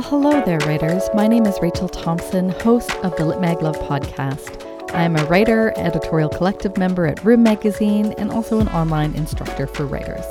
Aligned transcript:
Well, 0.00 0.08
hello 0.08 0.42
there, 0.46 0.58
writers. 0.60 1.02
My 1.12 1.28
name 1.28 1.44
is 1.44 1.58
Rachel 1.60 1.86
Thompson, 1.86 2.48
host 2.48 2.90
of 3.04 3.14
the 3.16 3.26
Lit 3.26 3.38
Mag 3.38 3.60
Love 3.60 3.78
podcast. 3.80 4.64
I 4.94 5.02
am 5.02 5.14
a 5.14 5.26
writer, 5.26 5.74
editorial 5.76 6.30
collective 6.30 6.78
member 6.78 7.04
at 7.04 7.22
Room 7.22 7.42
Magazine, 7.42 8.14
and 8.16 8.30
also 8.30 8.60
an 8.60 8.68
online 8.68 9.12
instructor 9.12 9.66
for 9.66 9.84
writers. 9.84 10.24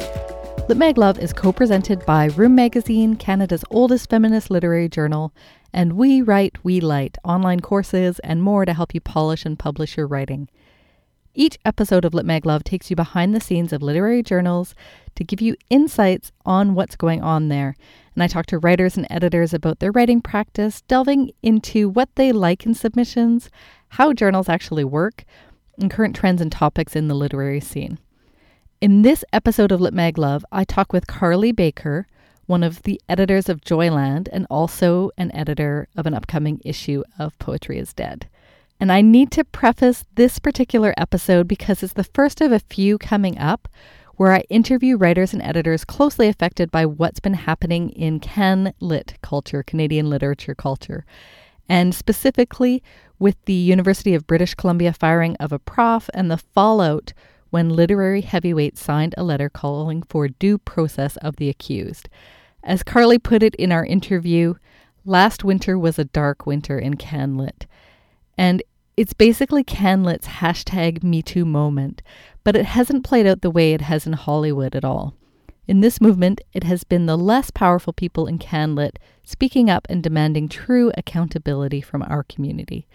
Lit 0.68 0.76
Mag 0.80 0.98
Love 0.98 1.20
is 1.20 1.34
co 1.34 1.54
presented 1.54 2.04
by 2.04 2.30
Room 2.30 2.56
Magazine, 2.56 3.16
Canada's 3.16 3.64
oldest 3.70 4.10
feminist 4.10 4.50
literary 4.50 4.90
journal, 4.90 5.36
and 5.72 5.94
We 5.94 6.24
Write, 6.24 6.64
We 6.64 6.82
Light 6.82 7.20
online 7.24 7.60
courses 7.60 8.18
and 8.24 8.42
more 8.42 8.66
to 8.66 8.74
help 8.74 8.96
you 8.96 9.02
polish 9.02 9.46
and 9.46 9.60
publish 9.60 9.98
your 9.98 10.08
writing. 10.08 10.50
Each 11.40 11.58
episode 11.64 12.04
of 12.04 12.14
Lit 12.14 12.26
Mag 12.26 12.46
Love 12.46 12.66
takes 12.66 12.90
you 12.90 12.98
behind 12.98 13.34
the 13.34 13.40
scenes 13.40 13.72
of 13.72 13.82
literary 13.82 14.22
journals 14.22 14.76
to 15.16 15.24
give 15.24 15.40
you 15.40 15.56
insights 15.70 16.34
on 16.46 16.76
what's 16.76 16.98
going 16.98 17.24
on 17.24 17.48
there. 17.48 17.78
And 18.14 18.22
I 18.22 18.28
talk 18.28 18.46
to 18.48 18.60
writers 18.60 18.98
and 18.98 19.08
editors 19.10 19.54
about 19.54 19.80
their 19.80 19.94
writing 19.94 20.20
practice, 20.20 20.82
delving 20.82 21.32
into 21.42 21.88
what 21.88 22.10
they 22.16 22.34
like 22.34 22.66
in 22.66 22.74
submissions, 22.74 23.50
how 23.88 24.12
journals 24.12 24.50
actually 24.50 24.84
work, 24.84 25.24
and 25.78 25.90
current 25.90 26.14
trends 26.14 26.42
and 26.42 26.52
topics 26.52 26.94
in 26.94 27.08
the 27.08 27.16
literary 27.16 27.62
scene. 27.62 28.00
In 28.82 29.04
this 29.04 29.24
episode 29.32 29.72
of 29.72 29.80
Lit 29.80 29.94
Mag 29.94 30.18
Love, 30.18 30.44
I 30.52 30.66
talk 30.66 30.92
with 30.92 31.08
Carleigh 31.08 31.54
Baker, 31.54 32.06
one 32.48 32.64
of 32.64 32.84
the 32.84 33.00
editors 33.08 33.48
of 33.48 33.62
Joyland 33.62 34.28
and 34.34 34.46
also 34.50 35.12
an 35.18 35.34
editor 35.34 35.88
of 35.96 36.06
an 36.06 36.14
upcoming 36.14 36.60
issue 36.66 37.02
of 37.18 37.40
Poetry 37.40 37.78
is 37.78 37.94
Dead. 37.94 38.28
And 38.80 38.92
I 38.92 39.02
need 39.02 39.32
to 39.32 39.44
preface 39.44 40.06
this 40.16 40.40
particular 40.40 40.94
episode 40.98 41.48
because 41.48 41.84
it's 41.84 41.94
the 41.94 42.04
first 42.04 42.40
of 42.40 42.52
a 42.52 42.60
few 42.60 42.98
coming 42.98 43.38
up 43.38 43.68
where 44.16 44.32
I 44.32 44.42
interview 44.50 44.98
writers 44.98 45.34
and 45.34 45.42
editors 45.42 45.86
closely 45.86 46.28
affected 46.28 46.72
by 46.72 46.86
what's 46.86 47.20
been 47.20 47.34
happening 47.34 47.90
in 47.92 48.20
Can 48.20 48.74
Lit 48.80 49.16
culture, 49.22 49.64
Canadian 49.64 50.10
literature 50.10 50.56
culture, 50.56 51.06
and 51.68 51.94
specifically 51.94 52.82
with 53.18 53.36
the 53.46 53.54
University 53.54 54.14
of 54.16 54.28
British 54.28 54.56
Columbia 54.56 54.94
firing 54.94 55.36
of 55.38 55.52
a 55.52 55.60
prof 55.60 56.10
and 56.14 56.32
the 56.32 56.38
fallout 56.38 57.14
when 57.50 57.70
literary 57.70 58.22
heavyweights 58.22 58.82
signed 58.82 59.16
a 59.18 59.24
letter 59.24 59.50
calling 59.50 60.04
for 60.04 60.28
due 60.28 60.58
process 60.58 61.18
of 61.18 61.36
the 61.36 61.50
accused. 61.50 62.08
As 62.64 62.84
Carleigh 62.84 63.20
put 63.20 63.44
it 63.44 63.56
in 63.56 63.72
our 63.72 63.86
interview, 63.86 64.56
last 65.06 65.44
winter 65.44 65.78
was 65.78 65.98
a 65.98 66.06
dark 66.06 66.46
winter 66.46 66.78
in 66.78 66.96
CanLit. 66.96 67.66
And 68.38 68.64
it's 69.00 69.14
basically 69.14 69.64
CanLit's 69.64 70.28
hashtag 70.28 71.00
MeToo 71.00 71.46
moment, 71.46 72.02
but 72.44 72.58
it 72.58 72.66
hasn't 72.66 73.06
played 73.06 73.26
out 73.26 73.40
the 73.40 73.50
way 73.50 73.72
it 73.72 73.80
has 73.80 74.06
in 74.06 74.12
Hollywood 74.12 74.76
at 74.76 74.84
all. 74.84 75.14
In 75.70 75.80
this 75.80 76.02
movement, 76.02 76.42
it 76.52 76.66
has 76.66 76.84
been 76.84 77.06
the 77.06 77.18
less 77.18 77.50
powerful 77.50 77.94
people 77.94 78.28
in 78.28 78.40
CanLit 78.40 78.98
speaking 79.24 79.70
up 79.70 79.88
and 79.90 80.04
demanding 80.04 80.50
true 80.50 80.92
accountability 80.98 81.80
from 81.80 82.04
our 82.04 82.24
community. 82.24 82.90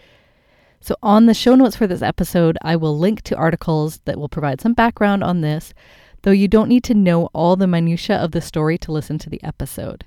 So, 0.79 0.95
on 1.01 1.25
the 1.25 1.33
show 1.33 1.55
notes 1.55 1.75
for 1.75 1.87
this 1.87 2.03
episode, 2.03 2.59
I 2.61 2.75
will 2.75 2.95
link 2.95 3.23
to 3.23 3.35
articles 3.35 3.99
that 4.05 4.19
will 4.19 4.29
provide 4.29 4.61
some 4.61 4.75
background 4.75 5.23
on 5.23 5.41
this, 5.41 5.73
though 6.21 6.29
you 6.29 6.47
don't 6.47 6.69
need 6.69 6.83
to 6.83 6.93
know 6.93 7.31
all 7.33 7.55
the 7.55 7.65
minutiae 7.65 8.17
of 8.17 8.29
the 8.29 8.41
story 8.41 8.77
to 8.77 8.91
listen 8.91 9.17
to 9.17 9.29
the 9.31 9.43
episode. 9.43 10.05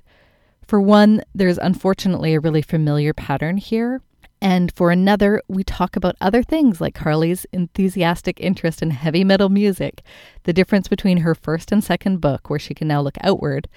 For 0.65 0.79
one, 0.79 1.23
there's 1.35 1.57
unfortunately 1.57 2.35
a 2.35 2.39
really 2.39 2.61
familiar 2.61 3.13
pattern 3.13 3.57
here. 3.57 4.01
And 4.41 4.71
for 4.73 4.89
another, 4.89 5.41
we 5.47 5.63
talk 5.63 5.95
about 5.95 6.15
other 6.21 6.43
things 6.43 6.79
like 6.79 6.95
Carleigh's 6.95 7.45
enthusiastic 7.51 8.39
interest 8.39 8.81
in 8.81 8.91
heavy 8.91 9.23
metal 9.23 9.49
music, 9.49 10.01
the 10.43 10.53
difference 10.53 10.87
between 10.87 11.17
her 11.17 11.35
first 11.35 11.71
and 11.71 11.83
second 11.83 12.21
book, 12.21 12.49
where 12.49 12.59
she 12.59 12.73
can 12.73 12.87
now 12.87 13.01
look 13.01 13.17
outward, 13.21 13.67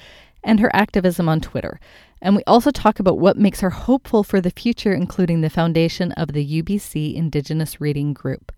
and 0.44 0.60
her 0.60 0.74
activism 0.74 1.28
on 1.28 1.40
Twitter. 1.40 1.80
And 2.20 2.36
we 2.36 2.44
also 2.46 2.70
talk 2.70 3.00
about 3.00 3.18
what 3.18 3.36
makes 3.36 3.60
her 3.60 3.70
hopeful 3.70 4.22
for 4.22 4.40
the 4.40 4.50
future, 4.50 4.92
including 4.92 5.40
the 5.40 5.50
foundation 5.50 6.12
of 6.12 6.32
the 6.32 6.62
UBC 6.62 7.14
Indigenous 7.14 7.80
Reading 7.80 8.12
Group. 8.12 8.52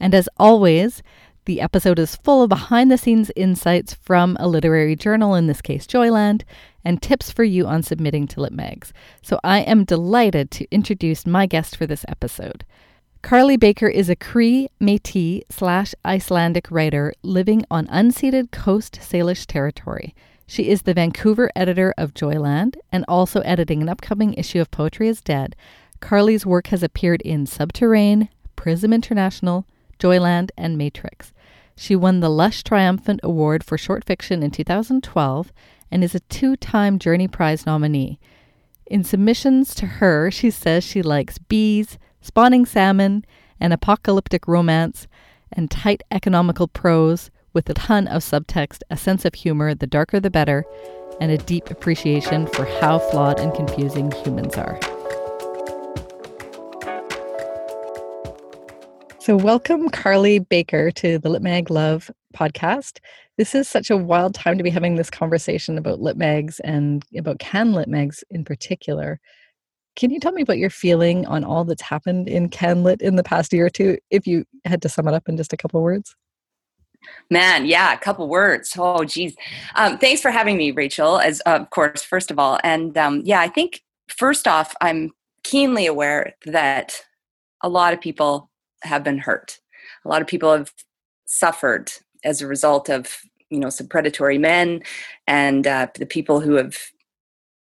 And 0.00 0.14
as 0.14 0.28
always, 0.36 1.02
the 1.48 1.62
episode 1.62 1.98
is 1.98 2.14
full 2.14 2.42
of 2.42 2.50
behind 2.50 2.90
the 2.90 2.98
scenes 2.98 3.30
insights 3.34 3.94
from 3.94 4.36
a 4.38 4.46
literary 4.46 4.94
journal, 4.94 5.34
in 5.34 5.46
this 5.46 5.62
case, 5.62 5.86
Joyland, 5.86 6.42
and 6.84 7.00
tips 7.00 7.32
for 7.32 7.42
you 7.42 7.66
on 7.66 7.82
submitting 7.82 8.26
to 8.28 8.36
LitMags. 8.36 8.92
So 9.22 9.40
I 9.42 9.60
am 9.60 9.84
delighted 9.84 10.50
to 10.50 10.70
introduce 10.70 11.26
my 11.26 11.46
guest 11.46 11.74
for 11.74 11.86
this 11.86 12.04
episode. 12.06 12.66
Carleigh 13.22 13.56
Baker 13.56 13.88
is 13.88 14.10
a 14.10 14.14
Cree, 14.14 14.68
Metis 14.78 15.42
slash 15.48 15.94
Icelandic 16.04 16.70
writer 16.70 17.14
living 17.22 17.64
on 17.70 17.86
unceded 17.86 18.50
Coast 18.50 18.98
Salish 19.00 19.46
territory. 19.46 20.14
She 20.46 20.68
is 20.68 20.82
the 20.82 20.92
Vancouver 20.92 21.50
editor 21.56 21.94
of 21.96 22.12
Joyland 22.12 22.76
and 22.92 23.06
also 23.08 23.40
editing 23.40 23.80
an 23.80 23.88
upcoming 23.88 24.34
issue 24.34 24.60
of 24.60 24.70
Poetry 24.70 25.08
is 25.08 25.22
Dead. 25.22 25.56
Carleigh's 26.00 26.44
work 26.44 26.66
has 26.66 26.82
appeared 26.82 27.22
in 27.22 27.46
Subterrain, 27.46 28.28
Prism 28.54 28.92
International, 28.92 29.64
Joyland, 29.98 30.50
and 30.56 30.78
Matrix. 30.78 31.32
She 31.76 31.94
won 31.94 32.20
the 32.20 32.30
Lush 32.30 32.64
Triumphant 32.64 33.20
Award 33.22 33.62
for 33.62 33.78
Short 33.78 34.04
Fiction 34.04 34.42
in 34.42 34.50
2012 34.50 35.52
and 35.90 36.04
is 36.04 36.14
a 36.14 36.20
two 36.20 36.56
time 36.56 36.98
Journey 36.98 37.28
Prize 37.28 37.64
nominee. 37.66 38.18
In 38.86 39.04
submissions 39.04 39.74
to 39.76 39.86
her, 39.86 40.30
she 40.30 40.50
says 40.50 40.82
she 40.82 41.02
likes 41.02 41.38
bees, 41.38 41.98
spawning 42.20 42.66
salmon, 42.66 43.24
an 43.60 43.72
apocalyptic 43.72 44.48
romance, 44.48 45.06
and 45.52 45.70
tight 45.70 46.02
economical 46.10 46.68
prose 46.68 47.30
with 47.52 47.68
a 47.70 47.74
ton 47.74 48.08
of 48.08 48.22
subtext, 48.22 48.80
a 48.90 48.96
sense 48.96 49.24
of 49.24 49.34
humor, 49.34 49.74
the 49.74 49.86
darker 49.86 50.20
the 50.20 50.30
better, 50.30 50.64
and 51.20 51.30
a 51.30 51.38
deep 51.38 51.70
appreciation 51.70 52.46
for 52.46 52.64
how 52.80 52.98
flawed 52.98 53.40
and 53.40 53.54
confusing 53.54 54.10
humans 54.10 54.56
are. 54.56 54.78
So, 59.28 59.36
welcome 59.36 59.90
Carleigh 59.90 60.40
Baker 60.40 60.90
to 60.92 61.18
the 61.18 61.28
Lit 61.28 61.42
Mag 61.42 61.70
Love 61.70 62.10
podcast. 62.34 62.98
This 63.36 63.54
is 63.54 63.68
such 63.68 63.90
a 63.90 63.96
wild 63.98 64.32
time 64.32 64.56
to 64.56 64.64
be 64.64 64.70
having 64.70 64.94
this 64.94 65.10
conversation 65.10 65.76
about 65.76 66.00
Lit 66.00 66.16
Mags 66.16 66.60
and 66.60 67.04
about 67.14 67.38
Can 67.38 67.74
Lit 67.74 67.88
Mags 67.88 68.24
in 68.30 68.42
particular. 68.42 69.20
Can 69.96 70.10
you 70.10 70.18
tell 70.18 70.32
me 70.32 70.40
about 70.40 70.56
your 70.56 70.70
feeling 70.70 71.26
on 71.26 71.44
all 71.44 71.66
that's 71.66 71.82
happened 71.82 72.26
in 72.26 72.48
CanLit 72.48 73.02
in 73.02 73.16
the 73.16 73.22
past 73.22 73.52
year 73.52 73.66
or 73.66 73.68
two, 73.68 73.98
if 74.08 74.26
you 74.26 74.46
had 74.64 74.80
to 74.80 74.88
sum 74.88 75.06
it 75.06 75.12
up 75.12 75.28
in 75.28 75.36
just 75.36 75.52
a 75.52 75.58
couple 75.58 75.82
words? 75.82 76.16
Man, 77.28 77.66
yeah, 77.66 77.92
a 77.92 77.98
couple 77.98 78.26
words. 78.30 78.72
Oh, 78.78 79.04
geez. 79.04 79.36
Um, 79.74 79.98
thanks 79.98 80.22
for 80.22 80.30
having 80.30 80.56
me, 80.56 80.70
Rachel. 80.70 81.18
As 81.18 81.40
of 81.40 81.68
course, 81.68 82.02
first 82.02 82.30
of 82.30 82.38
all, 82.38 82.58
and 82.64 82.96
um, 82.96 83.20
yeah, 83.26 83.40
I 83.40 83.48
think 83.48 83.82
first 84.08 84.48
off, 84.48 84.74
I'm 84.80 85.10
keenly 85.44 85.84
aware 85.84 86.34
that 86.46 87.02
a 87.62 87.68
lot 87.68 87.92
of 87.92 88.00
people 88.00 88.47
have 88.82 89.04
been 89.04 89.18
hurt. 89.18 89.58
A 90.04 90.08
lot 90.08 90.22
of 90.22 90.28
people 90.28 90.52
have 90.52 90.72
suffered 91.26 91.92
as 92.24 92.40
a 92.40 92.46
result 92.46 92.88
of 92.88 93.18
you 93.50 93.58
know 93.58 93.70
some 93.70 93.86
predatory 93.86 94.38
men 94.38 94.82
and 95.26 95.66
uh, 95.66 95.86
the 95.94 96.06
people 96.06 96.40
who 96.40 96.54
have 96.54 96.76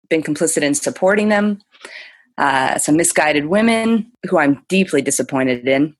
been 0.09 0.21
complicit 0.21 0.61
in 0.61 0.73
supporting 0.73 1.29
them. 1.29 1.61
Uh, 2.37 2.77
some 2.77 2.95
misguided 2.95 3.45
women 3.47 4.11
who 4.27 4.39
I'm 4.39 4.63
deeply 4.67 5.01
disappointed 5.01 5.67
in. 5.67 5.95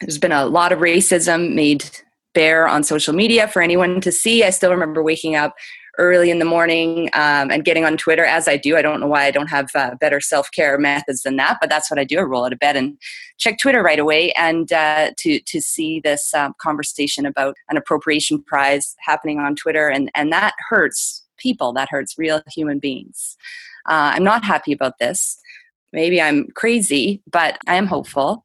There's 0.00 0.18
been 0.18 0.32
a 0.32 0.46
lot 0.46 0.72
of 0.72 0.78
racism 0.78 1.54
made 1.54 1.84
bare 2.34 2.68
on 2.68 2.82
social 2.84 3.14
media 3.14 3.48
for 3.48 3.60
anyone 3.62 4.00
to 4.02 4.12
see. 4.12 4.44
I 4.44 4.50
still 4.50 4.70
remember 4.70 5.02
waking 5.02 5.34
up 5.36 5.54
early 5.98 6.30
in 6.30 6.38
the 6.38 6.44
morning 6.44 7.08
um, 7.14 7.50
and 7.50 7.64
getting 7.64 7.84
on 7.84 7.96
Twitter 7.96 8.24
as 8.24 8.48
I 8.48 8.56
do. 8.56 8.76
I 8.76 8.82
don't 8.82 9.00
know 9.00 9.06
why 9.06 9.24
I 9.24 9.30
don't 9.30 9.48
have 9.48 9.70
uh, 9.74 9.94
better 10.00 10.20
self 10.20 10.50
care 10.50 10.78
methods 10.78 11.22
than 11.22 11.36
that, 11.36 11.58
but 11.60 11.70
that's 11.70 11.90
what 11.90 11.98
I 11.98 12.04
do. 12.04 12.18
I 12.18 12.22
roll 12.22 12.44
out 12.44 12.52
of 12.52 12.58
bed 12.58 12.76
and 12.76 12.98
check 13.38 13.58
Twitter 13.58 13.82
right 13.82 13.98
away, 13.98 14.32
and 14.32 14.72
uh, 14.72 15.10
to 15.18 15.40
to 15.40 15.60
see 15.60 16.00
this 16.00 16.32
um, 16.34 16.54
conversation 16.60 17.26
about 17.26 17.56
an 17.70 17.76
appropriation 17.76 18.42
prize 18.42 18.94
happening 19.00 19.38
on 19.38 19.56
Twitter, 19.56 19.88
and 19.88 20.10
and 20.14 20.32
that 20.32 20.54
hurts 20.68 21.24
people. 21.38 21.72
That 21.72 21.88
hurts 21.90 22.18
real 22.18 22.42
human 22.52 22.78
beings. 22.78 23.36
Uh, 23.88 24.12
I'm 24.14 24.24
not 24.24 24.44
happy 24.44 24.72
about 24.72 24.98
this. 24.98 25.38
Maybe 25.92 26.20
I'm 26.20 26.48
crazy, 26.54 27.22
but 27.30 27.58
I 27.66 27.76
am 27.76 27.86
hopeful 27.86 28.44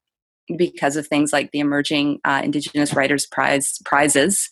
because 0.58 0.96
of 0.96 1.08
things 1.08 1.32
like 1.32 1.52
the 1.52 1.60
emerging 1.60 2.20
uh, 2.24 2.42
Indigenous 2.44 2.94
Writers 2.94 3.26
Prize 3.26 3.80
prizes 3.86 4.50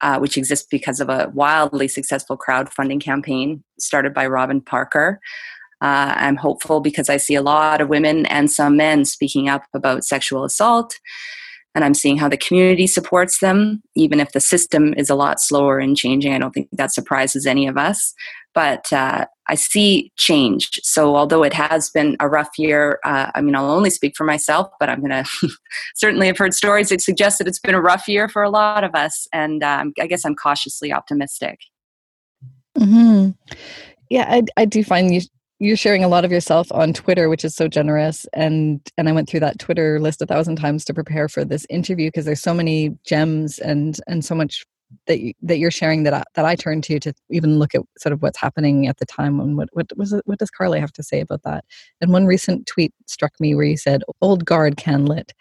uh, 0.00 0.18
which 0.18 0.36
exists 0.36 0.66
because 0.70 1.00
of 1.00 1.08
a 1.08 1.30
wildly 1.34 1.88
successful 1.88 2.36
crowdfunding 2.36 3.00
campaign 3.00 3.62
started 3.78 4.14
by 4.14 4.26
Robin 4.26 4.60
Parker. 4.60 5.20
Uh, 5.80 6.12
I'm 6.16 6.36
hopeful 6.36 6.80
because 6.80 7.08
I 7.08 7.18
see 7.18 7.34
a 7.34 7.42
lot 7.42 7.80
of 7.80 7.88
women 7.88 8.26
and 8.26 8.50
some 8.50 8.76
men 8.76 9.04
speaking 9.04 9.48
up 9.48 9.62
about 9.74 10.04
sexual 10.04 10.44
assault, 10.44 10.98
and 11.74 11.84
I'm 11.84 11.94
seeing 11.94 12.16
how 12.16 12.28
the 12.28 12.36
community 12.36 12.86
supports 12.86 13.38
them, 13.38 13.82
even 13.94 14.18
if 14.18 14.32
the 14.32 14.40
system 14.40 14.94
is 14.94 15.08
a 15.08 15.14
lot 15.14 15.40
slower 15.40 15.78
in 15.78 15.94
changing. 15.94 16.34
I 16.34 16.38
don't 16.38 16.52
think 16.52 16.68
that 16.72 16.92
surprises 16.92 17.46
any 17.46 17.68
of 17.68 17.76
us 17.76 18.12
but 18.58 18.92
uh, 18.92 19.24
I 19.46 19.54
see 19.54 20.10
change. 20.16 20.80
So 20.82 21.14
although 21.14 21.44
it 21.44 21.52
has 21.52 21.90
been 21.90 22.16
a 22.18 22.28
rough 22.28 22.58
year, 22.58 22.98
uh, 23.04 23.30
I 23.32 23.40
mean, 23.40 23.54
I'll 23.54 23.70
only 23.70 23.88
speak 23.88 24.16
for 24.16 24.24
myself, 24.24 24.68
but 24.80 24.88
I'm 24.88 24.98
going 24.98 25.10
to 25.24 25.48
certainly 25.94 26.26
have 26.26 26.36
heard 26.36 26.52
stories 26.52 26.88
that 26.88 27.00
suggest 27.00 27.38
that 27.38 27.46
it's 27.46 27.60
been 27.60 27.76
a 27.76 27.80
rough 27.80 28.08
year 28.08 28.28
for 28.28 28.42
a 28.42 28.50
lot 28.50 28.82
of 28.82 28.96
us, 28.96 29.28
and 29.32 29.62
um, 29.62 29.92
I 30.00 30.08
guess 30.08 30.24
I'm 30.24 30.34
cautiously 30.34 30.92
optimistic. 30.92 31.60
Hmm. 32.76 33.30
Yeah, 34.10 34.26
I, 34.28 34.42
I 34.56 34.64
do 34.64 34.82
find 34.82 35.14
you 35.14 35.20
you're 35.60 35.76
sharing 35.76 36.02
a 36.02 36.08
lot 36.08 36.24
of 36.24 36.32
yourself 36.32 36.66
on 36.72 36.92
Twitter, 36.92 37.28
which 37.28 37.44
is 37.44 37.54
so 37.54 37.68
generous. 37.68 38.26
And 38.32 38.80
and 38.98 39.08
I 39.08 39.12
went 39.12 39.28
through 39.28 39.40
that 39.40 39.60
Twitter 39.60 40.00
list 40.00 40.20
a 40.20 40.26
thousand 40.26 40.56
times 40.56 40.84
to 40.86 40.94
prepare 40.94 41.28
for 41.28 41.44
this 41.44 41.64
interview 41.70 42.08
because 42.08 42.24
there's 42.24 42.42
so 42.42 42.54
many 42.54 42.98
gems 43.06 43.60
and 43.60 44.00
and 44.08 44.24
so 44.24 44.34
much 44.34 44.66
that 45.06 45.20
you, 45.20 45.32
that 45.42 45.58
you're 45.58 45.70
sharing 45.70 46.02
that 46.04 46.14
I, 46.14 46.24
that 46.34 46.44
I 46.44 46.54
turn 46.54 46.82
to 46.82 47.00
to 47.00 47.12
even 47.30 47.58
look 47.58 47.74
at 47.74 47.82
sort 47.98 48.12
of 48.12 48.22
what's 48.22 48.38
happening 48.38 48.86
at 48.86 48.98
the 48.98 49.06
time 49.06 49.40
and 49.40 49.56
what 49.56 49.68
what 49.72 49.86
was 49.96 50.12
it, 50.12 50.22
what 50.26 50.38
does 50.38 50.50
Carleigh 50.50 50.80
have 50.80 50.92
to 50.94 51.02
say 51.02 51.20
about 51.20 51.42
that? 51.42 51.64
And 52.00 52.12
one 52.12 52.26
recent 52.26 52.66
tweet 52.66 52.92
struck 53.06 53.32
me 53.40 53.54
where 53.54 53.64
you 53.64 53.76
said, 53.76 54.02
"Old 54.20 54.44
guard 54.44 54.76
can 54.76 55.06
lit." 55.06 55.32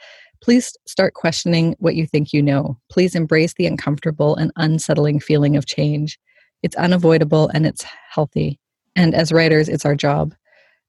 Please 0.42 0.74
start 0.86 1.16
questioning 1.16 1.76
what 1.80 1.96
you 1.96 2.06
think 2.06 2.32
you 2.32 2.44
know. 2.44 2.78
Please 2.92 3.16
embrace 3.16 3.54
the 3.56 3.66
uncomfortable 3.66 4.36
and 4.36 4.52
unsettling 4.56 5.20
feeling 5.20 5.56
of 5.58 5.66
change. 5.66 6.20
It's 6.62 6.76
unavoidable 6.76 7.50
and 7.54 7.66
it's 7.66 7.84
healthy. 8.10 8.60
And 8.96 9.16
as 9.16 9.32
writers, 9.32 9.68
it's 9.70 9.86
our 9.86 9.96
job. 9.96 10.36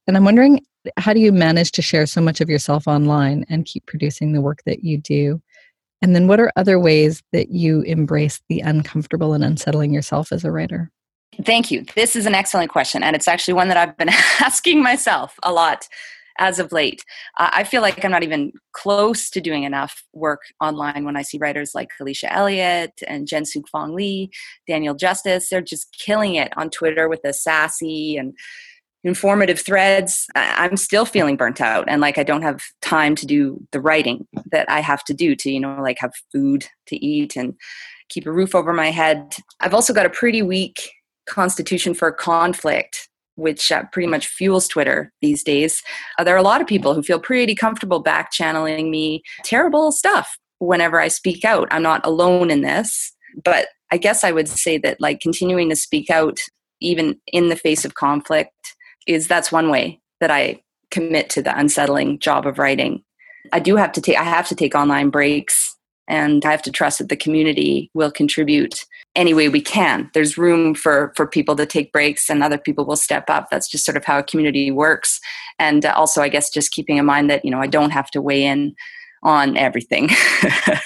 And 0.06 0.16
I'm 0.16 0.24
wondering, 0.24 0.60
how 0.96 1.12
do 1.12 1.20
you 1.20 1.32
manage 1.32 1.72
to 1.72 1.82
share 1.82 2.06
so 2.06 2.20
much 2.20 2.40
of 2.40 2.48
yourself 2.48 2.86
online 2.86 3.44
and 3.48 3.66
keep 3.66 3.86
producing 3.86 4.32
the 4.32 4.40
work 4.40 4.60
that 4.64 4.84
you 4.84 4.98
do? 4.98 5.40
And 6.00 6.14
then, 6.14 6.28
what 6.28 6.40
are 6.40 6.52
other 6.56 6.78
ways 6.78 7.22
that 7.32 7.50
you 7.50 7.82
embrace 7.82 8.40
the 8.48 8.60
uncomfortable 8.60 9.34
and 9.34 9.42
unsettling 9.42 9.92
yourself 9.92 10.32
as 10.32 10.44
a 10.44 10.50
writer? 10.50 10.90
Thank 11.44 11.70
you. 11.70 11.84
This 11.94 12.16
is 12.16 12.26
an 12.26 12.34
excellent 12.34 12.70
question. 12.70 13.02
And 13.02 13.14
it's 13.14 13.28
actually 13.28 13.54
one 13.54 13.68
that 13.68 13.76
I've 13.76 13.96
been 13.96 14.08
asking 14.40 14.82
myself 14.82 15.34
a 15.42 15.52
lot 15.52 15.88
as 16.38 16.58
of 16.58 16.72
late. 16.72 17.04
I 17.36 17.64
feel 17.64 17.82
like 17.82 18.04
I'm 18.04 18.12
not 18.12 18.22
even 18.22 18.52
close 18.72 19.28
to 19.30 19.40
doing 19.40 19.64
enough 19.64 20.04
work 20.12 20.42
online 20.60 21.04
when 21.04 21.16
I 21.16 21.22
see 21.22 21.36
writers 21.38 21.72
like 21.74 21.88
Alicia 22.00 22.32
Elliott 22.32 23.02
and 23.06 23.26
Jen 23.26 23.42
Sookfong 23.42 23.92
Lee, 23.92 24.30
Daniel 24.66 24.94
Justice. 24.94 25.48
They're 25.48 25.60
just 25.60 25.92
killing 25.98 26.36
it 26.36 26.52
on 26.56 26.70
Twitter 26.70 27.08
with 27.08 27.22
the 27.22 27.32
sassy 27.32 28.16
and 28.16 28.34
informative 29.08 29.60
threads. 29.60 30.26
I'm 30.34 30.76
still 30.76 31.04
feeling 31.04 31.36
burnt 31.36 31.60
out 31.60 31.86
and 31.88 32.00
like 32.00 32.18
I 32.18 32.22
don't 32.22 32.42
have 32.42 32.60
time 32.82 33.14
to 33.16 33.26
do 33.26 33.60
the 33.72 33.80
writing 33.80 34.26
that 34.52 34.70
I 34.70 34.80
have 34.80 35.02
to 35.04 35.14
do 35.14 35.34
to, 35.36 35.50
you 35.50 35.60
know, 35.60 35.80
like 35.82 35.98
have 36.00 36.12
food 36.32 36.66
to 36.86 36.96
eat 37.04 37.36
and 37.36 37.54
keep 38.08 38.26
a 38.26 38.32
roof 38.32 38.54
over 38.54 38.72
my 38.72 38.90
head. 38.90 39.34
I've 39.60 39.74
also 39.74 39.92
got 39.92 40.06
a 40.06 40.10
pretty 40.10 40.42
weak 40.42 40.90
constitution 41.26 41.94
for 41.94 42.12
conflict 42.12 43.08
which 43.38 43.70
uh, 43.70 43.84
pretty 43.92 44.08
much 44.08 44.26
fuels 44.26 44.66
Twitter 44.66 45.12
these 45.22 45.44
days. 45.44 45.80
Uh, 46.18 46.24
there 46.24 46.34
are 46.34 46.38
a 46.38 46.42
lot 46.42 46.60
of 46.60 46.66
people 46.66 46.92
who 46.92 47.04
feel 47.04 47.20
pretty 47.20 47.54
comfortable 47.54 48.00
back 48.00 48.32
channeling 48.32 48.90
me 48.90 49.22
terrible 49.44 49.92
stuff 49.92 50.36
whenever 50.58 51.00
I 51.00 51.06
speak 51.06 51.44
out. 51.44 51.68
I'm 51.70 51.84
not 51.84 52.04
alone 52.04 52.50
in 52.50 52.62
this, 52.62 53.12
but 53.44 53.68
I 53.92 53.96
guess 53.96 54.24
I 54.24 54.32
would 54.32 54.48
say 54.48 54.76
that 54.78 55.00
like 55.00 55.20
continuing 55.20 55.68
to 55.70 55.76
speak 55.76 56.10
out 56.10 56.38
even 56.80 57.20
in 57.28 57.48
the 57.48 57.56
face 57.56 57.84
of 57.84 57.94
conflict 57.94 58.52
is 59.08 59.26
that's 59.26 59.50
one 59.50 59.70
way 59.70 60.00
that 60.20 60.30
I 60.30 60.62
commit 60.90 61.30
to 61.30 61.42
the 61.42 61.58
unsettling 61.58 62.18
job 62.18 62.46
of 62.46 62.58
writing. 62.58 63.02
I 63.52 63.60
do 63.60 63.76
have 63.76 63.92
to 63.92 64.00
take 64.00 64.16
I 64.16 64.24
have 64.24 64.48
to 64.48 64.54
take 64.54 64.74
online 64.74 65.10
breaks 65.10 65.76
and 66.08 66.44
I 66.44 66.50
have 66.50 66.62
to 66.62 66.72
trust 66.72 66.98
that 66.98 67.08
the 67.08 67.16
community 67.16 67.90
will 67.94 68.10
contribute 68.10 68.86
any 69.14 69.34
way 69.34 69.48
we 69.48 69.60
can. 69.60 70.10
There's 70.14 70.38
room 70.38 70.74
for 70.74 71.12
for 71.16 71.26
people 71.26 71.54
to 71.56 71.66
take 71.66 71.92
breaks, 71.92 72.30
and 72.30 72.42
other 72.42 72.58
people 72.58 72.84
will 72.84 72.96
step 72.96 73.28
up. 73.28 73.48
That's 73.50 73.68
just 73.68 73.84
sort 73.84 73.96
of 73.96 74.04
how 74.04 74.18
a 74.18 74.22
community 74.22 74.70
works. 74.70 75.20
And 75.58 75.84
uh, 75.84 75.92
also, 75.94 76.22
I 76.22 76.28
guess, 76.28 76.50
just 76.50 76.72
keeping 76.72 76.96
in 76.96 77.04
mind 77.04 77.30
that 77.30 77.44
you 77.44 77.50
know 77.50 77.60
I 77.60 77.66
don't 77.66 77.90
have 77.90 78.10
to 78.12 78.22
weigh 78.22 78.44
in 78.44 78.74
on 79.22 79.56
everything. 79.56 80.08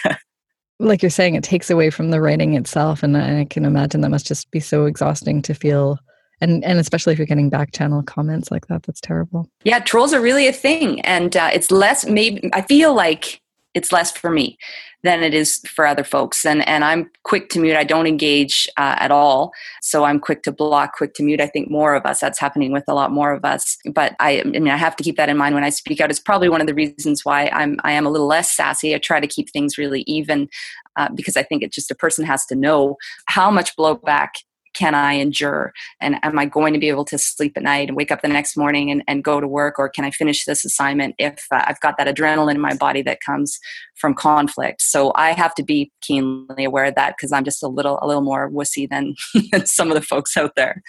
like 0.80 1.02
you're 1.02 1.10
saying, 1.10 1.34
it 1.34 1.44
takes 1.44 1.70
away 1.70 1.90
from 1.90 2.10
the 2.10 2.20
writing 2.20 2.54
itself, 2.54 3.02
and 3.02 3.16
I 3.16 3.44
can 3.44 3.64
imagine 3.64 4.00
that 4.00 4.10
must 4.10 4.26
just 4.26 4.50
be 4.50 4.60
so 4.60 4.86
exhausting 4.86 5.42
to 5.42 5.54
feel 5.54 5.98
and 6.42 6.62
and 6.64 6.78
especially 6.78 7.12
if 7.12 7.18
you're 7.18 7.26
getting 7.26 7.48
back 7.48 7.72
channel 7.72 8.02
comments 8.02 8.50
like 8.50 8.66
that 8.66 8.82
that's 8.82 9.00
terrible 9.00 9.48
yeah 9.64 9.78
trolls 9.78 10.12
are 10.12 10.20
really 10.20 10.46
a 10.46 10.52
thing 10.52 11.00
and 11.02 11.36
uh, 11.36 11.50
it's 11.52 11.70
less 11.70 12.06
maybe 12.06 12.50
i 12.52 12.60
feel 12.60 12.94
like 12.94 13.40
it's 13.74 13.92
less 13.92 14.10
for 14.10 14.30
me 14.30 14.58
than 15.02 15.22
it 15.22 15.34
is 15.34 15.60
for 15.66 15.86
other 15.86 16.04
folks. 16.04 16.44
And 16.44 16.66
and 16.68 16.84
I'm 16.84 17.10
quick 17.24 17.48
to 17.50 17.60
mute. 17.60 17.76
I 17.76 17.84
don't 17.84 18.06
engage 18.06 18.68
uh, 18.76 18.96
at 18.98 19.10
all. 19.10 19.52
So 19.80 20.04
I'm 20.04 20.20
quick 20.20 20.42
to 20.44 20.52
block, 20.52 20.94
quick 20.96 21.14
to 21.14 21.22
mute. 21.22 21.40
I 21.40 21.46
think 21.46 21.70
more 21.70 21.94
of 21.94 22.06
us. 22.06 22.20
That's 22.20 22.38
happening 22.38 22.72
with 22.72 22.84
a 22.88 22.94
lot 22.94 23.10
more 23.10 23.32
of 23.32 23.44
us. 23.44 23.76
But 23.92 24.14
I, 24.20 24.40
I 24.40 24.44
mean, 24.44 24.68
I 24.68 24.76
have 24.76 24.96
to 24.96 25.04
keep 25.04 25.16
that 25.16 25.28
in 25.28 25.36
mind 25.36 25.54
when 25.54 25.64
I 25.64 25.70
speak 25.70 26.00
out. 26.00 26.10
It's 26.10 26.20
probably 26.20 26.48
one 26.48 26.60
of 26.60 26.66
the 26.66 26.74
reasons 26.74 27.24
why 27.24 27.50
I'm 27.52 27.78
I 27.82 27.92
am 27.92 28.06
a 28.06 28.10
little 28.10 28.26
less 28.26 28.52
sassy. 28.52 28.94
I 28.94 28.98
try 28.98 29.20
to 29.20 29.26
keep 29.26 29.50
things 29.50 29.78
really 29.78 30.02
even 30.06 30.48
uh, 30.96 31.08
because 31.14 31.36
I 31.36 31.42
think 31.42 31.62
it 31.62 31.72
just 31.72 31.90
a 31.90 31.96
person 31.96 32.24
has 32.24 32.46
to 32.46 32.54
know 32.54 32.96
how 33.26 33.50
much 33.50 33.76
blowback 33.76 34.28
can 34.74 34.94
I 34.94 35.14
endure? 35.14 35.72
And 36.00 36.16
am 36.22 36.38
I 36.38 36.46
going 36.46 36.72
to 36.74 36.78
be 36.78 36.88
able 36.88 37.04
to 37.06 37.19
sleep 37.19 37.52
at 37.56 37.62
night 37.62 37.88
and 37.88 37.96
wake 37.96 38.10
up 38.10 38.22
the 38.22 38.28
next 38.28 38.56
morning 38.56 38.90
and, 38.90 39.02
and 39.06 39.24
go 39.24 39.40
to 39.40 39.48
work? 39.48 39.78
Or 39.78 39.88
can 39.88 40.04
I 40.04 40.10
finish 40.10 40.44
this 40.44 40.64
assignment 40.64 41.14
if 41.19 41.44
uh, 41.50 41.64
I've 41.66 41.80
got 41.80 41.96
that 41.98 42.14
adrenaline 42.14 42.54
in 42.54 42.60
my 42.60 42.74
body 42.74 43.02
that 43.02 43.20
comes 43.20 43.58
from 43.96 44.14
conflict? 44.14 44.82
So 44.82 45.12
I 45.14 45.32
have 45.32 45.54
to 45.56 45.62
be 45.62 45.92
keenly 46.00 46.64
aware 46.64 46.86
of 46.86 46.94
that 46.94 47.14
because 47.16 47.32
I'm 47.32 47.44
just 47.44 47.62
a 47.62 47.69
little, 47.69 47.98
a 48.02 48.06
little 48.06 48.22
more 48.22 48.50
wussy 48.50 48.88
than, 48.88 49.14
some 49.66 49.90
of 49.90 49.94
the 49.94 50.02
folks 50.02 50.36
out 50.36 50.54
there. 50.56 50.82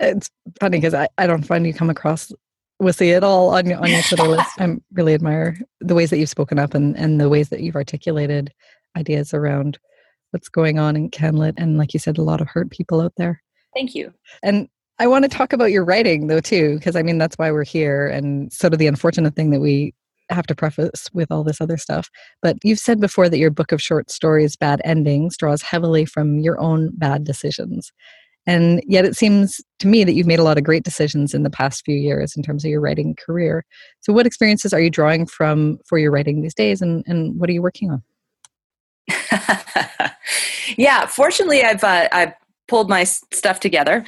It's 0.00 0.30
funny 0.60 0.78
because 0.78 0.94
I, 0.94 1.08
I 1.18 1.26
don't 1.26 1.42
find 1.42 1.66
you 1.66 1.74
come 1.74 1.90
across 1.90 2.32
wussy 2.80 3.14
at 3.14 3.24
all 3.24 3.50
on 3.50 3.66
your, 3.66 3.78
on 3.78 3.90
your 3.90 4.02
Twitter 4.02 4.28
list. 4.28 4.48
I 4.58 4.76
really 4.92 5.14
admire 5.14 5.58
the 5.80 5.94
ways 5.94 6.10
that 6.10 6.18
you've 6.18 6.28
spoken 6.28 6.58
up 6.58 6.74
and, 6.74 6.96
and 6.96 7.20
the 7.20 7.28
ways 7.28 7.48
that 7.48 7.60
you've 7.60 7.76
articulated 7.76 8.52
ideas 8.96 9.34
around 9.34 9.78
what's 10.30 10.48
going 10.48 10.78
on 10.78 10.96
in 10.96 11.10
CanLit. 11.10 11.54
And 11.56 11.78
like 11.78 11.94
you 11.94 12.00
said, 12.00 12.18
a 12.18 12.22
lot 12.22 12.40
of 12.40 12.48
hurt 12.48 12.70
people 12.70 13.00
out 13.00 13.12
there. 13.16 13.42
Thank 13.74 13.94
you. 13.94 14.12
And 14.42 14.68
I 14.98 15.06
want 15.06 15.24
to 15.24 15.28
talk 15.28 15.52
about 15.52 15.70
your 15.70 15.84
writing 15.84 16.26
though 16.26 16.40
too, 16.40 16.76
because 16.76 16.96
I 16.96 17.02
mean 17.02 17.18
that's 17.18 17.36
why 17.36 17.52
we're 17.52 17.64
here, 17.64 18.08
and 18.08 18.52
sort 18.52 18.72
of 18.72 18.78
the 18.78 18.88
unfortunate 18.88 19.36
thing 19.36 19.50
that 19.50 19.60
we 19.60 19.94
have 20.30 20.46
to 20.46 20.54
preface 20.54 21.08
with 21.12 21.30
all 21.30 21.44
this 21.44 21.60
other 21.60 21.76
stuff. 21.76 22.10
But 22.42 22.56
you've 22.62 22.78
said 22.78 23.00
before 23.00 23.28
that 23.28 23.38
your 23.38 23.50
book 23.50 23.72
of 23.72 23.80
short 23.80 24.10
stories, 24.10 24.56
Bad 24.56 24.80
Endings, 24.84 25.36
draws 25.36 25.62
heavily 25.62 26.04
from 26.04 26.38
your 26.40 26.60
own 26.60 26.90
bad 26.94 27.24
decisions. 27.24 27.92
And 28.46 28.82
yet 28.86 29.04
it 29.04 29.16
seems 29.16 29.60
to 29.78 29.86
me 29.86 30.04
that 30.04 30.14
you've 30.14 30.26
made 30.26 30.38
a 30.38 30.42
lot 30.42 30.56
of 30.56 30.64
great 30.64 30.82
decisions 30.82 31.34
in 31.34 31.42
the 31.42 31.50
past 31.50 31.84
few 31.84 31.96
years 31.96 32.34
in 32.34 32.42
terms 32.42 32.64
of 32.64 32.70
your 32.70 32.80
writing 32.80 33.14
career. 33.14 33.64
So, 34.00 34.12
what 34.12 34.26
experiences 34.26 34.72
are 34.72 34.80
you 34.80 34.90
drawing 34.90 35.26
from 35.26 35.78
for 35.86 35.98
your 35.98 36.10
writing 36.10 36.40
these 36.40 36.54
days, 36.54 36.80
and, 36.80 37.04
and 37.06 37.38
what 37.38 37.50
are 37.50 37.52
you 37.52 37.62
working 37.62 37.90
on? 37.90 38.02
yeah, 40.76 41.06
fortunately, 41.06 41.62
I've 41.62 41.84
uh, 41.84 42.08
I've 42.12 42.34
pulled 42.66 42.88
my 42.88 43.04
stuff 43.04 43.60
together 43.60 44.04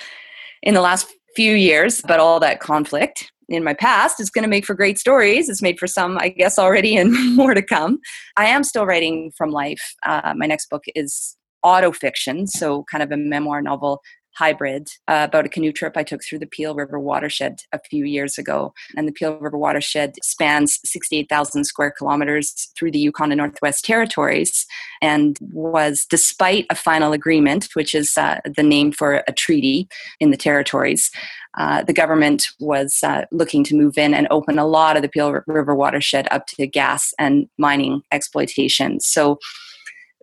in 0.63 0.75
the 0.75 0.81
last 0.81 1.13
few 1.35 1.55
years, 1.55 2.03
but 2.07 2.21
all 2.21 2.41
that 2.41 2.61
conflict 2.61 3.31
in 3.49 3.65
my 3.65 3.75
past 3.75 4.21
is 4.21 4.31
going 4.31 4.45
to 4.45 4.49
make 4.49 4.65
for 4.65 4.75
great 4.75 4.99
stories. 4.99 5.49
It's 5.49 5.63
made 5.63 5.79
for 5.79 5.87
some, 5.87 6.19
I 6.19 6.29
guess, 6.29 6.59
already 6.59 6.97
and 6.99 7.37
more 7.37 7.55
to 7.55 7.63
come. 7.63 7.99
I 8.37 8.47
am 8.47 8.65
still 8.65 8.87
writing 8.87 9.33
from 9.37 9.51
life. 9.51 9.95
Uh, 10.05 10.35
my 10.37 10.47
next 10.47 10.71
book 10.71 10.85
is 10.95 11.37
auto 11.63 11.93
fiction, 11.93 12.47
so 12.47 12.85
kind 12.91 13.03
of 13.03 13.11
a 13.11 13.17
memoir 13.17 13.61
novel 13.61 14.01
hybrid 14.41 14.89
uh, 15.07 15.27
about 15.29 15.45
a 15.45 15.51
canoe 15.51 15.71
trip 15.71 15.99
I 15.99 16.03
took 16.03 16.25
through 16.25 16.39
the 16.39 16.47
Peel 16.47 16.75
River 16.75 16.99
watershed 16.99 17.61
a 17.73 17.79
few 17.79 18.07
years 18.07 18.39
ago. 18.39 18.73
And 18.97 19.07
the 19.07 19.13
Peel 19.13 19.39
River 19.39 19.59
watershed 19.59 20.15
spans 20.23 20.81
68,000 20.83 21.65
square 21.65 21.91
kilometers 21.91 22.73
through 22.75 22.93
the 22.93 22.99
Yukon 22.99 23.33
and 23.33 23.39
Northwest 23.39 23.85
Territories 23.85 24.67
and 25.03 25.39
was, 25.53 26.07
despite 26.09 26.65
a 26.71 26.75
final 26.75 27.13
agreement, 27.13 27.69
which 27.75 27.95
is 27.95 28.17
uh, 28.17 28.41
the 28.57 28.63
name 28.63 28.93
for 28.93 29.23
a 29.29 29.33
treaty 29.33 29.87
in 30.21 30.31
the 30.31 30.39
territories, 30.39 31.11
uh, 31.59 31.83
the 31.83 31.93
government 31.93 32.47
was 32.61 33.01
uh, 33.03 33.27
looking 33.31 33.63
to 33.65 33.77
move 33.77 33.99
in 33.99 34.15
and 34.15 34.27
open 34.31 34.59
a 34.59 34.67
lot 34.67 34.97
of 34.97 35.03
the 35.03 35.09
Peel 35.09 35.43
River 35.47 35.75
watershed 35.75 36.27
up 36.31 36.47
to 36.47 36.67
gas 36.67 37.13
and 37.19 37.47
mining 37.59 38.01
exploitation. 38.11 39.01
So 39.01 39.39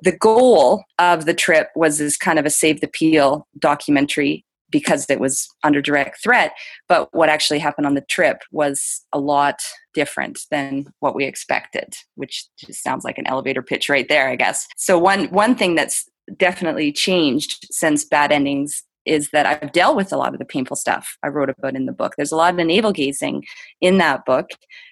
the 0.01 0.16
goal 0.16 0.84
of 1.00 1.25
the 1.25 1.34
trip 1.34 1.70
was 1.75 1.98
this 1.98 2.18
kind 2.18 2.39
of 2.39 2.46
a 2.46 2.50
save 2.50 2.82
the 2.82 2.88
peel 2.88 3.48
documentary 3.60 4.46
because 4.70 5.10
it 5.10 5.20
was 5.20 5.48
under 5.63 5.82
direct 5.82 6.22
threat 6.22 6.51
but 6.89 7.08
what 7.13 7.30
actually 7.30 7.60
happened 7.60 7.88
on 7.88 7.94
the 7.94 8.06
trip 8.10 8.42
was 8.51 9.06
a 9.13 9.20
lot 9.20 9.62
different 9.94 10.42
than 10.51 10.86
what 11.00 11.16
we 11.16 11.25
expected 11.25 11.96
which 12.16 12.46
just 12.58 12.84
sounds 12.84 13.06
like 13.06 13.18
an 13.18 13.27
elevator 13.27 13.62
pitch 13.62 13.89
right 13.89 14.10
there 14.10 14.30
i 14.30 14.36
guess 14.36 14.68
so 14.75 14.98
one 15.00 15.25
one 15.30 15.56
thing 15.56 15.75
that's 15.75 16.10
definitely 16.36 16.92
changed 16.92 17.66
since 17.72 18.04
bad 18.04 18.32
endings 18.32 18.84
is 19.06 19.30
that 19.32 19.46
I've 19.46 19.72
dealt 19.72 19.96
with 19.96 20.12
a 20.12 20.18
lot 20.18 20.34
of 20.34 20.39
the 20.39 20.46
painful 20.46 20.75
stuff 20.75 21.18
I 21.24 21.30
wrote 21.30 21.50
about 21.50 21.75
in 21.75 21.86
the 21.86 21.94
book. 21.94 22.16
There's 22.18 22.34
a 22.34 22.36
lot 22.36 22.51
of 22.51 22.58
the 22.58 22.66
navel 22.66 22.92
gazing 22.92 23.46
in 23.80 23.98
that 24.00 24.25
book 24.25 24.50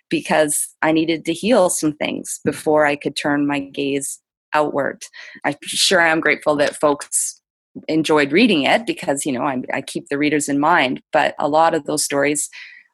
because 0.10 0.70
I 0.82 0.92
needed 0.92 1.26
to 1.26 1.34
heal 1.34 1.70
some 1.70 1.94
things 1.94 2.40
before 2.46 2.86
I 2.86 2.96
could 2.96 3.16
turn 3.16 3.46
my 3.46 3.60
gaze 3.60 4.22
outward. 4.56 5.04
I'm 5.44 5.56
sure 5.64 6.02
I'm 6.02 6.22
grateful 6.22 6.56
that 6.56 6.80
folks 6.80 7.42
enjoyed 7.90 8.32
reading 8.32 8.64
it 8.64 8.86
because 8.88 9.26
you 9.26 9.34
know 9.34 9.44
I, 9.44 9.62
I 9.74 9.82
keep 9.82 10.08
the 10.08 10.18
readers 10.18 10.48
in 10.48 10.60
mind. 10.60 11.02
But 11.12 11.36
a 11.38 11.50
lot 11.50 11.74
of 11.74 11.84
those 11.86 12.04
stories 12.04 12.50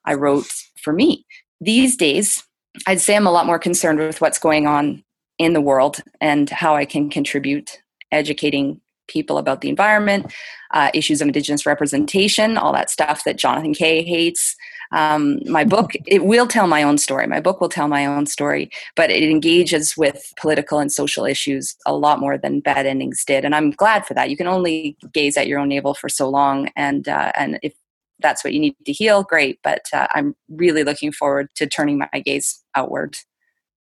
I 0.06 0.16
wrote 0.16 0.52
for 0.82 0.92
me. 0.92 1.26
These 1.62 1.96
days, 1.96 2.44
I'd 2.88 3.02
say 3.02 3.16
I'm 3.16 3.28
a 3.28 3.32
lot 3.32 3.46
more 3.46 3.60
concerned 3.60 4.00
with 4.00 4.20
what's 4.22 4.40
going 4.40 4.66
on 4.66 5.04
in 5.38 5.54
the 5.54 5.62
world 5.62 6.02
and 6.20 6.50
how 6.50 6.76
I 6.76 6.86
can 6.86 7.10
contribute 7.10 7.82
educating 8.12 8.82
people 9.08 9.38
about 9.38 9.62
the 9.62 9.70
environment, 9.70 10.34
uh, 10.72 10.90
issues 10.94 11.22
of 11.22 11.28
Indigenous 11.28 11.66
representation, 11.66 12.58
all 12.58 12.74
that 12.74 12.90
stuff 12.90 13.24
that 13.26 13.38
Jonathan 13.38 13.74
Kay 13.74 14.04
hates. 14.04 14.56
Um, 14.92 15.40
my 15.46 15.64
book, 15.64 15.92
it 16.06 16.26
will 16.26 16.48
tell 16.48 16.68
my 16.68 16.84
own 16.84 16.98
story. 16.98 17.28
My 17.28 17.40
book 17.40 17.62
will 17.62 17.70
tell 17.70 17.88
my 17.88 18.06
own 18.06 18.26
story, 18.26 18.70
but 18.96 19.10
it 19.10 19.24
engages 19.24 19.96
with 19.96 20.32
political 20.38 20.80
and 20.80 20.92
social 20.92 21.26
issues 21.26 21.76
a 21.86 21.96
lot 21.96 22.20
more 22.20 22.38
than 22.38 22.60
Bad 22.60 22.86
Endings 22.86 23.24
did, 23.26 23.46
and 23.46 23.56
I'm 23.56 23.72
glad 23.72 24.06
for 24.06 24.14
that. 24.14 24.30
You 24.30 24.38
can 24.38 24.48
only 24.48 24.98
gaze 25.14 25.38
at 25.38 25.48
your 25.48 25.60
own 25.60 25.70
navel 25.70 25.94
for 25.94 26.10
so 26.10 26.30
long, 26.30 26.70
and 26.76 27.08
uh, 27.08 27.32
and 27.38 27.60
if 27.64 27.74
that's 28.20 28.44
what 28.44 28.54
you 28.54 28.60
need 28.60 28.76
to 28.86 28.92
heal, 28.92 29.24
great. 29.24 29.60
But 29.64 29.86
uh, 29.94 30.08
I'm 30.14 30.36
really 30.50 30.84
looking 30.84 31.12
forward 31.12 31.50
to 31.56 31.68
turning 31.68 31.98
my 31.98 32.20
gaze 32.20 32.64
outward. 32.76 33.18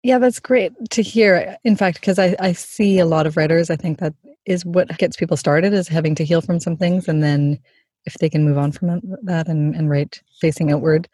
Yeah, 0.02 0.18
that's 0.18 0.38
great 0.38 0.72
to 0.90 1.02
hear. 1.02 1.56
In 1.64 1.76
fact, 1.76 2.00
because 2.00 2.18
I, 2.18 2.36
I 2.38 2.52
see 2.52 2.98
a 2.98 3.06
lot 3.06 3.26
of 3.26 3.36
writers, 3.36 3.70
I 3.70 3.76
think 3.76 3.98
that 3.98 4.14
is 4.44 4.64
what 4.64 4.96
gets 4.98 5.16
people 5.16 5.36
started 5.36 5.72
is 5.72 5.88
having 5.88 6.14
to 6.14 6.24
heal 6.24 6.40
from 6.40 6.60
some 6.60 6.76
things 6.76 7.08
and 7.08 7.22
then 7.22 7.58
if 8.06 8.14
they 8.14 8.30
can 8.30 8.44
move 8.44 8.56
on 8.56 8.72
from 8.72 9.02
that 9.24 9.48
and, 9.48 9.74
and 9.74 9.90
write 9.90 10.22
facing 10.40 10.72
outward. 10.72 11.08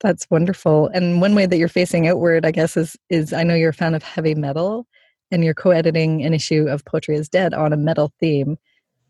That's 0.00 0.26
wonderful. 0.30 0.88
And 0.94 1.20
one 1.20 1.34
way 1.34 1.46
that 1.46 1.58
you're 1.58 1.68
facing 1.68 2.08
outward 2.08 2.44
i 2.46 2.50
guess 2.50 2.76
is 2.76 2.96
is 3.10 3.32
i 3.32 3.42
know 3.42 3.54
you're 3.54 3.70
a 3.70 3.74
fan 3.74 3.94
of 3.94 4.02
heavy 4.02 4.34
metal 4.34 4.86
and 5.30 5.44
you're 5.44 5.54
co-editing 5.54 6.24
an 6.24 6.32
issue 6.32 6.66
of 6.68 6.84
poetry 6.84 7.16
is 7.16 7.28
dead 7.28 7.52
on 7.52 7.72
a 7.72 7.76
metal 7.76 8.12
theme. 8.20 8.56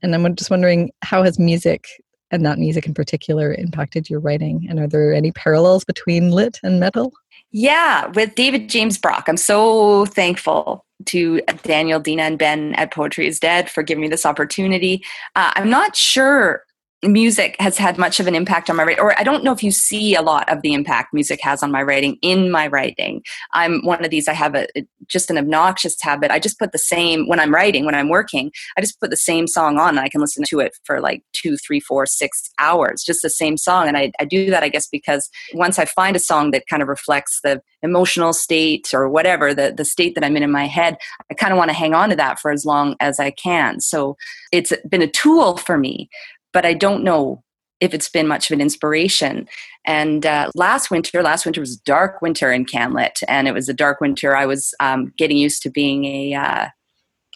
And 0.03 0.15
i'm 0.15 0.35
just 0.35 0.51
wondering 0.51 0.91
how 1.03 1.23
has 1.23 1.39
music 1.39 1.87
and 2.31 2.45
that 2.45 2.59
music 2.59 2.87
in 2.87 2.93
particular 2.93 3.55
impacted 3.55 4.11
your 4.11 4.21
writing? 4.21 4.67
And 4.69 4.79
are 4.79 4.87
there 4.89 5.15
any 5.15 5.33
parallels 5.33 5.85
between 5.85 6.31
lit 6.31 6.59
and 6.63 6.81
metal? 6.81 7.13
Yeah 7.53 8.07
with 8.09 8.35
david 8.35 8.69
james 8.69 8.99
brock. 8.99 9.25
I'm 9.29 9.37
so 9.37 10.07
thankful 10.07 10.85
to 11.07 11.41
daniel 11.63 12.01
dina 12.01 12.23
and 12.23 12.39
ben 12.39 12.75
at 12.75 12.93
poetry 12.93 13.27
is 13.29 13.39
dead 13.39 13.71
for 13.71 13.83
giving 13.83 14.03
me 14.03 14.09
this 14.09 14.27
opportunity. 14.27 15.05
Uh, 15.37 15.53
i'm 15.55 15.71
not 15.71 15.95
sure 15.95 16.65
music 17.05 17.55
has 17.61 17.79
had 17.79 17.97
much 17.97 18.19
of 18.19 18.27
an 18.27 18.35
impact 18.35 18.69
on 18.69 18.77
my 18.77 18.83
writing, 18.83 19.03
or 19.03 19.17
I 19.19 19.23
don't 19.23 19.45
know 19.45 19.53
if 19.53 19.63
you 19.63 19.71
see 19.71 20.17
a 20.17 20.23
lot 20.23 20.51
of 20.51 20.63
the 20.63 20.75
impact 20.75 21.15
music 21.15 21.41
has 21.43 21.63
on 21.63 21.71
my 21.71 21.83
writing 21.83 22.19
in 22.23 22.51
my 22.51 22.67
writing. 22.67 23.23
I'm 23.53 23.85
one 23.85 24.05
of 24.05 24.11
these, 24.11 24.27
I 24.27 24.33
have 24.33 24.57
a 24.57 24.67
just 25.07 25.31
an 25.31 25.39
obnoxious 25.39 25.97
habit. 26.03 26.31
I 26.31 26.39
just 26.39 26.59
put 26.59 26.73
the 26.73 26.79
same, 26.79 27.29
when 27.29 27.39
I'm 27.39 27.55
writing, 27.55 27.85
when 27.85 27.95
I'm 27.95 28.09
working, 28.09 28.51
I 28.77 28.81
just 28.81 28.99
put 29.01 29.11
the 29.11 29.17
same 29.17 29.47
song 29.47 29.79
on 29.79 29.91
and 29.91 30.01
I 30.01 30.09
can 30.09 30.21
listen 30.21 30.45
to 30.49 30.61
it 30.61 30.77
for 30.85 31.01
like 31.01 31.23
two, 31.33 31.57
three, 31.57 31.81
four, 31.81 32.05
six 32.05 32.51
hours, 32.59 33.05
just 33.05 33.23
the 33.23 33.31
same 33.31 33.57
song. 33.57 33.87
And 33.87 33.97
I, 33.97 34.11
I 34.19 34.25
do 34.25 34.51
that, 34.51 34.65
I 34.65 34.69
guess, 34.69 34.89
because 34.89 35.31
once 35.55 35.79
I 35.79 35.85
find 35.85 36.17
a 36.17 36.21
song 36.21 36.51
that 36.51 36.67
kind 36.69 36.83
of 36.83 36.89
reflects 36.89 37.41
the 37.45 37.63
emotional 37.83 38.33
state 38.33 38.91
or 38.93 39.09
whatever, 39.09 39.55
the, 39.55 39.73
the 39.75 39.85
state 39.85 40.17
that 40.17 40.25
I'm 40.25 40.37
in 40.37 40.43
in 40.43 40.51
my 40.51 40.67
head, 40.67 40.97
I 41.31 41.35
kind 41.35 41.53
of 41.53 41.59
want 41.59 41.71
to 41.71 41.77
hang 41.77 41.95
on 41.95 42.11
to 42.11 42.17
that 42.17 42.41
for 42.41 42.51
as 42.51 42.65
long 42.67 42.97
as 42.99 43.21
I 43.21 43.31
can. 43.31 43.81
So 43.81 44.17
it's 44.51 44.73
been 44.89 45.03
a 45.03 45.07
tool 45.07 45.59
for 45.59 45.79
me 45.79 46.11
but 46.53 46.65
I 46.65 46.75
don't 46.75 47.05
know 47.05 47.43
if 47.81 47.95
it's 47.95 48.09
been 48.09 48.27
much 48.27 48.51
of 48.51 48.55
an 48.55 48.61
inspiration. 48.61 49.49
And 49.85 50.27
uh, 50.27 50.51
last 50.55 50.91
winter, 50.91 51.23
last 51.23 51.45
winter 51.45 51.61
was 51.61 51.77
dark 51.77 52.21
winter 52.21 52.53
in 52.53 52.67
CanLit, 52.67 53.23
and 53.29 53.47
it 53.49 53.55
was 53.55 53.69
a 53.69 53.75
dark 53.75 54.01
winter. 54.01 54.37
I 54.37 54.47
was 54.47 54.75
um, 54.81 55.13
getting 55.17 55.37
used 55.37 55.63
to 55.63 55.71
being 55.71 56.05
a. 56.05 56.35
Uh, 56.35 56.69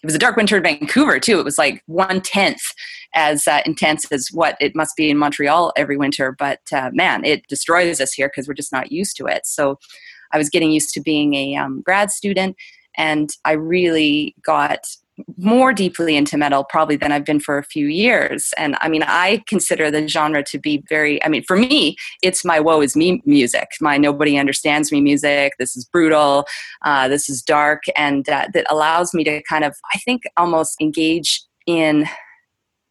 it 0.03 0.07
was 0.07 0.17
a 0.17 0.19
dark 0.19 0.37
winter 0.37 0.57
in 0.57 0.65
Vancouver 0.65 1.21
too. 1.21 1.39
It 1.39 1.45
was 1.45 1.59
like 1.59 1.81
one 1.87 2.21
tenth 2.21 2.63
as 3.15 3.47
uh, 3.47 3.61
intense 3.65 4.11
as 4.11 4.29
what 4.33 4.57
it 4.61 4.75
must 4.75 4.97
be 4.97 5.11
in 5.11 5.17
Montreal 5.17 5.73
every 5.77 5.97
winter. 5.97 6.35
But 6.37 6.59
uh, 6.73 6.91
man, 6.93 7.25
it 7.25 7.47
destroys 7.47 8.01
us 8.01 8.13
here 8.13 8.29
because 8.29 8.49
we're 8.49 8.55
just 8.55 8.73
not 8.73 8.91
used 8.91 9.17
to 9.19 9.27
it. 9.27 9.43
So 9.47 9.79
I 10.33 10.39
was 10.39 10.51
getting 10.51 10.73
used 10.73 10.93
to 10.95 11.01
being 11.01 11.35
a 11.35 11.55
um, 11.55 11.83
grad 11.83 12.11
student, 12.11 12.57
and 12.97 13.31
I 13.45 13.53
really 13.53 14.35
got 14.45 14.87
more 15.37 15.73
deeply 15.73 16.17
into 16.17 16.37
metal 16.37 16.65
probably 16.65 16.97
than 16.97 17.13
I've 17.13 17.25
been 17.25 17.41
for 17.41 17.59
a 17.59 17.65
few 17.65 17.87
years. 17.87 18.53
And 18.57 18.77
I 18.81 18.89
mean, 18.89 19.03
I 19.03 19.43
consider 19.47 19.91
the 19.91 20.09
genre 20.09 20.43
to 20.45 20.59
be 20.59 20.83
very, 20.89 21.23
I 21.25 21.29
mean, 21.29 21.45
for 21.45 21.57
me, 21.57 21.97
it's 22.23 22.45
my 22.45 22.61
woe 22.61 22.81
is 22.81 22.97
me 22.97 23.23
music, 23.25 23.69
my 23.81 23.99
nobody 23.99 24.39
understands 24.39 24.91
me 24.91 25.01
music. 25.01 25.53
This 25.59 25.77
is 25.77 25.85
brutal, 25.85 26.47
uh, 26.83 27.09
this 27.09 27.29
is 27.29 27.43
dark, 27.43 27.83
and 27.97 28.29
uh, 28.29 28.49
that 28.55 28.67
allows 28.71 29.13
me 29.13 29.25
to 29.25 29.43
kind 29.43 29.65
of, 29.65 29.77
I 29.95 29.99
think, 29.99 30.23
almost 30.37 30.81
engage 30.81 31.43
in, 31.67 32.07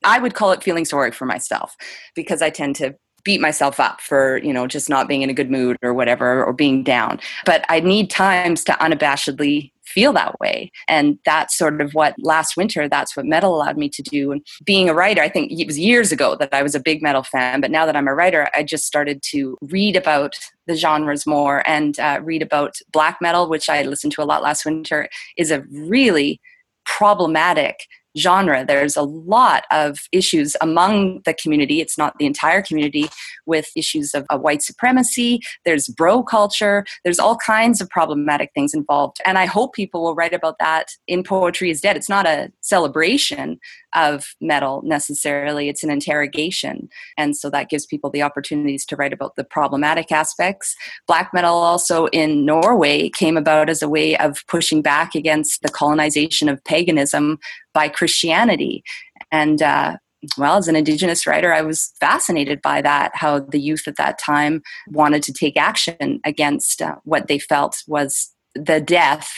I 0.06 0.20
would 0.20 0.34
call 0.34 0.51
it 0.51 0.63
feeling 0.63 0.86
sorry 0.86 1.12
for 1.12 1.25
myself 1.25 1.75
because 2.16 2.42
I 2.42 2.50
tend 2.50 2.75
to 2.78 2.96
beat 3.24 3.42
myself 3.42 3.80
up 3.80 4.01
for 4.01 4.38
you 4.38 4.51
know 4.51 4.66
just 4.66 4.90
not 4.90 5.08
being 5.08 5.22
in 5.22 5.30
a 5.30 5.34
good 5.34 5.51
mood 5.51 5.78
or 5.84 5.94
whatever 5.94 6.44
or 6.44 6.54
being 6.54 6.84
down 6.84 7.20
but 7.46 7.63
i 7.70 7.80
need 7.80 8.10
times 8.10 8.63
to 8.63 8.72
unabashedly 8.74 9.71
feel 9.83 10.13
that 10.13 10.39
way. 10.39 10.71
And 10.88 11.17
that's 11.25 11.57
sort 11.57 11.81
of 11.81 11.93
what 11.93 12.15
last 12.19 12.55
winter, 12.55 12.88
that's 12.88 13.15
what 13.15 13.25
metal 13.25 13.55
allowed 13.55 13.77
me 13.77 13.89
to 13.89 14.01
do. 14.01 14.31
And 14.31 14.45
being 14.63 14.89
a 14.89 14.93
writer, 14.93 15.21
I 15.21 15.29
think 15.29 15.51
it 15.51 15.67
was 15.67 15.79
years 15.79 16.11
ago 16.11 16.35
that 16.35 16.53
I 16.53 16.63
was 16.63 16.75
a 16.75 16.79
big 16.79 17.01
metal 17.01 17.23
fan, 17.23 17.61
but 17.61 17.71
now 17.71 17.85
that 17.85 17.95
I'm 17.95 18.07
a 18.07 18.15
writer, 18.15 18.50
I 18.55 18.63
just 18.63 18.85
started 18.85 19.21
to 19.31 19.57
read 19.61 19.95
about 19.95 20.35
the 20.67 20.75
genres 20.75 21.25
more 21.25 21.67
and 21.67 22.00
uh, 22.00 22.19
read 22.23 22.41
about 22.41 22.75
black 22.91 23.17
metal, 23.21 23.50
which 23.50 23.69
I 23.69 23.83
listened 23.83 24.13
to 24.13 24.23
a 24.23 24.25
lot 24.25 24.43
last 24.43 24.65
winter, 24.65 25.09
is 25.38 25.51
a 25.51 25.63
really 25.71 26.39
problematic 26.85 27.88
genre. 28.18 28.65
There's 28.65 28.98
a 28.98 29.03
lot 29.03 29.63
of 29.72 30.00
issues 30.12 30.56
among 30.62 31.22
the 31.25 31.34
community. 31.34 31.82
It's 31.82 31.98
not 31.98 32.18
the 32.18 32.25
entire 32.25 32.62
community 32.62 33.10
with 33.46 33.70
issues 33.75 34.13
of, 34.13 34.25
of, 34.30 34.41
white 34.41 34.63
supremacy. 34.63 35.39
There's 35.65 35.88
bro 35.88 36.24
culture. 36.24 36.84
There's 37.03 37.20
all 37.20 37.38
kinds 37.38 37.80
of 37.80 37.89
problematic 37.89 38.51
things 38.53 38.74
involved. 38.74 39.18
And 39.25 39.38
I 39.38 39.46
hope 39.46 39.74
people 39.74 40.01
will 40.01 40.15
write 40.15 40.34
about 40.34 40.58
that 40.60 40.88
in 41.08 41.24
Poetry 41.24 41.70
is 41.70 41.82
Dead. 41.82 41.96
It's 41.96 42.10
not 42.10 42.25
a 42.25 42.51
celebration 42.62 43.60
of 43.94 44.36
metal 44.39 44.82
necessarily, 44.86 45.70
it's 45.70 45.84
an 45.84 45.91
interrogation. 45.91 46.89
And 47.18 47.36
so 47.36 47.50
that 47.50 47.70
gives 47.70 47.86
people 47.86 48.10
the 48.10 48.22
opportunities 48.22 48.86
to 48.86 48.96
write 48.96 49.13
about 49.13 49.36
the 49.36 49.44
problematic 49.44 50.12
aspects. 50.12 50.75
Black 51.08 51.32
metal 51.34 51.56
also 51.56 52.08
in 52.08 52.46
Norway 52.46 53.10
came 53.10 53.38
about 53.38 53.70
as 53.70 53.82
a 53.82 53.89
way 53.89 54.18
of 54.18 54.44
pushing 54.48 54.82
back 54.82 55.15
against 55.15 55.62
the 55.62 55.70
colonization 55.70 56.50
of 56.50 56.63
paganism 56.63 57.39
by 57.74 57.90
Christianity. 57.90 58.84
And 59.32 59.62
uh, 59.62 59.98
well, 60.38 60.58
as 60.58 60.68
an 60.68 60.75
Indigenous 60.75 61.25
writer, 61.25 61.54
I 61.54 61.62
was 61.62 61.92
fascinated 62.00 62.62
by 62.62 62.82
that, 62.82 63.12
how 63.16 63.40
the 63.40 63.60
youth 63.60 63.88
at 63.88 63.98
that 63.98 64.20
time 64.20 64.62
wanted 64.88 65.24
to 65.24 65.34
take 65.34 65.58
action 65.58 66.20
against 66.24 66.82
uh, 66.82 66.96
what 67.04 67.28
they 67.28 67.40
felt 67.40 67.78
was 67.88 68.32
the 68.54 68.82
death 68.82 69.32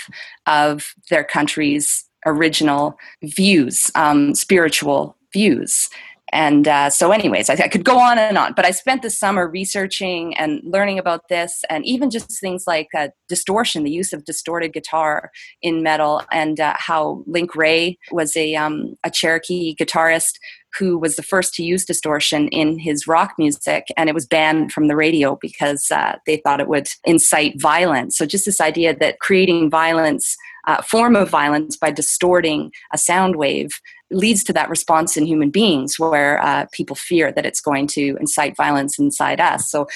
of 0.48 0.94
their 1.10 1.24
country's 1.24 2.06
original 2.26 2.98
views, 3.24 3.92
um, 3.96 4.34
spiritual 4.36 5.16
views. 5.32 5.90
And 6.34 6.68
uh, 6.68 6.90
so, 6.90 7.12
anyways, 7.12 7.48
I, 7.48 7.54
I, 7.54 7.68
could 7.68 7.86
go 7.86 8.00
on 8.00 8.18
and 8.18 8.40
on, 8.40 8.54
but 8.56 8.66
I 8.66 8.72
spent 8.72 9.04
the 9.04 9.12
summer 9.12 9.48
researching 9.48 10.36
and 10.36 10.62
learning 10.64 10.98
about 10.98 11.30
this, 11.30 11.64
and 11.70 11.86
even 11.86 12.10
just 12.10 12.40
things 12.40 12.64
like 12.66 12.88
uh, 12.98 13.10
distortion, 13.30 13.84
the 13.84 13.92
use 13.92 14.14
of 14.14 14.26
distorted 14.26 14.74
guitar 14.74 15.30
in 15.62 15.84
metal, 15.84 16.24
and 16.32 16.60
uh, 16.60 16.74
how 16.80 17.24
Link 17.28 17.56
Wray 17.56 18.00
was 18.12 18.36
a, 18.36 18.56
um, 18.56 18.96
a 19.04 19.12
Cherokee 19.12 19.76
guitarist 19.80 20.40
who 20.80 20.98
was 20.98 21.18
the 21.18 21.22
first 21.22 21.54
to 21.54 21.64
use 21.64 21.86
distortion 21.86 22.48
in 22.48 22.80
his 22.80 23.06
rock 23.06 23.34
music, 23.38 23.86
and 23.96 24.10
it 24.10 24.16
was 24.16 24.26
banned 24.26 24.72
from 24.72 24.88
the 24.88 24.96
radio 24.96 25.38
because 25.40 25.92
uh, 25.92 26.16
they 26.26 26.38
thought 26.38 26.60
it 26.60 26.68
would 26.68 26.88
incite 27.06 27.62
violence. 27.62 28.18
So, 28.18 28.26
just 28.26 28.46
this 28.46 28.60
idea 28.60 28.96
that 28.98 29.20
creating 29.20 29.70
violence 29.70 30.36
uh, 30.66 30.82
form 30.82 31.16
of 31.16 31.30
violence 31.30 31.78
by 31.78 31.92
distorting 31.92 32.72
a 32.94 32.98
sound 32.98 33.36
wave 33.36 33.72
leads 34.12 34.44
to 34.44 34.54
that 34.54 34.70
response 34.70 35.18
in 35.18 35.26
human 35.26 35.50
beings 35.50 35.98
where 35.98 36.42
uh, 36.44 36.66
people 36.72 36.96
fear 36.96 37.32
that 37.32 37.46
it's 37.46 37.62
going 37.62 37.88
to 37.88 38.16
incite 38.20 38.56
violence 38.56 39.00
inside 39.00 39.40
us. 39.40 39.70
So 39.72 39.88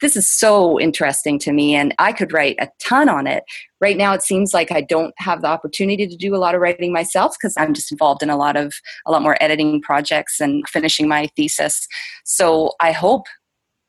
this 0.00 0.16
is 0.16 0.30
so 0.30 0.78
interesting 0.80 1.38
to 1.38 1.52
me 1.52 1.74
and 1.74 1.94
i 1.98 2.12
could 2.12 2.32
write 2.32 2.56
a 2.58 2.68
ton 2.78 3.08
on 3.08 3.26
it 3.26 3.44
right 3.80 3.96
now 3.96 4.12
it 4.12 4.22
seems 4.22 4.52
like 4.52 4.70
i 4.70 4.80
don't 4.80 5.14
have 5.16 5.40
the 5.40 5.46
opportunity 5.46 6.06
to 6.06 6.16
do 6.16 6.34
a 6.34 6.36
lot 6.36 6.54
of 6.54 6.60
writing 6.60 6.92
myself 6.92 7.36
because 7.38 7.54
i'm 7.56 7.72
just 7.72 7.90
involved 7.90 8.22
in 8.22 8.28
a 8.28 8.36
lot 8.36 8.56
of 8.56 8.74
a 9.06 9.10
lot 9.10 9.22
more 9.22 9.36
editing 9.40 9.80
projects 9.80 10.40
and 10.40 10.68
finishing 10.68 11.08
my 11.08 11.26
thesis 11.36 11.86
so 12.24 12.72
i 12.80 12.92
hope 12.92 13.24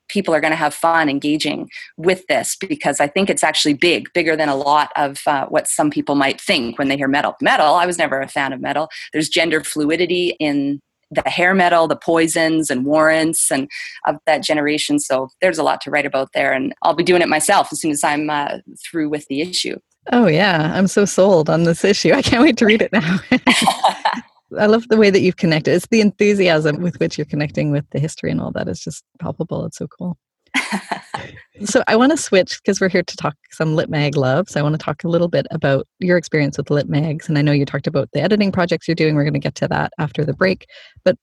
people 0.07 0.33
are 0.33 0.41
going 0.41 0.51
to 0.51 0.57
have 0.57 0.73
fun 0.73 1.09
engaging 1.09 1.69
with 1.97 2.25
this 2.27 2.55
because 2.55 2.99
I 2.99 3.07
think 3.07 3.29
it's 3.29 3.43
actually 3.43 3.73
big, 3.73 4.11
bigger 4.13 4.35
than 4.35 4.49
a 4.49 4.55
lot 4.55 4.91
of 4.95 5.21
uh, 5.27 5.45
what 5.47 5.67
some 5.67 5.89
people 5.89 6.15
might 6.15 6.39
think 6.39 6.77
when 6.77 6.87
they 6.87 6.97
hear 6.97 7.07
metal. 7.07 7.35
Metal, 7.41 7.75
I 7.75 7.85
was 7.85 7.97
never 7.97 8.21
a 8.21 8.27
fan 8.27 8.53
of 8.53 8.61
metal. 8.61 8.89
There's 9.13 9.29
gender 9.29 9.63
fluidity 9.63 10.35
in 10.39 10.81
the 11.11 11.29
hair 11.29 11.53
metal, 11.53 11.87
the 11.87 11.95
poisons 11.95 12.69
and 12.69 12.85
warrants 12.85 13.51
and 13.51 13.69
of 14.07 14.17
that 14.25 14.43
generation. 14.43 14.99
So 14.99 15.29
there's 15.41 15.57
a 15.57 15.63
lot 15.63 15.81
to 15.81 15.91
write 15.91 16.05
about 16.05 16.29
there. 16.33 16.51
And 16.51 16.73
I'll 16.81 16.95
be 16.95 17.03
doing 17.03 17.21
it 17.21 17.29
myself 17.29 17.69
as 17.71 17.79
soon 17.79 17.91
as 17.91 18.03
I'm 18.03 18.29
uh, 18.29 18.57
through 18.83 19.09
with 19.09 19.27
the 19.27 19.41
issue. 19.41 19.77
Oh, 20.11 20.27
yeah. 20.27 20.71
I'm 20.75 20.87
so 20.87 21.05
sold 21.05 21.49
on 21.49 21.63
this 21.63 21.83
issue. 21.83 22.13
I 22.13 22.21
can't 22.21 22.43
wait 22.43 22.57
to 22.57 22.65
read 22.65 22.81
it 22.81 22.91
now. 22.91 23.19
I 24.57 24.67
love 24.67 24.87
the 24.87 24.97
way 24.97 25.09
that 25.09 25.21
you've 25.21 25.37
connected. 25.37 25.73
It's 25.73 25.87
the 25.87 26.01
enthusiasm 26.01 26.81
with 26.81 26.99
which 26.99 27.17
you're 27.17 27.25
connecting 27.25 27.71
with 27.71 27.89
the 27.91 27.99
history 27.99 28.31
and 28.31 28.39
all 28.39 28.51
that 28.51 28.67
is 28.67 28.79
just 28.79 29.03
palpable. 29.19 29.65
It's 29.65 29.77
so 29.77 29.87
cool. 29.87 30.17
so 31.65 31.83
I 31.87 31.95
want 31.95 32.11
to 32.11 32.17
switch 32.17 32.59
because 32.61 32.79
we're 32.79 32.89
here 32.89 33.03
to 33.03 33.17
talk 33.17 33.35
some 33.51 33.75
Lit 33.75 33.89
Mag 33.89 34.15
love. 34.15 34.49
So 34.49 34.59
I 34.59 34.63
want 34.63 34.73
to 34.73 34.83
talk 34.83 35.03
a 35.03 35.07
little 35.07 35.27
bit 35.27 35.47
about 35.51 35.87
your 35.99 36.17
experience 36.17 36.57
with 36.57 36.69
Lit 36.69 36.87
Mags. 36.87 37.27
And 37.27 37.37
I 37.37 37.41
know 37.41 37.51
you 37.51 37.65
talked 37.65 37.87
about 37.87 38.09
the 38.13 38.21
editing 38.21 38.51
projects 38.51 38.87
you're 38.87 38.95
doing. 38.95 39.15
We're 39.15 39.23
going 39.23 39.33
to 39.33 39.39
get 39.39 39.55
to 39.55 39.67
that 39.69 39.93
after 39.99 40.23
the 40.23 40.33
break. 40.33 40.67
But 41.03 41.17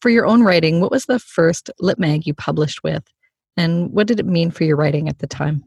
for 0.00 0.10
your 0.10 0.26
own 0.26 0.42
writing, 0.42 0.80
what 0.80 0.90
was 0.90 1.06
the 1.06 1.18
first 1.18 1.70
Lit 1.80 1.98
Mag 1.98 2.26
you 2.26 2.34
published 2.34 2.82
with? 2.82 3.04
And 3.56 3.90
what 3.92 4.06
did 4.06 4.20
it 4.20 4.26
mean 4.26 4.50
for 4.50 4.64
your 4.64 4.76
writing 4.76 5.08
at 5.08 5.18
the 5.18 5.26
time? 5.26 5.64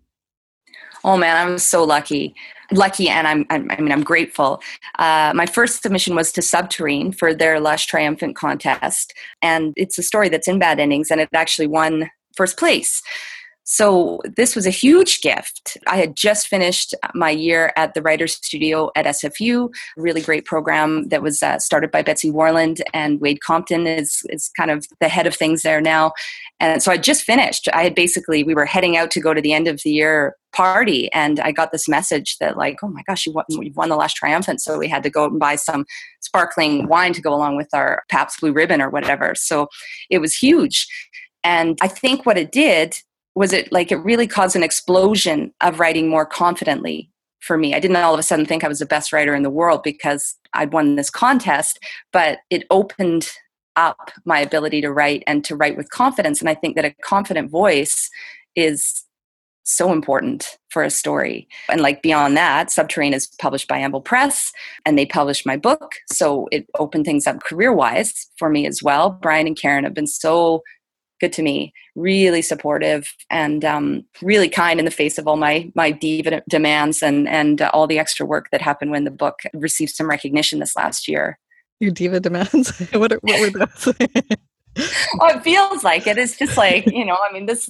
Oh 1.04 1.18
man, 1.18 1.36
I'm 1.36 1.58
so 1.58 1.84
lucky, 1.84 2.36
lucky, 2.72 3.10
and 3.10 3.28
I'm, 3.28 3.46
I'm 3.50 3.70
i 3.72 3.80
mean 3.80 3.92
I'm 3.92 4.04
grateful. 4.04 4.62
Uh, 5.00 5.32
my 5.36 5.46
first 5.46 5.82
submission 5.82 6.16
was 6.16 6.32
to 6.34 6.42
Subterrain 6.42 7.12
for 7.12 7.34
their 7.34 7.60
Lush 7.60 7.88
Triumphant 7.88 8.36
contest, 8.36 9.14
and 9.42 9.74
it's 9.76 9.98
a 9.98 10.04
story 10.04 10.30
that's 10.30 10.48
in 10.48 10.60
Bad 10.60 10.80
Endings, 10.80 11.10
and 11.10 11.20
it 11.20 11.30
actually 11.34 11.68
won 11.68 12.10
first 12.36 12.58
place. 12.58 13.02
So 13.64 14.20
this 14.36 14.56
was 14.56 14.66
a 14.66 14.72
huge 14.72 15.22
gift. 15.22 15.78
I 15.88 15.98
had 15.98 16.16
just 16.16 16.48
finished 16.48 16.96
my 17.14 17.30
year 17.30 17.72
at 17.78 17.94
the 17.94 18.02
Writers 18.02 18.34
Studio 18.34 18.90
at 18.96 19.06
SFU, 19.06 19.70
really 19.96 20.22
great 20.22 20.46
program 20.46 21.08
that 21.10 21.22
was 21.22 21.44
uh, 21.44 21.60
started 21.60 21.92
by 21.92 22.02
Betsy 22.02 22.32
Warland 22.32 22.82
and 22.94 23.22
Wade 23.22 23.42
Compton 23.42 23.86
is 23.86 24.24
is 24.30 24.50
kind 24.58 24.72
of 24.72 24.88
the 25.00 25.08
head 25.08 25.28
of 25.28 25.36
things 25.36 25.62
there 25.62 25.80
now. 25.80 26.12
And 26.60 26.82
so 26.82 26.92
I 26.92 26.98
just 26.98 27.24
finished. 27.24 27.68
I 27.74 27.84
had 27.84 27.96
basically 27.96 28.44
we 28.44 28.56
were 28.56 28.66
heading 28.66 28.98
out 28.98 29.12
to 29.12 29.22
go 29.22 29.34
to 29.34 29.42
the 29.42 29.54
end 29.54 29.68
of 29.68 29.80
the 29.84 29.92
year 29.92 30.36
party 30.54 31.12
and 31.14 31.40
I 31.40 31.52
got 31.52 31.72
this 31.72 31.88
message 31.88 32.38
that 32.40 32.58
like, 32.58 32.80
oh 32.84 32.90
my 32.90 33.04
gosh, 33.08 33.26
you 33.26 33.32
won, 33.32 33.46
you 33.50 33.72
won 33.74 33.90
the 33.90 33.96
Lush 33.96 34.16
Triumphant. 34.16 34.62
So 34.62 34.78
we 34.78 34.88
had 34.88 35.04
to 35.04 35.10
go 35.10 35.26
and 35.26 35.40
buy 35.40 35.56
some 35.56 35.86
sparkling 36.20 36.88
wine 36.88 37.14
to 37.14 37.22
go 37.22 37.34
along 37.34 37.58
with 37.58 37.70
our 37.74 38.04
Pabst 38.10 38.42
Blue 38.42 38.52
Ribbon 38.52 38.82
or 38.82 38.90
whatever. 38.90 39.34
So 39.36 39.68
it 40.10 40.20
was 40.20 40.36
huge. 40.36 40.88
And 41.44 41.78
I 41.82 41.88
think 41.88 42.26
what 42.26 42.38
it 42.38 42.52
did 42.52 42.98
was 43.36 43.54
it 43.54 43.72
like 43.72 43.92
it 43.92 43.98
really 43.98 44.28
caused 44.28 44.56
an 44.56 44.64
explosion 44.64 45.54
of 45.62 45.80
writing 45.80 46.10
more 46.10 46.26
confidently 46.26 47.10
for 47.40 47.58
me. 47.58 47.74
I 47.74 47.80
didn't 47.80 47.98
all 47.98 48.14
of 48.14 48.20
a 48.20 48.24
sudden 48.24 48.46
think 48.46 48.64
I 48.64 48.68
was 48.68 48.80
the 48.80 48.86
best 48.86 49.12
writer 49.12 49.34
in 49.34 49.44
the 49.44 49.50
world 49.50 49.82
because 49.84 50.36
I'd 50.54 50.74
won 50.74 50.96
this 50.96 51.10
contest, 51.10 51.80
but 52.14 52.40
it 52.50 52.66
opened 52.70 53.30
up 53.76 54.12
my 54.26 54.40
ability 54.40 54.82
to 54.82 54.92
write 54.92 55.24
and 55.28 55.44
to 55.46 55.56
write 55.56 55.78
with 55.78 55.90
confidence. 55.90 56.40
And 56.40 56.50
I 56.50 56.54
think 56.54 56.76
that 56.76 56.86
a 56.86 56.94
confident 57.04 57.50
voice 57.50 58.10
is 58.56 59.06
so 59.64 59.92
important 59.92 60.58
for 60.70 60.84
a 60.84 60.90
story. 60.90 61.48
And 61.70 61.82
like 61.82 62.02
beyond 62.02 62.36
that, 62.36 62.72
Subterrain 62.72 63.14
is 63.14 63.28
published 63.40 63.68
by 63.68 63.78
Anvil 63.78 64.02
Press 64.02 64.52
and 64.86 64.98
they 64.98 65.06
published 65.06 65.46
my 65.46 65.56
book. 65.56 65.94
So 66.12 66.48
it 66.52 66.66
opened 66.78 67.06
things 67.06 67.28
up 67.28 67.44
career 67.44 67.72
wise 67.72 68.28
for 68.38 68.50
me 68.50 68.68
as 68.68 68.82
well. 68.84 69.12
Brian 69.22 69.48
and 69.48 69.58
Karen 69.60 69.84
have 69.84 69.94
been 69.94 70.08
so 70.08 70.62
good 71.22 71.32
to 71.34 71.42
me, 71.42 71.74
really 71.96 72.42
supportive, 72.42 73.16
and 73.30 73.64
um, 73.64 74.04
really 74.22 74.50
kind 74.50 74.80
in 74.80 74.86
the 74.86 74.92
face 74.92 75.18
of 75.18 75.28
all 75.28 75.38
my 75.38 75.72
my 75.76 75.92
diva 75.92 76.44
demands 76.50 77.02
and 77.02 77.30
and 77.30 77.62
uh, 77.62 77.70
all 77.74 77.88
the 77.88 78.00
extra 78.00 78.26
work 78.26 78.50
that 78.52 78.62
happened 78.62 78.92
when 78.92 79.06
the 79.06 79.12
book 79.12 79.40
received 79.54 79.94
some 79.94 80.10
recognition 80.10 80.60
this 80.60 80.76
last 80.76 81.08
year. 81.08 81.40
Your 81.80 81.92
diva 81.92 82.20
demands. 82.20 82.78
what, 82.94 83.12
what 83.24 83.54
were 83.54 83.66
those? 83.66 83.96
oh, 85.20 85.28
it 85.28 85.44
feels 85.44 85.84
like 85.84 86.08
it. 86.08 86.18
It's 86.18 86.38
just 86.38 86.58
like 86.58 86.86
you 86.88 87.06
know. 87.06 87.18
I 87.18 87.32
mean, 87.32 87.46
this. 87.46 87.70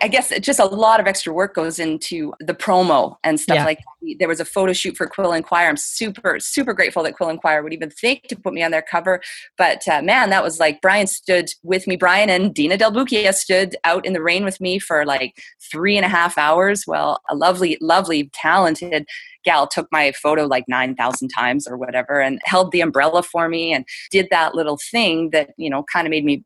I 0.00 0.08
guess 0.08 0.32
just 0.40 0.60
a 0.60 0.64
lot 0.64 1.00
of 1.00 1.06
extra 1.06 1.32
work 1.32 1.54
goes 1.54 1.78
into 1.78 2.32
the 2.40 2.54
promo 2.54 3.16
and 3.24 3.38
stuff 3.38 3.56
yeah. 3.56 3.64
like. 3.64 3.78
That. 3.78 3.93
There 4.18 4.28
was 4.28 4.40
a 4.40 4.44
photo 4.44 4.72
shoot 4.72 4.96
for 4.96 5.06
Quill 5.06 5.32
and 5.32 5.44
Quire. 5.44 5.68
I'm 5.68 5.76
super 5.76 6.38
super 6.38 6.72
grateful 6.72 7.02
that 7.04 7.16
Quill 7.16 7.30
and 7.30 7.40
Quire 7.40 7.62
would 7.62 7.72
even 7.72 7.90
think 7.90 8.24
to 8.28 8.36
put 8.36 8.54
me 8.54 8.62
on 8.62 8.70
their 8.70 8.82
cover. 8.82 9.20
But 9.56 9.86
uh, 9.88 10.02
man, 10.02 10.30
that 10.30 10.42
was 10.42 10.60
like 10.60 10.80
Brian 10.80 11.06
stood 11.06 11.50
with 11.62 11.86
me. 11.86 11.96
Brian 11.96 12.30
and 12.30 12.54
Dina 12.54 12.76
Del 12.76 12.92
Bucchia 12.92 13.32
stood 13.34 13.76
out 13.84 14.04
in 14.06 14.12
the 14.12 14.22
rain 14.22 14.44
with 14.44 14.60
me 14.60 14.78
for 14.78 15.04
like 15.04 15.36
three 15.70 15.96
and 15.96 16.04
a 16.04 16.08
half 16.08 16.38
hours. 16.38 16.84
Well, 16.86 17.20
a 17.30 17.34
lovely, 17.34 17.78
lovely, 17.80 18.30
talented 18.32 19.06
gal 19.44 19.66
took 19.66 19.86
my 19.92 20.12
photo 20.12 20.46
like 20.46 20.64
9,000 20.68 21.28
times 21.28 21.68
or 21.68 21.76
whatever 21.76 22.20
and 22.20 22.40
held 22.44 22.72
the 22.72 22.80
umbrella 22.80 23.22
for 23.22 23.48
me 23.48 23.72
and 23.72 23.84
did 24.10 24.28
that 24.30 24.54
little 24.54 24.78
thing 24.90 25.30
that, 25.30 25.50
you 25.56 25.70
know, 25.70 25.84
kind 25.92 26.06
of 26.06 26.10
made 26.10 26.24
me 26.24 26.44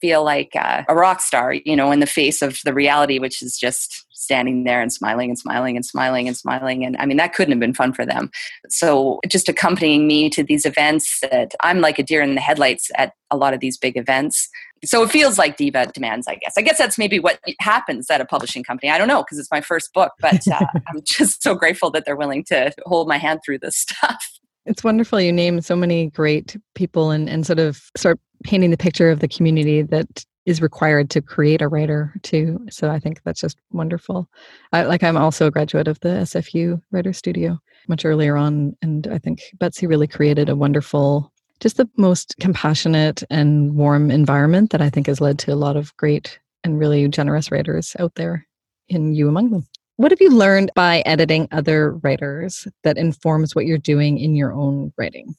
feel 0.00 0.24
like 0.24 0.50
uh, 0.56 0.82
a 0.88 0.94
rock 0.94 1.20
star, 1.20 1.54
you 1.54 1.76
know, 1.76 1.92
in 1.92 2.00
the 2.00 2.06
face 2.06 2.42
of 2.42 2.58
the 2.64 2.74
reality, 2.74 3.18
which 3.18 3.42
is 3.42 3.58
just 3.58 4.06
standing 4.22 4.64
there 4.64 4.80
and 4.80 4.92
smiling 4.92 5.30
and 5.30 5.38
smiling 5.38 5.76
and 5.76 5.84
smiling 5.84 6.28
and 6.28 6.36
smiling. 6.36 6.84
And 6.84 6.96
I 6.98 7.06
mean, 7.06 7.16
that 7.16 7.34
couldn't 7.34 7.52
have 7.52 7.60
been 7.60 7.74
fun 7.74 7.92
for 7.92 8.06
them. 8.06 8.30
So 8.68 9.20
just 9.28 9.48
accompanying 9.48 10.06
me 10.06 10.30
to 10.30 10.44
these 10.44 10.64
events 10.64 11.18
that 11.22 11.54
I'm 11.60 11.80
like 11.80 11.98
a 11.98 12.02
deer 12.04 12.22
in 12.22 12.36
the 12.36 12.40
headlights 12.40 12.90
at 12.96 13.14
a 13.30 13.36
lot 13.36 13.52
of 13.52 13.60
these 13.60 13.76
big 13.76 13.96
events. 13.96 14.48
So 14.84 15.02
it 15.02 15.10
feels 15.10 15.38
like 15.38 15.56
diva 15.56 15.86
demands, 15.92 16.28
I 16.28 16.36
guess. 16.36 16.54
I 16.56 16.62
guess 16.62 16.78
that's 16.78 16.98
maybe 16.98 17.18
what 17.18 17.40
happens 17.60 18.10
at 18.10 18.20
a 18.20 18.24
publishing 18.24 18.62
company. 18.62 18.90
I 18.90 18.98
don't 18.98 19.08
know 19.08 19.22
because 19.22 19.38
it's 19.38 19.50
my 19.50 19.60
first 19.60 19.92
book, 19.92 20.12
but 20.20 20.46
uh, 20.48 20.66
I'm 20.88 21.02
just 21.04 21.42
so 21.42 21.54
grateful 21.54 21.90
that 21.90 22.04
they're 22.04 22.16
willing 22.16 22.44
to 22.44 22.72
hold 22.84 23.08
my 23.08 23.18
hand 23.18 23.40
through 23.44 23.58
this 23.58 23.76
stuff. 23.88 24.38
It's 24.64 24.84
wonderful 24.84 25.20
you 25.20 25.32
name 25.32 25.60
so 25.60 25.74
many 25.74 26.06
great 26.10 26.56
people 26.76 27.10
and, 27.10 27.28
and 27.28 27.44
sort 27.44 27.58
of 27.58 27.90
start 27.96 28.20
painting 28.44 28.70
the 28.70 28.76
picture 28.76 29.10
of 29.10 29.20
the 29.20 29.28
community 29.28 29.82
that 29.82 30.24
is 30.44 30.60
required 30.60 31.08
to 31.10 31.22
create 31.22 31.62
a 31.62 31.68
writer 31.68 32.12
too. 32.22 32.58
So 32.70 32.90
I 32.90 32.98
think 32.98 33.22
that's 33.24 33.40
just 33.40 33.58
wonderful. 33.70 34.28
I, 34.72 34.84
like 34.84 35.02
I'm 35.02 35.16
also 35.16 35.46
a 35.46 35.50
graduate 35.50 35.88
of 35.88 36.00
the 36.00 36.08
SFU 36.08 36.82
Writer 36.90 37.12
Studio 37.12 37.58
much 37.88 38.04
earlier 38.04 38.36
on, 38.36 38.76
and 38.82 39.06
I 39.08 39.18
think 39.18 39.42
Betsy 39.58 39.86
really 39.86 40.06
created 40.06 40.48
a 40.48 40.56
wonderful, 40.56 41.32
just 41.60 41.76
the 41.76 41.88
most 41.96 42.36
compassionate 42.40 43.22
and 43.30 43.74
warm 43.74 44.10
environment 44.10 44.70
that 44.70 44.82
I 44.82 44.90
think 44.90 45.06
has 45.08 45.20
led 45.20 45.38
to 45.40 45.52
a 45.52 45.56
lot 45.56 45.76
of 45.76 45.96
great 45.96 46.38
and 46.64 46.78
really 46.78 47.08
generous 47.08 47.50
writers 47.50 47.96
out 47.98 48.14
there, 48.14 48.46
in 48.88 49.14
you 49.14 49.28
among 49.28 49.50
them. 49.50 49.66
What 49.96 50.12
have 50.12 50.20
you 50.20 50.30
learned 50.30 50.70
by 50.74 51.02
editing 51.06 51.48
other 51.50 51.92
writers 51.98 52.66
that 52.84 52.98
informs 52.98 53.54
what 53.54 53.66
you're 53.66 53.78
doing 53.78 54.18
in 54.18 54.34
your 54.34 54.52
own 54.52 54.92
writing? 54.96 55.34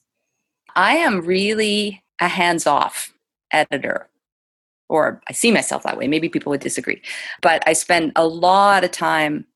I 0.76 0.96
am 0.96 1.20
really 1.22 2.03
a 2.20 2.28
hands 2.28 2.66
off 2.66 3.12
editor 3.52 4.08
or 4.88 5.20
I 5.28 5.32
see 5.32 5.50
myself 5.50 5.82
that 5.84 5.96
way. 5.96 6.08
Maybe 6.08 6.28
people 6.28 6.50
would 6.50 6.60
disagree. 6.60 7.00
But 7.42 7.62
I 7.66 7.72
spend 7.72 8.12
a 8.16 8.26
lot 8.26 8.84
of 8.84 8.90
time 8.90 9.46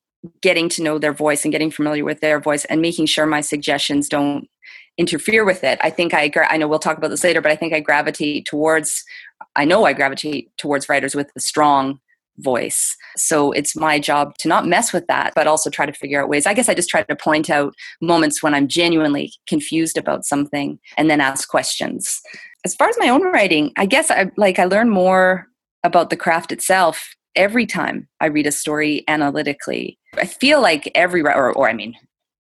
getting 0.41 0.67
to 0.69 0.83
know 0.83 0.97
their 0.97 1.13
voice 1.13 1.45
and 1.45 1.51
getting 1.51 1.71
familiar 1.71 2.03
with 2.03 2.19
their 2.19 2.39
voice 2.39 2.65
and 2.65 2.81
making 2.81 3.05
sure 3.05 3.25
my 3.25 3.41
suggestions 3.41 4.09
don't 4.09 4.49
interfere 4.97 5.45
with 5.45 5.63
it. 5.63 5.79
I 5.81 5.89
think 5.89 6.13
I 6.13 6.29
I 6.49 6.57
know 6.57 6.67
we'll 6.67 6.79
talk 6.79 6.97
about 6.97 7.09
this 7.09 7.23
later, 7.23 7.41
but 7.41 7.51
I 7.51 7.55
think 7.55 7.73
I 7.73 7.79
gravitate 7.79 8.45
towards 8.45 9.03
I 9.55 9.65
know 9.65 9.85
I 9.85 9.93
gravitate 9.93 10.51
towards 10.57 10.89
writers 10.89 11.15
with 11.15 11.31
a 11.35 11.39
strong 11.39 11.99
voice. 12.39 12.95
So 13.17 13.51
it's 13.51 13.75
my 13.75 13.99
job 13.99 14.33
to 14.39 14.47
not 14.47 14.67
mess 14.67 14.93
with 14.93 15.07
that, 15.07 15.33
but 15.35 15.47
also 15.47 15.69
try 15.69 15.85
to 15.85 15.93
figure 15.93 16.21
out 16.21 16.29
ways. 16.29 16.45
I 16.45 16.53
guess 16.53 16.69
I 16.69 16.73
just 16.73 16.89
try 16.89 17.03
to 17.03 17.15
point 17.15 17.49
out 17.49 17.73
moments 18.01 18.41
when 18.41 18.53
I'm 18.53 18.67
genuinely 18.67 19.33
confused 19.47 19.97
about 19.97 20.25
something 20.25 20.79
and 20.97 21.09
then 21.09 21.21
ask 21.21 21.49
questions. 21.49 22.21
As 22.65 22.75
far 22.75 22.89
as 22.89 22.97
my 22.99 23.09
own 23.09 23.23
writing, 23.23 23.71
I 23.77 23.85
guess 23.85 24.11
I 24.11 24.31
like 24.37 24.59
I 24.59 24.65
learn 24.65 24.89
more 24.89 25.47
about 25.83 26.09
the 26.09 26.17
craft 26.17 26.51
itself 26.51 27.15
every 27.35 27.65
time 27.65 28.07
I 28.19 28.25
read 28.27 28.47
a 28.47 28.51
story 28.51 29.03
analytically. 29.07 29.97
I 30.17 30.25
feel 30.25 30.61
like 30.61 30.91
every 30.95 31.21
or, 31.21 31.53
or 31.53 31.69
I 31.69 31.73
mean 31.73 31.95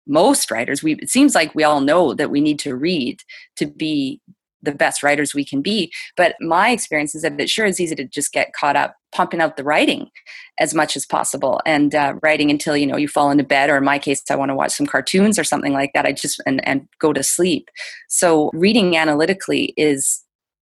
most 0.09 0.51
writers 0.51 0.83
we 0.85 0.95
it 0.95 1.11
seems 1.11 1.35
like 1.35 1.55
we 1.55 1.65
all 1.65 1.81
know 1.81 2.15
that 2.15 2.31
we 2.31 2.41
need 2.41 2.61
to 2.61 2.77
read 2.77 3.21
to 3.57 3.67
be 3.67 4.21
the 4.63 4.73
best 4.73 5.03
writers 5.03 5.35
we 5.35 5.45
can 5.45 5.63
be. 5.63 5.93
But 6.17 6.35
my 6.41 6.71
experience 6.71 7.15
is 7.15 7.23
that 7.23 7.39
it 7.41 7.49
sure 7.49 7.67
is 7.67 7.81
easy 7.81 7.95
to 7.95 8.05
just 8.05 8.33
get 8.33 8.53
caught 8.53 8.77
up 8.77 8.97
pumping 9.13 9.41
out 9.41 9.57
the 9.57 9.65
writing 9.65 10.11
as 10.59 10.75
much 10.75 10.97
as 10.97 11.07
possible 11.07 11.61
and 11.65 11.95
uh, 11.95 12.15
writing 12.23 12.51
until 12.51 12.77
you 12.77 12.87
know 12.87 12.97
you 12.97 13.09
fall 13.09 13.31
into 13.31 13.45
bed 13.45 13.71
or 13.71 13.77
in 13.77 13.85
my 13.85 13.99
case 13.99 14.23
i 14.31 14.37
want 14.37 14.51
to 14.51 14.55
watch 14.55 14.73
some 14.73 14.87
cartoons 14.87 15.39
or 15.39 15.45
something 15.45 15.73
like 15.73 15.93
that. 15.95 16.05
I 16.05 16.13
just 16.13 16.41
and, 16.47 16.67
and 16.69 16.89
go 17.01 17.13
to 17.13 17.23
sleep. 17.23 17.71
So 18.09 18.51
reading 18.53 18.97
analytically 18.97 19.73
is 19.77 20.23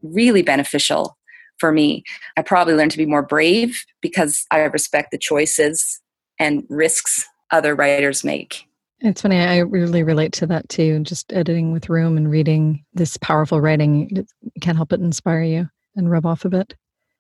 really 0.03 0.43
beneficial 0.43 1.17
for 1.59 1.73
me. 1.73 2.05
I 2.37 2.43
probably 2.43 2.75
learned 2.75 2.91
to 2.93 2.99
be 2.99 3.07
more 3.07 3.23
brave 3.23 3.85
because 4.01 4.45
i 4.51 4.59
respect 4.59 5.11
the 5.11 5.19
choices 5.19 6.01
and 6.39 6.65
risks 6.69 7.27
other 7.51 7.75
writers 7.75 8.25
make 8.25 8.66
it's 9.01 9.23
funny, 9.23 9.39
I 9.39 9.59
really 9.59 10.03
relate 10.03 10.33
to 10.35 10.47
that 10.47 10.69
too. 10.69 11.01
Just 11.01 11.33
editing 11.33 11.73
with 11.73 11.89
room 11.89 12.17
and 12.17 12.31
reading 12.31 12.85
this 12.95 13.17
powerful 13.19 13.61
writing 13.61 14.09
it 14.17 14.31
can't 14.61 14.77
help 14.77 14.91
but 14.91 15.01
inspire 15.01 15.43
you 15.43 15.69
and 15.95 16.11
rub 16.11 16.27
off 16.27 16.45
a 16.45 16.49
bit. 16.49 16.75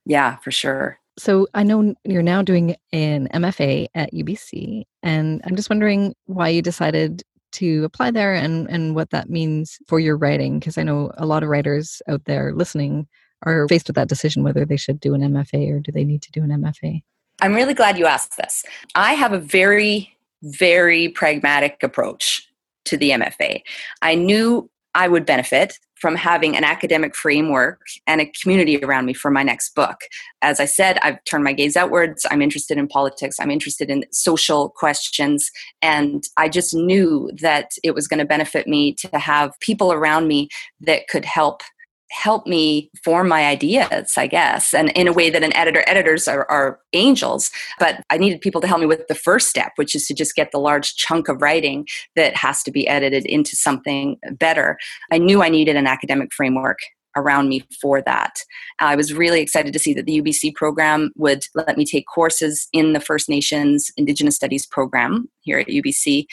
Yeah, 0.04 0.36
for 0.36 0.50
sure. 0.50 0.98
So 1.18 1.48
I 1.54 1.62
know 1.62 1.94
you're 2.04 2.22
now 2.22 2.42
doing 2.42 2.76
an 2.92 3.28
MFA 3.28 3.88
at 3.94 4.12
UBC, 4.12 4.84
and 5.02 5.40
I'm 5.44 5.56
just 5.56 5.70
wondering 5.70 6.14
why 6.26 6.48
you 6.48 6.62
decided 6.62 7.22
to 7.52 7.84
apply 7.84 8.10
there 8.10 8.34
and, 8.34 8.68
and 8.68 8.94
what 8.94 9.10
that 9.10 9.30
means 9.30 9.78
for 9.86 9.98
your 9.98 10.16
writing. 10.16 10.58
Because 10.58 10.76
I 10.76 10.82
know 10.82 11.10
a 11.16 11.24
lot 11.24 11.42
of 11.42 11.48
writers 11.48 12.02
out 12.08 12.24
there 12.26 12.52
listening 12.54 13.06
are 13.42 13.66
faced 13.68 13.86
with 13.86 13.96
that 13.96 14.08
decision 14.08 14.42
whether 14.42 14.64
they 14.64 14.76
should 14.76 15.00
do 15.00 15.14
an 15.14 15.20
MFA 15.20 15.74
or 15.74 15.80
do 15.80 15.92
they 15.92 16.04
need 16.04 16.22
to 16.22 16.32
do 16.32 16.42
an 16.42 16.50
MFA. 16.50 17.02
I'm 17.40 17.54
really 17.54 17.74
glad 17.74 17.98
you 17.98 18.06
asked 18.06 18.36
this. 18.38 18.64
I 18.94 19.12
have 19.12 19.32
a 19.32 19.38
very 19.38 20.15
very 20.42 21.08
pragmatic 21.08 21.82
approach 21.82 22.48
to 22.86 22.96
the 22.96 23.10
MFA. 23.10 23.62
I 24.02 24.14
knew 24.14 24.70
I 24.94 25.08
would 25.08 25.26
benefit 25.26 25.78
from 25.96 26.14
having 26.14 26.56
an 26.56 26.64
academic 26.64 27.14
framework 27.14 27.80
and 28.06 28.20
a 28.20 28.32
community 28.42 28.82
around 28.82 29.06
me 29.06 29.14
for 29.14 29.30
my 29.30 29.42
next 29.42 29.74
book. 29.74 29.96
As 30.42 30.60
I 30.60 30.66
said, 30.66 30.98
I've 31.02 31.22
turned 31.24 31.44
my 31.44 31.52
gaze 31.52 31.76
outwards. 31.76 32.26
I'm 32.30 32.42
interested 32.42 32.76
in 32.76 32.86
politics, 32.86 33.36
I'm 33.40 33.50
interested 33.50 33.90
in 33.90 34.04
social 34.12 34.70
questions, 34.70 35.50
and 35.80 36.24
I 36.36 36.48
just 36.48 36.74
knew 36.74 37.30
that 37.40 37.72
it 37.82 37.94
was 37.94 38.08
going 38.08 38.18
to 38.18 38.26
benefit 38.26 38.66
me 38.66 38.92
to 38.94 39.18
have 39.18 39.58
people 39.60 39.92
around 39.92 40.28
me 40.28 40.48
that 40.80 41.08
could 41.08 41.24
help 41.24 41.62
help 42.10 42.46
me 42.46 42.90
form 43.04 43.28
my 43.28 43.46
ideas 43.46 44.14
i 44.16 44.26
guess 44.26 44.72
and 44.72 44.90
in 44.90 45.08
a 45.08 45.12
way 45.12 45.28
that 45.28 45.42
an 45.42 45.54
editor 45.54 45.82
editors 45.86 46.28
are, 46.28 46.48
are, 46.50 46.78
angels. 46.92 47.50
But 47.78 48.02
i 48.10 48.16
needed 48.16 48.40
people 48.40 48.60
to 48.60 48.66
help 48.66 48.80
me 48.80 48.86
with 48.86 49.06
the 49.08 49.14
first 49.14 49.48
step 49.48 49.72
which 49.76 49.94
is 49.94 50.06
to 50.06 50.14
just 50.14 50.34
get 50.34 50.52
the 50.52 50.58
large 50.58 50.94
chunk 50.96 51.28
of 51.28 51.42
writing 51.42 51.86
that 52.14 52.36
has 52.36 52.62
to 52.62 52.70
be 52.70 52.86
edited 52.88 53.26
into 53.26 53.56
something 53.56 54.16
better. 54.32 54.78
I 55.10 55.18
knew 55.18 55.42
i 55.42 55.48
needed 55.48 55.76
an 55.76 55.86
academic 55.86 56.32
framework 56.32 56.78
around 57.16 57.48
me 57.48 57.66
for 57.80 58.02
that. 58.02 58.36
I 58.78 58.94
was 58.94 59.12
really 59.12 59.40
excited 59.40 59.72
to 59.72 59.78
see 59.78 59.94
that 59.94 60.06
the 60.06 60.20
UBC 60.20 60.54
program 60.54 61.10
would 61.16 61.44
let 61.54 61.76
me 61.76 61.84
take 61.84 62.04
courses 62.06 62.68
in 62.72 62.92
the 62.92 63.00
First 63.00 63.28
Nations 63.28 63.90
Indigenous 63.96 64.36
Studies 64.36 64.66
program 64.66 65.28
here 65.40 65.58
at 65.58 65.66
UBC 65.66 66.26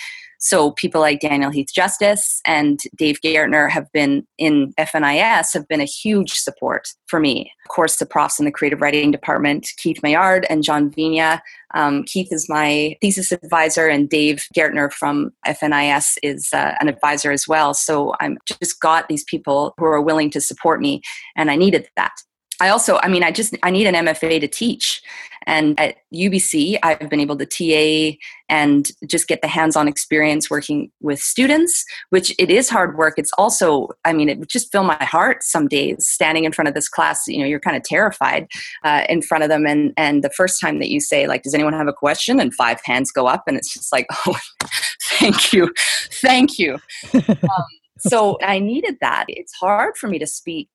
so 0.43 0.71
people 0.71 0.99
like 0.99 1.21
Daniel 1.21 1.51
Heath 1.51 1.69
Justice 1.73 2.41
and 2.45 2.81
Dave 2.97 3.21
Gaertner 3.21 3.69
have 3.69 3.89
been 3.93 4.27
in 4.37 4.73
FNIS 4.77 5.53
have 5.53 5.65
been 5.69 5.79
a 5.79 5.85
huge 5.85 6.33
support 6.33 6.89
for 7.07 7.17
me. 7.17 7.49
Of 7.63 7.69
course, 7.69 7.95
the 7.95 8.05
profs 8.05 8.39
in 8.39 8.45
the 8.45 8.51
creative 8.51 8.81
writing 8.81 9.09
department, 9.09 9.69
Keith 9.77 10.03
Maillard 10.03 10.45
and 10.49 10.61
John 10.61 10.91
Vigna. 10.91 11.39
Um, 11.73 12.03
Keith 12.03 12.27
is 12.33 12.49
my 12.49 12.97
thesis 12.99 13.31
advisor, 13.31 13.87
and 13.87 14.09
Dave 14.09 14.45
Gaertner 14.53 14.91
from 14.91 15.31
FNIS 15.47 16.17
is 16.21 16.49
uh, 16.51 16.75
an 16.81 16.89
advisor 16.89 17.31
as 17.31 17.47
well. 17.47 17.73
So 17.73 18.13
I'm 18.19 18.37
just 18.45 18.81
got 18.81 19.07
these 19.07 19.23
people 19.23 19.73
who 19.77 19.85
are 19.85 20.01
willing 20.01 20.29
to 20.31 20.41
support 20.41 20.81
me, 20.81 21.01
and 21.37 21.49
I 21.51 21.55
needed 21.55 21.87
that. 21.95 22.11
I 22.59 22.69
also, 22.69 22.99
I 23.01 23.07
mean, 23.07 23.23
I 23.23 23.31
just 23.31 23.57
I 23.63 23.71
need 23.71 23.87
an 23.87 24.05
MFA 24.05 24.39
to 24.41 24.47
teach, 24.47 25.01
and 25.45 25.79
at 25.79 25.97
UBC, 26.13 26.77
I've 26.83 27.09
been 27.09 27.19
able 27.19 27.37
to 27.37 27.45
TA 27.45 28.17
and 28.49 28.87
just 29.07 29.27
get 29.27 29.41
the 29.41 29.47
hands-on 29.47 29.87
experience 29.87 30.49
working 30.49 30.91
with 31.01 31.19
students. 31.19 31.83
Which 32.09 32.33
it 32.39 32.49
is 32.49 32.69
hard 32.69 32.97
work. 32.97 33.15
It's 33.17 33.31
also, 33.37 33.89
I 34.05 34.13
mean, 34.13 34.29
it 34.29 34.39
would 34.39 34.49
just 34.49 34.71
fill 34.71 34.83
my 34.83 35.03
heart 35.03 35.43
some 35.43 35.67
days 35.67 36.07
standing 36.07 36.45
in 36.45 36.51
front 36.51 36.67
of 36.67 36.73
this 36.73 36.89
class. 36.89 37.27
You 37.27 37.39
know, 37.39 37.45
you're 37.45 37.59
kind 37.59 37.77
of 37.77 37.83
terrified 37.83 38.47
uh, 38.83 39.05
in 39.09 39.21
front 39.21 39.43
of 39.43 39.49
them, 39.49 39.65
and 39.65 39.93
and 39.97 40.23
the 40.23 40.29
first 40.29 40.59
time 40.59 40.79
that 40.79 40.89
you 40.89 40.99
say 40.99 41.27
like, 41.27 41.43
"Does 41.43 41.53
anyone 41.53 41.73
have 41.73 41.87
a 41.87 41.93
question?" 41.93 42.39
and 42.39 42.53
five 42.53 42.79
hands 42.85 43.11
go 43.11 43.27
up, 43.27 43.43
and 43.47 43.57
it's 43.57 43.73
just 43.73 43.91
like, 43.91 44.07
"Oh, 44.27 44.37
thank 45.19 45.53
you, 45.53 45.73
thank 46.21 46.59
you." 46.59 46.79
um, 47.13 47.65
so 47.99 48.37
I 48.41 48.59
needed 48.59 48.97
that. 49.01 49.25
It's 49.27 49.53
hard 49.53 49.97
for 49.97 50.07
me 50.07 50.19
to 50.19 50.27
speak 50.27 50.69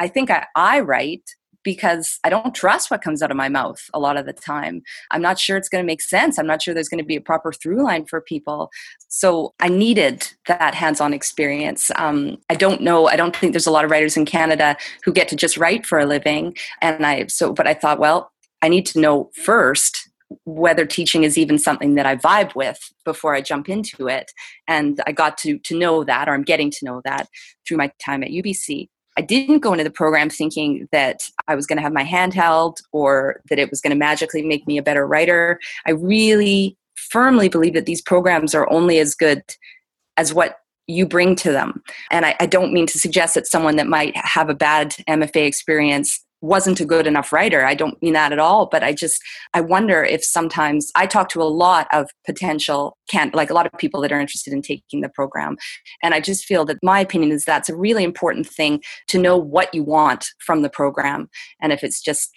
I 0.00 0.08
think 0.08 0.30
I, 0.30 0.46
I 0.56 0.80
write 0.80 1.30
because 1.62 2.18
I 2.24 2.30
don't 2.30 2.54
trust 2.54 2.90
what 2.90 3.02
comes 3.02 3.22
out 3.22 3.30
of 3.30 3.36
my 3.36 3.48
mouth 3.48 3.80
a 3.92 3.98
lot 3.98 4.16
of 4.16 4.26
the 4.26 4.32
time. 4.32 4.82
I'm 5.10 5.22
not 5.22 5.38
sure 5.38 5.56
it's 5.56 5.68
going 5.68 5.82
to 5.82 5.86
make 5.86 6.02
sense. 6.02 6.38
I'm 6.38 6.46
not 6.46 6.62
sure 6.62 6.74
there's 6.74 6.88
going 6.88 7.02
to 7.02 7.04
be 7.04 7.16
a 7.16 7.20
proper 7.20 7.52
through 7.52 7.84
line 7.84 8.06
for 8.06 8.20
people. 8.20 8.70
So 9.08 9.54
I 9.60 9.68
needed 9.68 10.28
that 10.46 10.74
hands 10.74 11.00
on 11.00 11.12
experience. 11.12 11.90
Um, 11.96 12.38
I 12.48 12.54
don't 12.54 12.80
know, 12.80 13.08
I 13.08 13.16
don't 13.16 13.36
think 13.36 13.52
there's 13.52 13.66
a 13.66 13.70
lot 13.70 13.84
of 13.84 13.90
writers 13.90 14.16
in 14.16 14.24
Canada 14.24 14.76
who 15.04 15.12
get 15.12 15.28
to 15.28 15.36
just 15.36 15.56
write 15.56 15.86
for 15.86 15.98
a 15.98 16.06
living. 16.06 16.56
And 16.80 17.04
I, 17.06 17.26
so, 17.26 17.52
but 17.52 17.66
I 17.66 17.74
thought, 17.74 17.98
well, 17.98 18.32
I 18.62 18.68
need 18.68 18.86
to 18.86 19.00
know 19.00 19.30
first 19.34 20.10
whether 20.44 20.86
teaching 20.86 21.24
is 21.24 21.36
even 21.36 21.58
something 21.58 21.94
that 21.96 22.06
I 22.06 22.16
vibe 22.16 22.54
with 22.54 22.78
before 23.04 23.34
I 23.34 23.40
jump 23.40 23.68
into 23.68 24.08
it. 24.08 24.32
And 24.68 25.00
I 25.06 25.12
got 25.12 25.36
to 25.38 25.58
to 25.58 25.76
know 25.76 26.04
that, 26.04 26.28
or 26.28 26.34
I'm 26.34 26.44
getting 26.44 26.70
to 26.70 26.84
know 26.84 27.02
that 27.04 27.28
through 27.66 27.78
my 27.78 27.92
time 28.02 28.22
at 28.22 28.30
UBC. 28.30 28.88
I 29.16 29.22
didn't 29.22 29.58
go 29.58 29.72
into 29.72 29.84
the 29.84 29.90
program 29.90 30.30
thinking 30.30 30.88
that 30.92 31.20
I 31.48 31.54
was 31.54 31.66
going 31.66 31.76
to 31.76 31.82
have 31.82 31.92
my 31.92 32.04
hand 32.04 32.32
held 32.32 32.80
or 32.92 33.40
that 33.48 33.58
it 33.58 33.70
was 33.70 33.80
going 33.80 33.90
to 33.90 33.98
magically 33.98 34.42
make 34.42 34.66
me 34.66 34.78
a 34.78 34.82
better 34.82 35.06
writer. 35.06 35.58
I 35.86 35.92
really 35.92 36.76
firmly 36.94 37.48
believe 37.48 37.74
that 37.74 37.86
these 37.86 38.02
programs 38.02 38.54
are 38.54 38.70
only 38.70 38.98
as 38.98 39.14
good 39.14 39.42
as 40.16 40.32
what 40.32 40.56
you 40.86 41.06
bring 41.06 41.36
to 41.36 41.52
them. 41.52 41.82
And 42.10 42.26
I, 42.26 42.36
I, 42.40 42.46
don't 42.46 42.72
mean 42.72 42.86
to 42.86 42.98
suggest 42.98 43.34
that 43.34 43.46
someone 43.46 43.76
that 43.76 43.86
might 43.86 44.16
have 44.16 44.50
a 44.50 44.54
bad 44.54 44.90
MFA 45.08 45.46
experience 45.46 46.24
wasn't 46.40 46.80
a 46.80 46.84
good 46.84 47.06
enough 47.06 47.32
writer 47.32 47.64
i 47.64 47.74
don't 47.74 48.00
mean 48.02 48.12
that 48.12 48.32
at 48.32 48.38
all 48.38 48.66
but 48.66 48.82
i 48.82 48.92
just 48.92 49.20
i 49.54 49.60
wonder 49.60 50.02
if 50.02 50.24
sometimes 50.24 50.90
i 50.94 51.06
talk 51.06 51.28
to 51.28 51.42
a 51.42 51.44
lot 51.44 51.86
of 51.92 52.10
potential 52.24 52.96
can 53.08 53.30
like 53.34 53.50
a 53.50 53.54
lot 53.54 53.66
of 53.66 53.72
people 53.78 54.00
that 54.00 54.12
are 54.12 54.20
interested 54.20 54.52
in 54.52 54.62
taking 54.62 55.00
the 55.00 55.08
program 55.08 55.56
and 56.02 56.14
i 56.14 56.20
just 56.20 56.44
feel 56.44 56.64
that 56.64 56.78
my 56.82 57.00
opinion 57.00 57.30
is 57.32 57.44
that's 57.44 57.68
a 57.68 57.76
really 57.76 58.04
important 58.04 58.46
thing 58.46 58.80
to 59.06 59.18
know 59.18 59.36
what 59.36 59.72
you 59.74 59.82
want 59.82 60.26
from 60.38 60.62
the 60.62 60.70
program 60.70 61.28
and 61.60 61.72
if 61.72 61.84
it's 61.84 62.00
just 62.00 62.30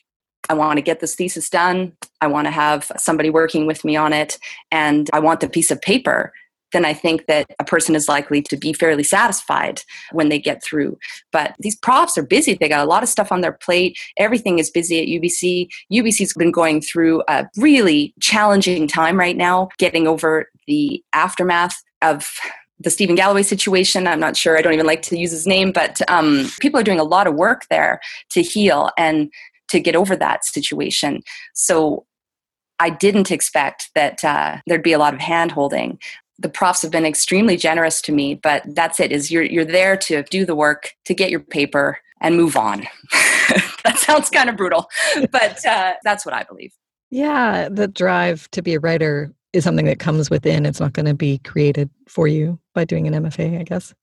I 0.50 0.54
want 0.56 0.78
to 0.78 0.82
get 0.82 1.00
this 1.00 1.16
thesis 1.16 1.50
done. 1.50 1.94
I 2.20 2.28
want 2.28 2.48
to 2.48 2.52
have 2.52 2.92
somebody 2.98 3.30
working 3.30 3.66
with 3.66 3.86
me 3.86 3.96
on 3.96 4.12
it. 4.12 4.38
And 4.72 5.10
I 5.14 5.20
want 5.20 5.40
the 5.40 5.48
piece 5.48 5.72
of 5.72 5.82
paper 5.82 6.34
then 6.74 6.86
I 6.86 6.94
think 6.94 7.28
that 7.28 7.48
a 7.60 7.64
person 7.64 7.96
is 7.96 8.10
likely 8.10 8.42
to 8.44 8.58
be 8.58 8.74
fairly 8.74 9.04
satisfied 9.04 9.82
when 10.12 10.30
they 10.30 10.40
get 10.40 10.64
through. 10.64 10.98
But 11.32 11.56
these 11.60 11.76
profs 11.76 12.18
are 12.18 12.26
busy. 12.26 12.56
They 12.56 12.70
got 12.70 12.86
a 12.86 12.90
lot 12.90 13.04
of 13.04 13.10
stuff 13.10 13.32
on 13.32 13.42
their 13.42 13.54
plate. 13.54 13.98
Everything 14.18 14.60
is 14.60 14.70
busy 14.70 15.00
at 15.00 15.22
UBC. 15.22 15.70
UBC's 15.92 16.34
been 16.34 16.52
going 16.52 16.82
through 16.82 17.24
a 17.28 17.46
really 17.58 18.14
challenging 18.20 18.88
time 18.88 19.18
right 19.18 19.38
now, 19.38 19.70
getting 19.78 20.08
over 20.08 20.50
the 20.68 21.04
aftermath 21.14 21.76
of 22.02 22.32
the 22.80 22.90
Steven 22.90 23.16
Galloway 23.16 23.44
situation. 23.44 24.08
I'm 24.08 24.20
not 24.20 24.36
sure. 24.36 24.58
I 24.58 24.62
don't 24.62 24.74
even 24.74 24.86
like 24.86 25.02
to 25.04 25.18
use 25.18 25.32
his 25.32 25.48
name, 25.48 25.72
but 25.72 26.02
um, 26.10 26.50
people 26.60 26.80
are 26.80 26.84
doing 26.84 27.00
a 27.00 27.04
lot 27.04 27.28
of 27.28 27.36
work 27.36 27.64
there 27.70 28.00
to 28.32 28.42
heal 28.42 28.90
and 28.98 29.32
to 29.70 29.80
get 29.80 29.96
over 29.96 30.16
that 30.16 30.44
situation. 30.44 31.22
So 31.54 32.06
I 32.80 32.90
didn't 32.90 33.32
expect 33.32 33.90
that 33.96 34.24
uh, 34.24 34.58
there'd 34.68 34.84
be 34.84 34.94
a 34.94 35.00
lot 35.00 35.14
of 35.14 35.20
hand 35.20 35.52
holding 35.52 36.00
the 36.40 36.50
profs 36.50 36.82
have 36.82 36.92
been 36.92 37.06
extremely 37.06 37.58
generous 37.58 38.02
to 38.02 38.12
me 38.12 38.36
but 38.36 38.64
that's 38.76 39.00
it 39.00 39.12
is 39.12 39.32
you're 39.32 39.44
you're 39.44 39.66
there 39.66 39.96
to 39.96 40.24
do 40.24 40.46
the 40.46 40.56
work 40.56 40.94
to 41.06 41.14
get 41.14 41.30
your 41.30 41.40
paper 41.40 42.00
and 42.22 42.38
move 42.38 42.56
on. 42.56 42.88
That 43.84 44.00
sounds 44.00 44.30
kind 44.30 44.50
of 44.50 44.56
brutal 44.56 44.88
but 45.32 45.66
uh, 45.66 45.94
that's 46.06 46.26
what 46.26 46.34
i 46.34 46.44
believe. 46.44 46.74
Yeah 47.12 47.68
the 47.70 47.88
drive 47.88 48.50
to 48.52 48.62
be 48.62 48.76
a 48.76 48.80
writer 48.80 49.34
is 49.52 49.64
something 49.66 49.86
that 49.86 50.00
comes 50.00 50.30
within. 50.30 50.66
It's 50.66 50.80
not 50.80 50.94
going 50.94 51.06
to 51.06 51.14
be 51.14 51.38
created 51.40 51.90
for 52.08 52.28
you 52.28 52.60
by 52.74 52.86
doing 52.86 53.08
an 53.08 53.24
mfa 53.26 53.60
i 53.60 53.64
guess 53.64 53.94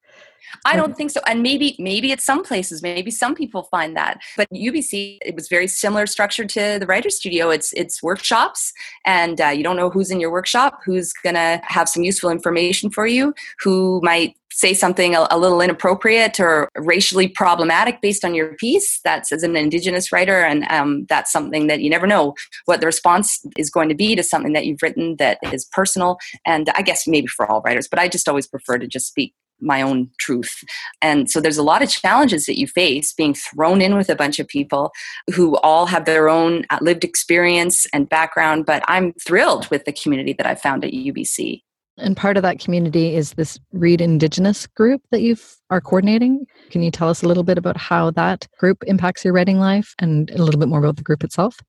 I 0.65 0.75
don't 0.75 0.95
think 0.95 1.11
so. 1.11 1.21
And 1.27 1.41
maybe 1.41 1.75
maybe 1.79 2.11
at 2.11 2.21
some 2.21 2.43
places, 2.43 2.81
maybe 2.81 3.11
some 3.11 3.35
people 3.35 3.63
find 3.63 3.95
that. 3.95 4.19
But 4.37 4.49
UBC, 4.49 5.17
it 5.25 5.35
was 5.35 5.47
very 5.47 5.67
similar 5.67 6.05
structure 6.07 6.45
to 6.45 6.77
the 6.79 6.85
writer 6.85 7.09
studio. 7.09 7.49
It's 7.49 7.73
it's 7.73 8.01
workshops, 8.03 8.73
and 9.05 9.39
uh, 9.39 9.47
you 9.47 9.63
don't 9.63 9.75
know 9.75 9.89
who's 9.89 10.11
in 10.11 10.19
your 10.19 10.31
workshop, 10.31 10.79
who's 10.85 11.13
gonna 11.13 11.61
have 11.63 11.87
some 11.89 12.03
useful 12.03 12.29
information 12.29 12.89
for 12.89 13.07
you, 13.07 13.33
who 13.59 13.99
might 14.03 14.35
say 14.51 14.73
something 14.73 15.15
a, 15.15 15.27
a, 15.31 15.39
little 15.39 15.61
inappropriate 15.61 16.39
or 16.39 16.69
racially 16.75 17.27
problematic 17.27 18.01
based 18.01 18.25
on 18.25 18.35
your 18.35 18.53
piece 18.55 18.99
that's 19.03 19.31
as 19.31 19.43
an 19.43 19.55
indigenous 19.55 20.11
writer 20.11 20.43
and 20.43 20.65
um, 20.69 21.05
that's 21.09 21.31
something 21.31 21.67
that 21.67 21.81
you 21.81 21.89
never 21.89 22.05
know 22.05 22.33
what 22.65 22.79
the 22.79 22.85
response 22.85 23.43
is 23.57 23.69
going 23.69 23.89
to 23.89 23.95
be 23.95 24.15
to 24.15 24.23
something 24.23 24.53
that 24.53 24.65
you've 24.65 24.81
written 24.81 25.15
that 25.17 25.37
is 25.53 25.65
personal 25.71 26.17
and 26.45 26.69
i 26.75 26.81
guess 26.81 27.07
maybe 27.07 27.27
for 27.27 27.49
all 27.49 27.61
writers 27.61 27.87
but 27.87 27.99
i 27.99 28.07
just 28.07 28.27
always 28.27 28.45
prefer 28.45 28.77
to 28.77 28.87
just 28.87 29.07
speak 29.07 29.33
my 29.61 29.81
own 29.81 30.09
truth. 30.19 30.63
And 31.01 31.29
so 31.29 31.39
there's 31.39 31.57
a 31.57 31.63
lot 31.63 31.81
of 31.81 31.89
challenges 31.89 32.45
that 32.45 32.59
you 32.59 32.67
face 32.67 33.13
being 33.13 33.33
thrown 33.33 33.81
in 33.81 33.95
with 33.95 34.09
a 34.09 34.15
bunch 34.15 34.39
of 34.39 34.47
people 34.47 34.91
who 35.33 35.57
all 35.57 35.85
have 35.85 36.05
their 36.05 36.29
own 36.29 36.65
uh, 36.69 36.79
lived 36.81 37.03
experience 37.03 37.87
and 37.93 38.09
background. 38.09 38.65
But 38.65 38.83
I'm 38.87 39.13
thrilled 39.13 39.69
with 39.69 39.85
the 39.85 39.93
community 39.93 40.33
that 40.33 40.45
I 40.45 40.55
found 40.55 40.83
at 40.83 40.91
UBC. 40.91 41.61
And 41.97 42.17
part 42.17 42.37
of 42.37 42.43
that 42.43 42.59
community 42.59 43.15
is 43.15 43.33
this 43.33 43.59
Read 43.73 44.01
Indigenous 44.01 44.65
group 44.65 45.01
that 45.11 45.21
you 45.21 45.35
are 45.69 45.81
coordinating. 45.81 46.45
Can 46.69 46.81
you 46.81 46.89
tell 46.89 47.09
us 47.09 47.21
a 47.21 47.27
little 47.27 47.43
bit 47.43 47.57
about 47.57 47.77
how 47.77 48.11
that 48.11 48.47
group 48.57 48.83
impacts 48.87 49.23
your 49.23 49.33
writing 49.33 49.59
life 49.59 49.93
and 49.99 50.29
a 50.31 50.43
little 50.43 50.59
bit 50.59 50.69
more 50.69 50.79
about 50.79 50.95
the 50.95 51.03
group 51.03 51.23
itself? 51.23 51.59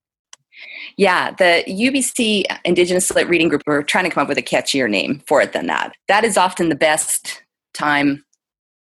Yeah, 0.96 1.32
the 1.32 1.64
UBC 1.66 2.44
Indigenous 2.64 3.10
Lit 3.10 3.28
Reading 3.28 3.48
Group, 3.48 3.62
we're 3.66 3.82
trying 3.82 4.04
to 4.04 4.10
come 4.10 4.22
up 4.22 4.28
with 4.28 4.38
a 4.38 4.42
catchier 4.42 4.88
name 4.88 5.22
for 5.26 5.40
it 5.40 5.52
than 5.52 5.66
that. 5.66 5.94
That 6.08 6.24
is 6.24 6.36
often 6.36 6.68
the 6.68 6.74
best 6.74 7.41
time 7.74 8.24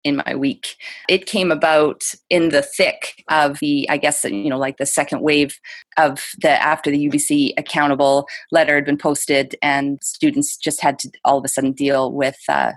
in 0.05 0.17
my 0.17 0.35
week. 0.35 0.77
It 1.09 1.27
came 1.27 1.51
about 1.51 2.03
in 2.31 2.51
the 2.51 2.63
thick 2.63 3.23
of 3.29 3.59
the, 3.59 3.89
I 3.91 3.97
guess, 3.97 4.25
you 4.25 4.49
know, 4.49 4.59
like 4.59 4.79
the 4.79 4.87
second 4.87 5.21
wave 5.21 5.59
of 5.97 6.25
the 6.41 6.51
after 6.51 6.91
the 6.91 7.09
UBC 7.09 7.53
accountable 7.59 8.27
letter 8.51 8.77
had 8.77 8.85
been 8.85 8.97
posted, 8.97 9.57
and 9.63 9.99
students 10.03 10.57
just 10.57 10.81
had 10.81 10.99
to 11.01 11.11
all 11.25 11.39
of 11.39 11.45
a 11.45 11.49
sudden 11.49 11.73
deal 11.73 12.13
with. 12.13 12.39
Uh, 12.49 12.73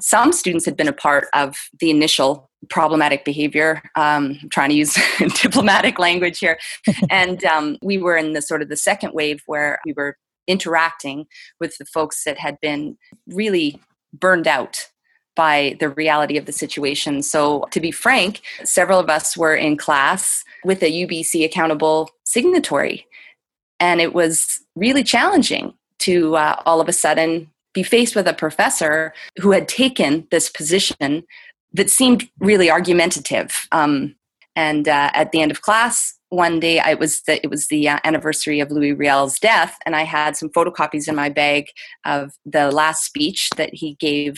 some 0.00 0.32
students 0.32 0.64
had 0.64 0.76
been 0.76 0.88
a 0.88 0.92
part 0.92 1.28
of 1.34 1.56
the 1.78 1.90
initial 1.90 2.50
problematic 2.68 3.24
behavior. 3.24 3.80
Um, 3.94 4.38
I'm 4.42 4.48
trying 4.48 4.70
to 4.70 4.76
use 4.76 4.98
diplomatic 5.42 5.98
language 5.98 6.38
here, 6.40 6.58
and 7.10 7.44
um, 7.44 7.78
we 7.82 7.98
were 7.98 8.16
in 8.16 8.32
the 8.32 8.42
sort 8.42 8.62
of 8.62 8.68
the 8.68 8.76
second 8.76 9.12
wave 9.14 9.42
where 9.46 9.78
we 9.86 9.92
were 9.92 10.16
interacting 10.46 11.26
with 11.60 11.78
the 11.78 11.86
folks 11.86 12.24
that 12.24 12.38
had 12.38 12.58
been 12.60 12.98
really 13.28 13.80
burned 14.12 14.46
out 14.46 14.88
by 15.36 15.76
the 15.80 15.88
reality 15.88 16.36
of 16.36 16.46
the 16.46 16.52
situation. 16.52 17.22
So, 17.22 17.66
to 17.70 17.80
be 17.80 17.90
frank, 17.90 18.40
several 18.64 18.98
of 18.98 19.10
us 19.10 19.36
were 19.36 19.54
in 19.54 19.76
class 19.76 20.44
with 20.64 20.82
a 20.82 20.92
UBC 21.06 21.44
accountable 21.44 22.10
signatory. 22.24 23.06
And 23.80 24.00
it 24.00 24.14
was 24.14 24.60
really 24.74 25.02
challenging 25.02 25.74
to 26.00 26.36
uh, 26.36 26.62
all 26.66 26.80
of 26.80 26.88
a 26.88 26.92
sudden 26.92 27.50
be 27.72 27.82
faced 27.82 28.14
with 28.14 28.26
a 28.26 28.34
professor 28.34 29.12
who 29.40 29.50
had 29.50 29.68
taken 29.68 30.26
this 30.30 30.48
position 30.48 31.24
that 31.72 31.90
seemed 31.90 32.28
really 32.38 32.70
argumentative. 32.70 33.66
Um, 33.72 34.14
and 34.56 34.88
uh, 34.88 35.10
at 35.12 35.32
the 35.32 35.42
end 35.42 35.50
of 35.50 35.62
class, 35.62 36.14
one 36.28 36.60
day 36.60 36.78
I 36.78 36.94
was 36.94 37.22
the, 37.22 37.42
it 37.42 37.50
was 37.50 37.68
the 37.68 37.88
uh, 37.88 37.98
anniversary 38.04 38.60
of 38.60 38.70
Louis 38.70 38.92
Riel's 38.92 39.38
death, 39.38 39.76
and 39.84 39.94
I 39.94 40.02
had 40.02 40.36
some 40.36 40.48
photocopies 40.48 41.08
in 41.08 41.14
my 41.14 41.28
bag 41.28 41.66
of 42.04 42.32
the 42.44 42.70
last 42.70 43.04
speech 43.04 43.50
that 43.56 43.74
he 43.74 43.94
gave 43.94 44.36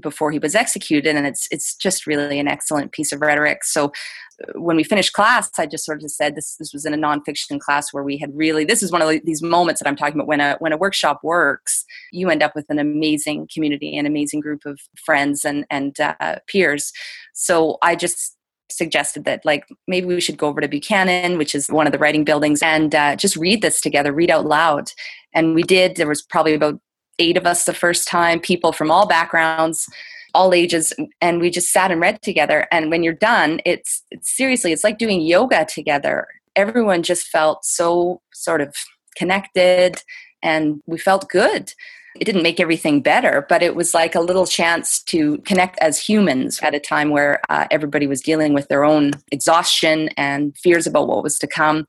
before 0.00 0.30
he 0.30 0.38
was 0.38 0.54
executed, 0.54 1.16
and 1.16 1.26
it's 1.26 1.48
it's 1.50 1.74
just 1.74 2.06
really 2.06 2.38
an 2.38 2.48
excellent 2.48 2.92
piece 2.92 3.12
of 3.12 3.20
rhetoric. 3.20 3.64
So 3.64 3.86
uh, 3.86 4.60
when 4.60 4.76
we 4.76 4.84
finished 4.84 5.12
class, 5.12 5.50
I 5.58 5.66
just 5.66 5.84
sort 5.84 6.02
of 6.02 6.10
said 6.10 6.34
this 6.34 6.56
this 6.56 6.72
was 6.72 6.84
in 6.84 6.94
a 6.94 6.98
nonfiction 6.98 7.60
class 7.60 7.92
where 7.92 8.04
we 8.04 8.18
had 8.18 8.30
really 8.34 8.64
this 8.64 8.82
is 8.82 8.92
one 8.92 9.02
of 9.02 9.08
these 9.24 9.42
moments 9.42 9.80
that 9.80 9.88
I'm 9.88 9.96
talking 9.96 10.14
about 10.14 10.26
when 10.26 10.40
a 10.40 10.56
when 10.58 10.72
a 10.72 10.76
workshop 10.76 11.20
works, 11.22 11.84
you 12.12 12.30
end 12.30 12.42
up 12.42 12.54
with 12.54 12.66
an 12.68 12.78
amazing 12.78 13.48
community, 13.52 13.96
an 13.96 14.06
amazing 14.06 14.40
group 14.40 14.64
of 14.66 14.80
friends 15.04 15.44
and 15.44 15.64
and 15.70 15.98
uh, 16.00 16.36
peers. 16.46 16.92
So 17.32 17.78
I 17.82 17.96
just 17.96 18.36
suggested 18.68 19.24
that 19.24 19.44
like 19.44 19.64
maybe 19.86 20.06
we 20.06 20.20
should 20.20 20.36
go 20.38 20.48
over 20.48 20.60
to 20.60 20.68
Buchanan, 20.68 21.38
which 21.38 21.54
is 21.54 21.68
one 21.68 21.86
of 21.86 21.92
the 21.92 21.98
writing 21.98 22.24
buildings, 22.24 22.62
and 22.62 22.94
uh, 22.94 23.16
just 23.16 23.36
read 23.36 23.62
this 23.62 23.80
together, 23.80 24.12
read 24.12 24.30
out 24.30 24.46
loud. 24.46 24.90
And 25.34 25.54
we 25.54 25.62
did. 25.62 25.96
There 25.96 26.08
was 26.08 26.22
probably 26.22 26.54
about 26.54 26.80
eight 27.18 27.36
of 27.36 27.46
us 27.46 27.64
the 27.64 27.74
first 27.74 28.08
time, 28.08 28.40
people 28.40 28.72
from 28.72 28.90
all 28.90 29.06
backgrounds, 29.06 29.88
all 30.34 30.52
ages, 30.52 30.92
and 31.20 31.40
we 31.40 31.50
just 31.50 31.72
sat 31.72 31.90
and 31.90 32.00
read 32.00 32.20
together. 32.22 32.66
And 32.70 32.90
when 32.90 33.02
you're 33.02 33.14
done, 33.14 33.60
it's, 33.64 34.02
it's 34.10 34.34
seriously, 34.34 34.72
it's 34.72 34.84
like 34.84 34.98
doing 34.98 35.22
yoga 35.22 35.64
together. 35.64 36.26
Everyone 36.54 37.02
just 37.02 37.28
felt 37.28 37.64
so 37.64 38.20
sort 38.32 38.60
of 38.60 38.74
connected, 39.16 40.02
and 40.42 40.82
we 40.86 40.98
felt 40.98 41.28
good 41.30 41.72
it 42.20 42.24
didn't 42.24 42.42
make 42.42 42.60
everything 42.60 43.00
better, 43.00 43.46
but 43.48 43.62
it 43.62 43.74
was 43.74 43.94
like 43.94 44.14
a 44.14 44.20
little 44.20 44.46
chance 44.46 45.02
to 45.04 45.38
connect 45.38 45.78
as 45.80 45.98
humans 45.98 46.60
at 46.62 46.74
a 46.74 46.80
time 46.80 47.10
where 47.10 47.40
uh, 47.48 47.66
everybody 47.70 48.06
was 48.06 48.20
dealing 48.20 48.54
with 48.54 48.68
their 48.68 48.84
own 48.84 49.12
exhaustion 49.32 50.08
and 50.16 50.56
fears 50.56 50.86
about 50.86 51.08
what 51.08 51.22
was 51.22 51.38
to 51.38 51.46
come. 51.46 51.86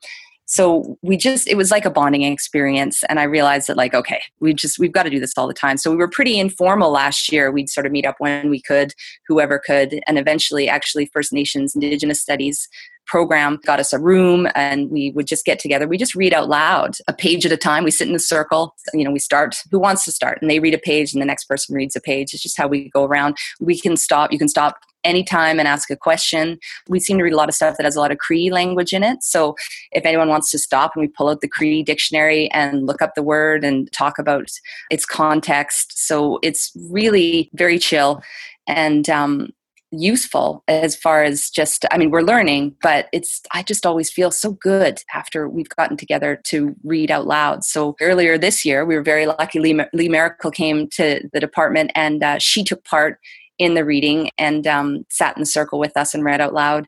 So 0.49 0.97
we 1.01 1.17
just, 1.17 1.45
it 1.47 1.55
was 1.55 1.71
like 1.71 1.83
a 1.83 1.89
bonding 1.89 2.23
experience. 2.23 3.03
And 3.09 3.19
I 3.19 3.23
realized 3.23 3.67
that, 3.67 3.75
like, 3.75 3.93
okay, 3.93 4.21
we 4.39 4.53
just, 4.53 4.79
we've 4.79 4.93
got 4.93 5.03
to 5.03 5.09
do 5.09 5.19
this 5.19 5.33
all 5.37 5.45
the 5.45 5.53
time. 5.53 5.75
So 5.77 5.91
we 5.91 5.97
were 5.97 6.07
pretty 6.07 6.39
informal 6.39 6.89
last 6.89 7.31
year. 7.31 7.51
We'd 7.51 7.69
sort 7.69 7.85
of 7.85 7.91
meet 7.91 8.05
up 8.05 8.15
when 8.19 8.49
we 8.49 8.61
could, 8.61 8.93
whoever 9.27 9.59
could. 9.59 9.99
And 10.07 10.17
eventually, 10.17 10.69
actually, 10.69 11.07
First 11.07 11.33
Nations 11.33 11.75
Indigenous 11.75 12.21
Studies 12.21 12.69
program 13.07 13.59
got 13.65 13.79
us 13.79 13.93
a 13.93 13.99
room 13.99 14.47
and 14.55 14.89
we 14.89 15.11
would 15.11 15.27
just 15.27 15.45
get 15.45 15.59
together. 15.59 15.87
We 15.87 15.97
just 15.97 16.15
read 16.15 16.33
out 16.33 16.49
loud 16.49 16.95
a 17.07 17.13
page 17.13 17.45
at 17.45 17.51
a 17.51 17.57
time. 17.57 17.83
We 17.83 17.91
sit 17.91 18.07
in 18.07 18.15
a 18.15 18.19
circle. 18.19 18.75
You 18.93 19.03
know, 19.03 19.11
we 19.11 19.19
start, 19.19 19.55
who 19.71 19.79
wants 19.79 20.05
to 20.05 20.11
start? 20.11 20.39
And 20.41 20.51
they 20.51 20.59
read 20.59 20.73
a 20.73 20.79
page 20.79 21.13
and 21.13 21.21
the 21.21 21.25
next 21.25 21.45
person 21.45 21.75
reads 21.75 21.95
a 21.95 22.01
page. 22.01 22.33
It's 22.33 22.43
just 22.43 22.57
how 22.57 22.67
we 22.67 22.89
go 22.89 23.03
around. 23.03 23.37
We 23.59 23.79
can 23.79 23.97
stop, 23.97 24.31
you 24.31 24.37
can 24.37 24.49
stop 24.49 24.77
anytime 25.03 25.57
and 25.57 25.67
ask 25.67 25.89
a 25.89 25.95
question. 25.95 26.59
We 26.89 26.99
seem 26.99 27.17
to 27.17 27.23
read 27.23 27.33
a 27.33 27.37
lot 27.37 27.49
of 27.49 27.55
stuff 27.55 27.77
that 27.77 27.85
has 27.85 27.95
a 27.95 27.99
lot 27.99 28.11
of 28.11 28.17
Cree 28.17 28.51
language 28.51 28.93
in 28.93 29.03
it. 29.03 29.23
So 29.23 29.55
if 29.91 30.05
anyone 30.05 30.27
wants 30.27 30.51
to 30.51 30.59
stop 30.59 30.91
and 30.95 31.01
we 31.01 31.07
pull 31.07 31.29
out 31.29 31.41
the 31.41 31.47
Cree 31.47 31.81
dictionary 31.81 32.51
and 32.51 32.85
look 32.85 33.01
up 33.01 33.15
the 33.15 33.23
word 33.23 33.63
and 33.63 33.91
talk 33.93 34.19
about 34.19 34.49
its 34.91 35.05
context. 35.05 36.05
So 36.05 36.39
it's 36.43 36.71
really 36.89 37.49
very 37.53 37.79
chill. 37.79 38.21
And 38.67 39.09
um, 39.09 39.49
useful 39.91 40.63
as 40.67 40.95
far 40.95 41.23
as 41.23 41.49
just 41.49 41.85
i 41.91 41.97
mean 41.97 42.11
we're 42.11 42.21
learning 42.21 42.75
but 42.81 43.07
it's 43.13 43.41
i 43.53 43.63
just 43.63 43.85
always 43.85 44.09
feel 44.09 44.31
so 44.31 44.51
good 44.51 45.01
after 45.13 45.47
we've 45.47 45.69
gotten 45.69 45.95
together 45.95 46.41
to 46.43 46.75
read 46.83 47.09
out 47.09 47.25
loud 47.25 47.63
so 47.63 47.95
earlier 48.01 48.37
this 48.37 48.65
year 48.65 48.85
we 48.85 48.95
were 48.95 49.01
very 49.01 49.25
lucky 49.25 49.59
lee, 49.59 49.79
Lee 49.93 50.09
Maracle 50.09 50.53
came 50.53 50.89
to 50.89 51.21
the 51.31 51.39
department 51.39 51.91
and 51.95 52.21
uh, 52.21 52.37
she 52.37 52.63
took 52.63 52.83
part 52.83 53.19
in 53.59 53.75
the 53.75 53.85
reading 53.85 54.29
and 54.37 54.67
um, 54.67 55.05
sat 55.09 55.35
in 55.35 55.41
the 55.41 55.45
circle 55.45 55.79
with 55.79 55.95
us 55.95 56.13
and 56.13 56.23
read 56.23 56.41
out 56.41 56.53
loud 56.53 56.85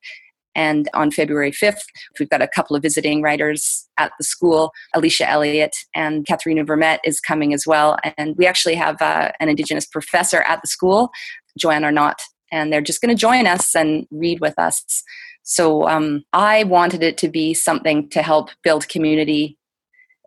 and 0.55 0.89
on 0.93 1.12
February 1.12 1.51
5th, 1.51 1.85
we've 2.19 2.29
got 2.29 2.41
a 2.41 2.47
couple 2.47 2.75
of 2.75 2.81
visiting 2.81 3.21
writers 3.21 3.88
at 3.97 4.12
the 4.17 4.25
school. 4.25 4.71
Alicia 4.93 5.29
Elliott 5.29 5.75
and 5.95 6.25
Katherena 6.25 6.65
Vermette 6.65 6.99
is 7.05 7.21
coming 7.21 7.53
as 7.53 7.65
well. 7.65 7.97
And 8.17 8.35
we 8.38 8.45
actually 8.45 8.75
have 8.75 9.01
uh, 9.01 9.31
an 9.39 9.47
Indigenous 9.47 9.85
professor 9.85 10.41
at 10.41 10.62
the 10.62 10.67
school, 10.67 11.12
Joanne 11.57 11.85
Arnott, 11.85 12.21
and 12.51 12.71
they're 12.71 12.81
just 12.81 13.01
going 13.01 13.15
to 13.15 13.19
join 13.19 13.47
us 13.47 13.75
and 13.75 14.07
read 14.12 14.39
with 14.39 14.57
us. 14.57 15.03
So 15.43 15.88
um, 15.88 16.23
I 16.33 16.63
wanted 16.63 17.03
it 17.03 17.17
to 17.19 17.29
be 17.29 17.53
something 17.53 18.09
to 18.09 18.21
help 18.21 18.49
build 18.63 18.88
community. 18.89 19.57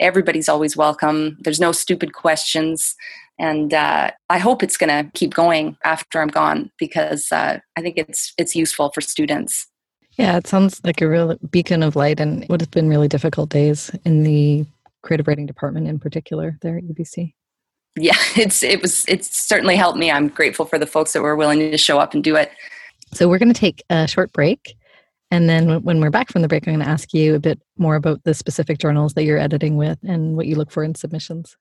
Everybody's 0.00 0.48
always 0.48 0.76
welcome. 0.76 1.36
There's 1.40 1.60
no 1.60 1.72
stupid 1.72 2.12
questions. 2.12 2.94
And 3.38 3.72
uh, 3.72 4.10
I 4.28 4.38
hope 4.38 4.62
it's 4.62 4.76
going 4.76 4.90
to 4.90 5.10
keep 5.12 5.34
going 5.34 5.76
after 5.84 6.20
I'm 6.20 6.28
gone 6.28 6.70
because 6.78 7.30
uh, 7.32 7.58
I 7.76 7.80
think 7.80 7.98
it's 7.98 8.34
it's 8.36 8.54
useful 8.54 8.90
for 8.92 9.00
students. 9.00 9.66
Yeah, 10.18 10.36
it 10.36 10.46
sounds 10.46 10.80
like 10.84 11.00
a 11.00 11.08
real 11.08 11.36
beacon 11.50 11.82
of 11.82 11.96
light 11.96 12.20
and 12.20 12.44
what 12.48 12.60
has 12.60 12.68
been 12.68 12.88
really 12.88 13.08
difficult 13.08 13.48
days 13.48 13.90
in 14.04 14.24
the 14.24 14.66
creative 15.02 15.26
writing 15.26 15.46
department 15.46 15.88
in 15.88 15.98
particular 15.98 16.58
there 16.60 16.76
at 16.76 16.84
UBC 16.84 17.32
yeah, 17.96 18.16
it's 18.36 18.62
it 18.62 18.80
was 18.82 19.04
it's 19.08 19.36
certainly 19.36 19.76
helped 19.76 19.98
me. 19.98 20.10
I'm 20.10 20.28
grateful 20.28 20.64
for 20.64 20.78
the 20.78 20.86
folks 20.86 21.12
that 21.12 21.22
were 21.22 21.36
willing 21.36 21.58
to 21.58 21.78
show 21.78 21.98
up 21.98 22.14
and 22.14 22.22
do 22.22 22.36
it. 22.36 22.52
So 23.12 23.28
we're 23.28 23.38
going 23.38 23.52
to 23.52 23.60
take 23.60 23.82
a 23.90 24.08
short 24.08 24.32
break. 24.32 24.74
And 25.30 25.48
then 25.48 25.82
when 25.82 26.00
we're 26.00 26.10
back 26.10 26.30
from 26.30 26.42
the 26.42 26.48
break, 26.48 26.66
I'm 26.66 26.74
going 26.74 26.84
to 26.84 26.90
ask 26.90 27.14
you 27.14 27.34
a 27.34 27.38
bit 27.38 27.58
more 27.78 27.96
about 27.96 28.22
the 28.24 28.34
specific 28.34 28.78
journals 28.78 29.14
that 29.14 29.24
you're 29.24 29.38
editing 29.38 29.78
with 29.78 29.98
and 30.02 30.36
what 30.36 30.46
you 30.46 30.56
look 30.56 30.70
for 30.70 30.84
in 30.84 30.94
submissions. 30.94 31.56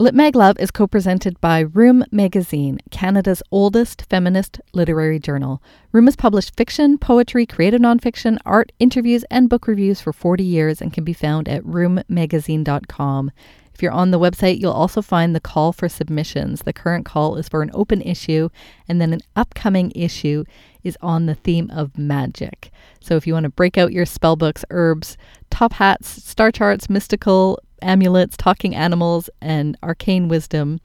Lit 0.00 0.14
Mag 0.14 0.34
Love 0.34 0.58
is 0.58 0.70
co 0.70 0.86
presented 0.86 1.38
by 1.40 1.60
Room 1.60 2.04
Magazine, 2.10 2.80
Canada's 2.90 3.42
oldest 3.52 4.02
feminist 4.08 4.58
literary 4.72 5.18
journal. 5.18 5.62
Room 5.92 6.06
has 6.06 6.16
published 6.16 6.56
fiction, 6.56 6.96
poetry, 6.96 7.44
creative 7.44 7.82
nonfiction, 7.82 8.38
art, 8.46 8.72
interviews, 8.78 9.24
and 9.30 9.50
book 9.50 9.66
reviews 9.66 10.00
for 10.00 10.12
40 10.12 10.42
years 10.42 10.80
and 10.80 10.92
can 10.92 11.04
be 11.04 11.12
found 11.12 11.48
at 11.48 11.62
roommagazine.com. 11.64 13.30
If 13.74 13.82
you're 13.82 13.92
on 13.92 14.10
the 14.10 14.18
website, 14.18 14.60
you'll 14.60 14.72
also 14.72 15.00
find 15.00 15.34
the 15.34 15.40
call 15.40 15.72
for 15.72 15.88
submissions. 15.88 16.62
The 16.62 16.72
current 16.72 17.06
call 17.06 17.36
is 17.36 17.48
for 17.48 17.62
an 17.62 17.70
open 17.72 18.02
issue, 18.02 18.50
and 18.88 19.00
then 19.00 19.12
an 19.12 19.20
upcoming 19.36 19.92
issue 19.94 20.44
is 20.82 20.98
on 21.00 21.26
the 21.26 21.34
theme 21.34 21.70
of 21.70 21.96
magic. 21.96 22.70
So 23.00 23.16
if 23.16 23.26
you 23.26 23.32
want 23.32 23.44
to 23.44 23.50
break 23.50 23.78
out 23.78 23.92
your 23.92 24.06
spell 24.06 24.36
books, 24.36 24.64
herbs, 24.70 25.16
top 25.50 25.74
hats, 25.74 26.08
star 26.08 26.52
charts, 26.52 26.90
mystical 26.90 27.58
amulets, 27.82 28.36
talking 28.36 28.74
animals, 28.74 29.30
and 29.40 29.76
arcane 29.82 30.28
wisdom, 30.28 30.80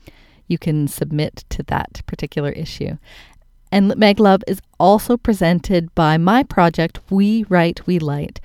you 0.48 0.58
can 0.58 0.88
submit 0.88 1.44
to 1.50 1.64
that 1.64 2.02
particular 2.06 2.52
issue. 2.52 2.98
And 3.72 3.96
Mag 3.98 4.20
Love 4.20 4.44
is 4.48 4.62
also 4.80 5.18
presented 5.18 5.94
by 5.96 6.18
my 6.18 6.44
project, 6.44 7.00
We 7.10 7.44
Write, 7.50 7.86
We 7.86 8.00
Light. 8.00 8.40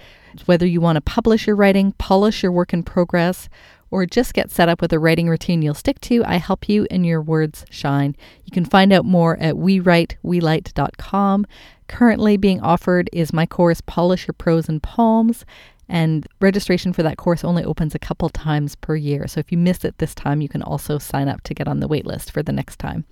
Whether 0.46 0.66
you 0.66 0.81
want 0.81 0.96
to 0.96 1.00
publish 1.00 1.46
your 1.46 1.57
writing, 1.57 1.92
polish 1.92 2.42
your 2.42 2.53
work 2.53 2.72
in 2.72 2.83
progress, 2.83 3.48
or 3.90 4.07
just 4.07 4.35
get 4.35 4.50
set 4.50 4.68
up 4.68 4.81
with 4.81 4.92
a 4.92 4.98
writing 4.98 5.29
routine 5.29 5.62
you'll 5.62 5.74
stick 5.74 6.00
to, 6.03 6.24
I 6.24 6.37
help 6.37 6.68
you 6.68 6.87
and 6.90 7.05
your 7.05 7.20
words 7.20 7.64
shine. 7.70 8.16
You 8.44 8.53
can 8.53 8.64
find 8.64 8.92
out 8.92 9.05
more 9.05 9.37
at 9.38 9.57
wewritewelight.com. 9.57 11.46
Currently 11.88 12.37
being 12.37 12.61
offered 12.61 13.11
is 13.12 13.33
my 13.33 13.46
course 13.46 13.81
Polish 13.81 14.26
Your 14.29 14.35
Prose 14.35 14.68
and 14.68 14.83
Poems, 14.83 15.44
and 15.88 16.26
registration 16.40 16.92
for 16.92 17.03
that 17.03 17.16
course 17.16 17.42
only 17.42 17.64
opens 17.64 17.96
a 17.96 17.98
couple 17.98 18.29
times 18.29 18.76
per 18.76 18.94
year. 18.94 19.26
So 19.26 19.40
if 19.40 19.50
you 19.50 19.59
miss 19.59 19.85
it 19.85 19.98
this 19.98 20.14
time, 20.14 20.40
you 20.40 20.48
can 20.48 20.62
also 20.62 20.98
sign 20.98 21.29
up 21.29 21.42
to 21.42 21.55
get 21.55 21.66
on 21.66 21.81
the 21.81 21.88
waitlist 21.88 22.31
for 22.31 22.44
the 22.44 22.53
next 22.53 22.79
time. 22.79 23.05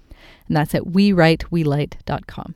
And 0.46 0.56
that's 0.56 0.74
at 0.76 0.82
wewritewelight.com. 0.82 2.54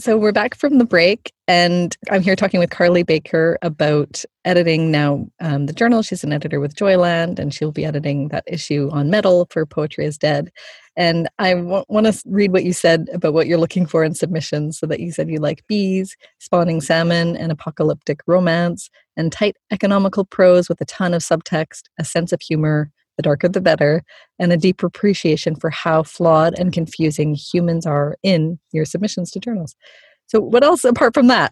So 0.00 0.16
we're 0.16 0.32
back 0.32 0.54
from 0.54 0.78
the 0.78 0.86
break, 0.86 1.30
and 1.46 1.94
I'm 2.10 2.22
here 2.22 2.34
talking 2.34 2.58
with 2.58 2.70
Carleigh 2.70 3.04
Baker 3.04 3.58
about 3.60 4.24
editing 4.46 4.90
now 4.90 5.28
um, 5.40 5.66
the 5.66 5.74
journal. 5.74 6.00
She's 6.00 6.24
an 6.24 6.32
editor 6.32 6.58
with 6.58 6.74
Joyland, 6.74 7.38
and 7.38 7.52
she'll 7.52 7.70
be 7.70 7.84
editing 7.84 8.28
that 8.28 8.44
issue 8.46 8.88
on 8.92 9.10
metal 9.10 9.46
for 9.50 9.66
Poetry 9.66 10.06
is 10.06 10.16
Dead. 10.16 10.50
And 10.96 11.28
I 11.38 11.52
w- 11.52 11.84
want 11.90 12.06
to 12.06 12.18
read 12.24 12.50
what 12.50 12.64
you 12.64 12.72
said 12.72 13.10
about 13.12 13.34
what 13.34 13.46
you're 13.46 13.58
looking 13.58 13.84
for 13.84 14.02
in 14.02 14.14
submissions. 14.14 14.78
So 14.78 14.86
that 14.86 15.00
you 15.00 15.12
said 15.12 15.28
you 15.28 15.38
like 15.38 15.66
bees, 15.66 16.16
spawning 16.38 16.80
salmon, 16.80 17.36
and 17.36 17.52
apocalyptic 17.52 18.20
romance, 18.26 18.88
and 19.18 19.30
tight 19.30 19.58
economical 19.70 20.24
prose 20.24 20.70
with 20.70 20.80
a 20.80 20.86
ton 20.86 21.12
of 21.12 21.20
subtext, 21.20 21.82
a 21.98 22.06
sense 22.06 22.32
of 22.32 22.40
humor, 22.40 22.90
the 23.16 23.22
darker 23.22 23.48
the 23.48 23.60
better, 23.60 24.02
and 24.38 24.52
a 24.52 24.56
deep 24.56 24.82
appreciation 24.82 25.54
for 25.54 25.70
how 25.70 26.02
flawed 26.02 26.58
and 26.58 26.72
confusing 26.72 27.34
humans 27.34 27.86
are 27.86 28.16
in 28.22 28.58
your 28.72 28.84
submissions 28.84 29.30
to 29.32 29.40
journals. 29.40 29.74
So, 30.26 30.40
what 30.40 30.62
else 30.62 30.84
apart 30.84 31.12
from 31.12 31.26
that 31.26 31.50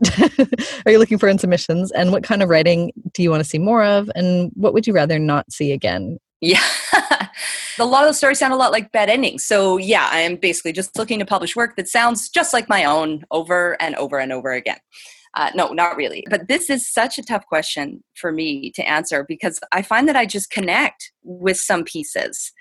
are 0.86 0.92
you 0.92 0.98
looking 0.98 1.18
for 1.18 1.28
in 1.28 1.38
submissions? 1.38 1.90
And 1.90 2.12
what 2.12 2.22
kind 2.22 2.42
of 2.42 2.48
writing 2.48 2.92
do 3.12 3.24
you 3.24 3.30
want 3.30 3.42
to 3.42 3.48
see 3.48 3.58
more 3.58 3.82
of? 3.82 4.08
And 4.14 4.52
what 4.54 4.72
would 4.72 4.86
you 4.86 4.92
rather 4.92 5.18
not 5.18 5.50
see 5.50 5.72
again 5.72 6.18
Yeah. 6.40 6.62
a 7.80 7.84
lot 7.84 8.04
of 8.04 8.10
the 8.10 8.14
stories 8.14 8.38
sound 8.38 8.52
a 8.52 8.56
lot 8.56 8.72
like 8.72 8.92
bad 8.92 9.08
endings. 9.08 9.44
So, 9.44 9.78
yeah, 9.78 10.08
I 10.10 10.20
am 10.20 10.36
basically 10.36 10.72
just 10.72 10.96
looking 10.96 11.18
to 11.18 11.26
publish 11.26 11.56
work 11.56 11.76
that 11.76 11.88
sounds 11.88 12.28
just 12.28 12.52
like 12.52 12.68
my 12.68 12.84
own 12.84 13.24
over 13.30 13.80
and 13.80 13.94
over 13.96 14.18
and 14.18 14.32
over 14.32 14.52
again. 14.52 14.78
Uh, 15.34 15.50
no, 15.54 15.68
not 15.68 15.96
really. 15.96 16.24
But 16.28 16.48
this 16.48 16.70
is 16.70 16.88
such 16.88 17.18
a 17.18 17.22
tough 17.22 17.46
question 17.46 18.02
for 18.14 18.32
me 18.32 18.70
to 18.72 18.88
answer 18.88 19.24
because 19.26 19.60
I 19.72 19.82
find 19.82 20.08
that 20.08 20.16
I 20.16 20.26
just 20.26 20.50
connect 20.50 21.12
with 21.22 21.58
some 21.58 21.84
pieces 21.84 22.52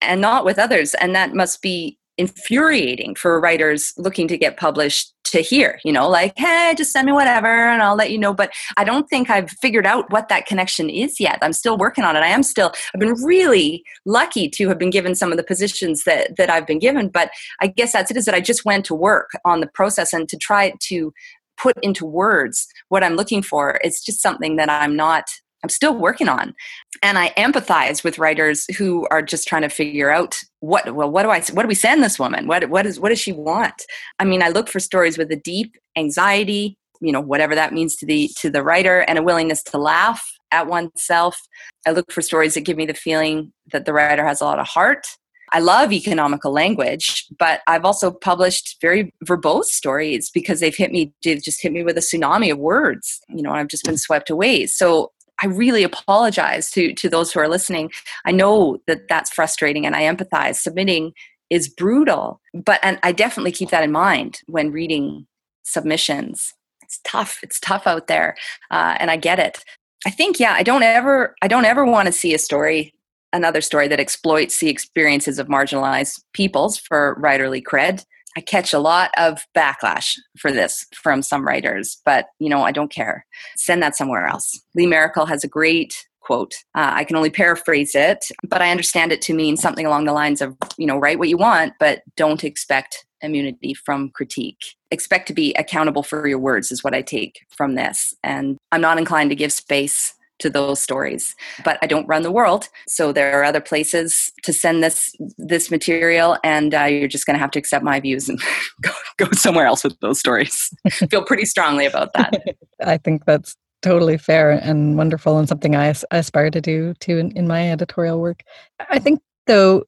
and 0.00 0.20
not 0.20 0.44
with 0.44 0.58
others. 0.58 0.94
And 0.94 1.14
that 1.14 1.34
must 1.34 1.62
be 1.62 1.98
infuriating 2.16 3.14
for 3.14 3.40
writers 3.40 3.92
looking 3.96 4.28
to 4.28 4.36
get 4.36 4.56
published 4.56 5.12
to 5.24 5.40
hear, 5.40 5.80
you 5.84 5.90
know, 5.90 6.08
like, 6.08 6.32
hey, 6.36 6.72
just 6.76 6.92
send 6.92 7.06
me 7.06 7.12
whatever 7.12 7.48
and 7.48 7.82
I'll 7.82 7.96
let 7.96 8.12
you 8.12 8.18
know. 8.18 8.32
But 8.32 8.52
I 8.76 8.84
don't 8.84 9.08
think 9.08 9.30
I've 9.30 9.50
figured 9.50 9.86
out 9.86 10.10
what 10.12 10.28
that 10.28 10.46
connection 10.46 10.88
is 10.88 11.18
yet. 11.18 11.38
I'm 11.42 11.52
still 11.52 11.76
working 11.76 12.04
on 12.04 12.14
it. 12.14 12.20
I 12.20 12.28
am 12.28 12.44
still, 12.44 12.72
I've 12.94 13.00
been 13.00 13.14
really 13.24 13.82
lucky 14.04 14.48
to 14.50 14.68
have 14.68 14.78
been 14.78 14.90
given 14.90 15.14
some 15.14 15.32
of 15.32 15.38
the 15.38 15.42
positions 15.42 16.04
that, 16.04 16.36
that 16.36 16.50
I've 16.50 16.66
been 16.66 16.78
given. 16.78 17.08
But 17.08 17.30
I 17.60 17.66
guess 17.66 17.92
that's 17.92 18.10
it 18.12 18.16
is 18.16 18.26
that 18.26 18.34
I 18.34 18.40
just 18.40 18.64
went 18.64 18.84
to 18.86 18.94
work 18.94 19.30
on 19.44 19.60
the 19.60 19.66
process 19.66 20.12
and 20.12 20.28
to 20.28 20.36
try 20.36 20.72
to 20.82 21.12
put 21.56 21.76
into 21.82 22.04
words 22.04 22.66
what 22.88 23.04
I'm 23.04 23.16
looking 23.16 23.42
for. 23.42 23.78
It's 23.82 24.04
just 24.04 24.22
something 24.22 24.56
that 24.56 24.70
I'm 24.70 24.96
not 24.96 25.24
I'm 25.64 25.70
still 25.70 25.96
working 25.96 26.28
on. 26.28 26.54
And 27.02 27.18
I 27.18 27.30
empathize 27.30 28.04
with 28.04 28.18
writers 28.18 28.66
who 28.76 29.08
are 29.10 29.22
just 29.22 29.48
trying 29.48 29.62
to 29.62 29.70
figure 29.70 30.10
out 30.10 30.38
what 30.60 30.94
well 30.94 31.10
what 31.10 31.22
do 31.22 31.30
I 31.30 31.40
what 31.52 31.62
do 31.62 31.68
we 31.68 31.74
send 31.74 32.04
this 32.04 32.18
woman? 32.18 32.46
What 32.46 32.68
what 32.68 32.84
is 32.84 33.00
what 33.00 33.08
does 33.08 33.18
she 33.18 33.32
want? 33.32 33.82
I 34.18 34.24
mean, 34.24 34.42
I 34.42 34.50
look 34.50 34.68
for 34.68 34.78
stories 34.78 35.16
with 35.16 35.32
a 35.32 35.36
deep 35.36 35.74
anxiety, 35.96 36.76
you 37.00 37.12
know, 37.12 37.20
whatever 37.20 37.54
that 37.54 37.72
means 37.72 37.96
to 37.96 38.06
the 38.06 38.28
to 38.36 38.50
the 38.50 38.62
writer 38.62 39.00
and 39.08 39.18
a 39.18 39.22
willingness 39.22 39.62
to 39.64 39.78
laugh 39.78 40.22
at 40.52 40.66
oneself. 40.66 41.40
I 41.86 41.92
look 41.92 42.12
for 42.12 42.20
stories 42.20 42.54
that 42.54 42.60
give 42.60 42.76
me 42.76 42.84
the 42.84 42.92
feeling 42.92 43.52
that 43.72 43.86
the 43.86 43.94
writer 43.94 44.26
has 44.26 44.42
a 44.42 44.44
lot 44.44 44.58
of 44.58 44.66
heart. 44.66 45.06
I 45.54 45.60
love 45.60 45.92
economical 45.92 46.52
language, 46.52 47.26
but 47.38 47.60
I've 47.68 47.84
also 47.84 48.10
published 48.10 48.76
very 48.80 49.14
verbose 49.24 49.66
stories 49.66 50.28
because 50.28 50.58
they've 50.58 50.74
hit 50.74 50.90
me, 50.90 51.12
they've 51.22 51.40
just 51.40 51.62
hit 51.62 51.72
me 51.72 51.84
with 51.84 51.96
a 51.96 52.00
tsunami 52.00 52.50
of 52.50 52.58
words. 52.58 53.20
You 53.28 53.40
know, 53.40 53.52
I've 53.52 53.68
just 53.68 53.84
been 53.84 53.96
swept 53.96 54.30
away. 54.30 54.66
So 54.66 55.12
I 55.42 55.46
really 55.46 55.84
apologize 55.84 56.70
to 56.72 56.92
to 56.94 57.08
those 57.08 57.32
who 57.32 57.38
are 57.38 57.48
listening. 57.48 57.90
I 58.24 58.32
know 58.32 58.78
that 58.88 59.08
that's 59.08 59.32
frustrating, 59.32 59.86
and 59.86 59.94
I 59.94 60.02
empathize. 60.02 60.56
Submitting 60.56 61.12
is 61.50 61.68
brutal, 61.68 62.40
but 62.52 62.80
and 62.82 62.98
I 63.04 63.12
definitely 63.12 63.52
keep 63.52 63.70
that 63.70 63.84
in 63.84 63.92
mind 63.92 64.40
when 64.46 64.72
reading 64.72 65.26
submissions. 65.62 66.52
It's 66.82 67.00
tough. 67.04 67.38
It's 67.42 67.60
tough 67.60 67.86
out 67.86 68.08
there, 68.08 68.36
uh, 68.72 68.96
and 68.98 69.10
I 69.10 69.16
get 69.16 69.38
it. 69.38 69.64
I 70.06 70.10
think 70.10 70.40
yeah. 70.40 70.52
I 70.52 70.64
don't 70.64 70.82
ever. 70.82 71.34
I 71.42 71.48
don't 71.48 71.64
ever 71.64 71.84
want 71.84 72.06
to 72.06 72.12
see 72.12 72.34
a 72.34 72.38
story, 72.38 72.92
another 73.34 73.60
story 73.60 73.88
that 73.88 74.00
exploits 74.00 74.58
the 74.60 74.70
experiences 74.70 75.38
of 75.38 75.48
marginalized 75.48 76.22
peoples 76.32 76.78
for 76.78 77.18
writerly 77.20 77.62
cred. 77.62 78.04
I 78.36 78.40
catch 78.40 78.72
a 78.72 78.78
lot 78.78 79.10
of 79.18 79.44
backlash 79.56 80.16
for 80.38 80.50
this 80.50 80.86
from 80.94 81.22
some 81.22 81.46
writers, 81.46 82.00
but 82.04 82.26
you 82.38 82.48
know, 82.48 82.62
I 82.62 82.72
don't 82.72 82.90
care. 82.90 83.26
Send 83.56 83.82
that 83.82 83.96
somewhere 83.96 84.26
else. 84.26 84.58
Lee 84.74 84.86
Maracle 84.86 85.28
has 85.28 85.44
a 85.44 85.48
great 85.48 86.06
quote. 86.20 86.54
Uh, 86.74 86.90
I 86.94 87.04
can 87.04 87.16
only 87.16 87.30
paraphrase 87.30 87.94
it, 87.94 88.24
but 88.48 88.62
I 88.62 88.70
understand 88.70 89.12
it 89.12 89.20
to 89.22 89.34
mean 89.34 89.56
something 89.56 89.84
along 89.84 90.06
the 90.06 90.12
lines 90.12 90.40
of, 90.40 90.56
you 90.78 90.86
know, 90.86 90.96
write 90.96 91.18
what 91.18 91.28
you 91.28 91.36
want, 91.36 91.74
but 91.78 92.02
don't 92.16 92.42
expect 92.44 93.04
immunity 93.20 93.74
from 93.74 94.10
critique. 94.10 94.74
Expect 94.90 95.28
to 95.28 95.34
be 95.34 95.52
accountable 95.54 96.02
for 96.02 96.26
your 96.26 96.38
words, 96.38 96.72
is 96.72 96.82
what 96.82 96.94
I 96.94 97.02
take 97.02 97.40
from 97.50 97.74
this. 97.74 98.14
And 98.22 98.56
I'm 98.72 98.80
not 98.80 98.98
inclined 98.98 99.30
to 99.30 99.36
give 99.36 99.52
space 99.52 100.14
to 100.44 100.50
those 100.50 100.80
stories 100.80 101.34
but 101.64 101.78
i 101.82 101.86
don't 101.86 102.06
run 102.06 102.22
the 102.24 102.32
world. 102.32 102.68
So 102.88 103.12
there 103.12 103.38
are 103.38 103.44
other 103.44 103.60
places 103.60 104.32
to 104.42 104.52
send 104.52 104.82
this 104.82 105.14
this 105.38 105.70
material 105.70 106.36
and 106.42 106.74
uh, 106.74 106.84
you're 106.84 107.08
just 107.08 107.26
going 107.26 107.34
to 107.34 107.40
have 107.40 107.52
to 107.52 107.58
accept 107.58 107.84
my 107.84 108.00
views 108.00 108.28
and 108.28 108.40
go, 108.82 108.90
go 109.16 109.28
somewhere 109.32 109.66
else 109.66 109.84
with 109.84 109.98
those 110.00 110.18
stories. 110.18 110.74
Feel 111.10 111.22
pretty 111.22 111.44
strongly 111.44 111.86
about 111.86 112.12
that. 112.14 112.34
I 112.84 112.96
think 112.96 113.24
that's 113.26 113.56
totally 113.82 114.16
fair 114.16 114.50
and 114.50 114.96
wonderful 114.96 115.36
and 115.36 115.46
something 115.46 115.76
i 115.76 115.94
aspire 116.10 116.50
to 116.50 116.60
do 116.60 116.94
too 117.00 117.18
in, 117.18 117.30
in 117.32 117.46
my 117.46 117.70
editorial 117.70 118.18
work. 118.20 118.42
I 118.90 118.98
think 118.98 119.20
though 119.46 119.84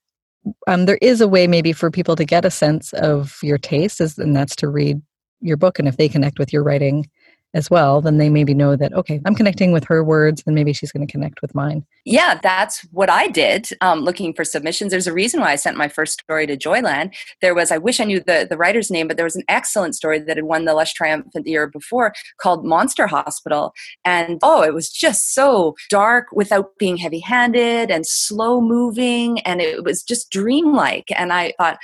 um, 0.68 0.84
there 0.84 0.98
is 1.02 1.20
a 1.20 1.26
way 1.26 1.48
maybe 1.48 1.72
for 1.72 1.90
people 1.90 2.14
to 2.14 2.24
get 2.24 2.44
a 2.44 2.50
sense 2.50 2.92
of 2.92 3.38
your 3.42 3.58
taste 3.58 4.00
is, 4.00 4.16
and 4.18 4.36
that's 4.36 4.54
to 4.56 4.68
read 4.68 5.00
your 5.40 5.56
book 5.56 5.78
and 5.78 5.88
if 5.88 5.96
they 5.96 6.08
connect 6.08 6.38
with 6.38 6.52
your 6.52 6.62
writing 6.62 7.08
as 7.56 7.70
well, 7.70 8.02
then 8.02 8.18
they 8.18 8.28
maybe 8.28 8.52
know 8.52 8.76
that, 8.76 8.92
okay, 8.92 9.18
I'm 9.24 9.34
connecting 9.34 9.72
with 9.72 9.82
her 9.84 10.04
words, 10.04 10.42
then 10.42 10.54
maybe 10.54 10.74
she's 10.74 10.92
going 10.92 11.06
to 11.06 11.10
connect 11.10 11.40
with 11.40 11.54
mine. 11.54 11.86
Yeah, 12.04 12.38
that's 12.42 12.82
what 12.92 13.08
I 13.08 13.28
did 13.28 13.68
um, 13.80 14.00
looking 14.00 14.34
for 14.34 14.44
submissions. 14.44 14.90
There's 14.90 15.06
a 15.06 15.12
reason 15.12 15.40
why 15.40 15.52
I 15.52 15.56
sent 15.56 15.78
my 15.78 15.88
first 15.88 16.20
story 16.20 16.46
to 16.46 16.56
Joyland. 16.56 17.14
There 17.40 17.54
was, 17.54 17.72
I 17.72 17.78
wish 17.78 17.98
I 17.98 18.04
knew 18.04 18.20
the, 18.20 18.46
the 18.48 18.58
writer's 18.58 18.90
name, 18.90 19.08
but 19.08 19.16
there 19.16 19.24
was 19.24 19.36
an 19.36 19.42
excellent 19.48 19.96
story 19.96 20.18
that 20.18 20.36
had 20.36 20.44
won 20.44 20.66
the 20.66 20.74
Lush 20.74 20.92
Triumphant 20.92 21.46
the 21.46 21.50
year 21.50 21.66
before 21.66 22.12
called 22.38 22.66
Monster 22.66 23.06
Hospital. 23.06 23.72
And 24.04 24.38
oh, 24.42 24.62
it 24.62 24.74
was 24.74 24.90
just 24.90 25.34
so 25.34 25.74
dark 25.88 26.26
without 26.32 26.76
being 26.78 26.98
heavy 26.98 27.20
handed 27.20 27.90
and 27.90 28.06
slow 28.06 28.60
moving. 28.60 29.40
And 29.40 29.62
it 29.62 29.82
was 29.82 30.02
just 30.02 30.30
dreamlike. 30.30 31.06
And 31.16 31.32
I 31.32 31.54
thought, 31.58 31.78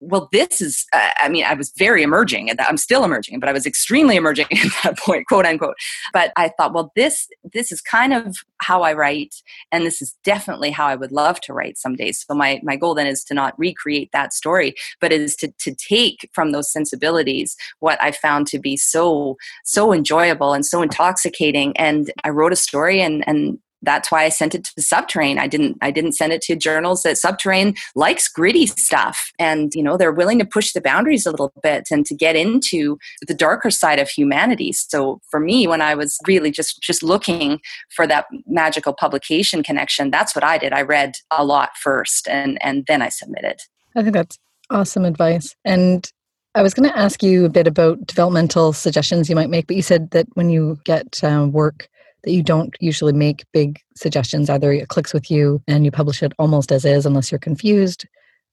well 0.00 0.28
this 0.32 0.60
is 0.60 0.84
uh, 0.92 1.10
i 1.18 1.28
mean 1.28 1.44
i 1.44 1.54
was 1.54 1.72
very 1.78 2.02
emerging 2.02 2.50
and 2.50 2.60
i'm 2.60 2.76
still 2.76 3.04
emerging 3.04 3.40
but 3.40 3.48
i 3.48 3.52
was 3.52 3.66
extremely 3.66 4.16
emerging 4.16 4.46
at 4.52 4.72
that 4.82 4.98
point 4.98 5.26
quote 5.26 5.46
unquote. 5.46 5.74
But 6.12 6.32
i 6.36 6.48
thought 6.48 6.74
well 6.74 6.92
this 6.96 7.28
this 7.52 7.72
is 7.72 7.80
kind 7.80 8.12
of 8.12 8.36
how 8.60 8.82
i 8.82 8.92
write 8.92 9.34
and 9.72 9.86
this 9.86 10.02
is 10.02 10.16
definitely 10.24 10.70
how 10.70 10.86
i 10.86 10.94
would 10.94 11.12
love 11.12 11.40
to 11.42 11.52
write 11.52 11.78
some 11.78 11.96
days. 11.96 12.24
So 12.26 12.34
my 12.34 12.60
my 12.62 12.76
goal 12.76 12.94
then 12.94 13.06
is 13.06 13.24
to 13.24 13.34
not 13.34 13.58
recreate 13.58 14.10
that 14.12 14.32
story 14.32 14.74
but 15.00 15.12
is 15.12 15.36
to 15.36 15.52
to 15.58 15.74
take 15.74 16.28
from 16.32 16.52
those 16.52 16.70
sensibilities 16.70 17.56
what 17.80 18.02
i 18.02 18.10
found 18.10 18.46
to 18.48 18.58
be 18.58 18.76
so 18.76 19.36
so 19.64 19.92
enjoyable 19.92 20.52
and 20.52 20.64
so 20.66 20.82
intoxicating. 20.82 21.76
And 21.76 22.10
i 22.24 22.28
wrote 22.30 22.52
a 22.52 22.56
story 22.56 23.00
and 23.00 23.24
and 23.26 23.58
that's 23.86 24.10
why 24.10 24.24
I 24.24 24.28
sent 24.28 24.54
it 24.54 24.64
to 24.64 24.82
Subterrain. 24.82 25.38
I 25.38 25.46
didn't 25.46 25.78
I 25.80 25.90
didn't 25.90 26.12
send 26.12 26.32
it 26.32 26.42
to 26.42 26.56
journals 26.56 27.02
that 27.02 27.16
Subterrain 27.16 27.74
likes 27.94 28.28
gritty 28.28 28.66
stuff 28.66 29.32
and 29.38 29.72
you 29.74 29.82
know 29.82 29.96
they're 29.96 30.12
willing 30.12 30.38
to 30.40 30.44
push 30.44 30.72
the 30.72 30.80
boundaries 30.80 31.24
a 31.24 31.30
little 31.30 31.52
bit 31.62 31.88
and 31.90 32.04
to 32.06 32.14
get 32.14 32.36
into 32.36 32.98
the 33.26 33.34
darker 33.34 33.70
side 33.70 33.98
of 33.98 34.10
humanity. 34.10 34.72
So 34.72 35.20
for 35.30 35.40
me 35.40 35.66
when 35.66 35.80
I 35.80 35.94
was 35.94 36.18
really 36.26 36.50
just 36.50 36.82
just 36.82 37.02
looking 37.02 37.60
for 37.94 38.06
that 38.06 38.26
magical 38.46 38.92
publication 38.92 39.62
connection, 39.62 40.10
that's 40.10 40.34
what 40.34 40.44
I 40.44 40.58
did. 40.58 40.72
I 40.74 40.82
read 40.82 41.14
a 41.30 41.44
lot 41.44 41.70
first 41.80 42.28
and 42.28 42.62
and 42.62 42.84
then 42.86 43.00
I 43.00 43.08
submitted. 43.08 43.60
I 43.94 44.02
think 44.02 44.12
that's 44.12 44.38
awesome 44.70 45.04
advice. 45.04 45.54
And 45.64 46.10
I 46.54 46.62
was 46.62 46.74
going 46.74 46.88
to 46.88 46.98
ask 46.98 47.22
you 47.22 47.44
a 47.44 47.50
bit 47.50 47.66
about 47.66 48.06
developmental 48.06 48.72
suggestions 48.72 49.28
you 49.28 49.36
might 49.36 49.50
make, 49.50 49.66
but 49.66 49.76
you 49.76 49.82
said 49.82 50.10
that 50.12 50.26
when 50.34 50.48
you 50.48 50.78
get 50.84 51.22
uh, 51.22 51.46
work 51.50 51.88
that 52.26 52.32
you 52.32 52.42
don't 52.42 52.76
usually 52.80 53.12
make 53.12 53.46
big 53.52 53.80
suggestions. 53.94 54.50
Either 54.50 54.72
it 54.72 54.88
clicks 54.88 55.14
with 55.14 55.30
you 55.30 55.62
and 55.66 55.84
you 55.84 55.90
publish 55.90 56.22
it 56.22 56.32
almost 56.38 56.72
as 56.72 56.84
is, 56.84 57.06
unless 57.06 57.30
you're 57.30 57.38
confused 57.38 58.04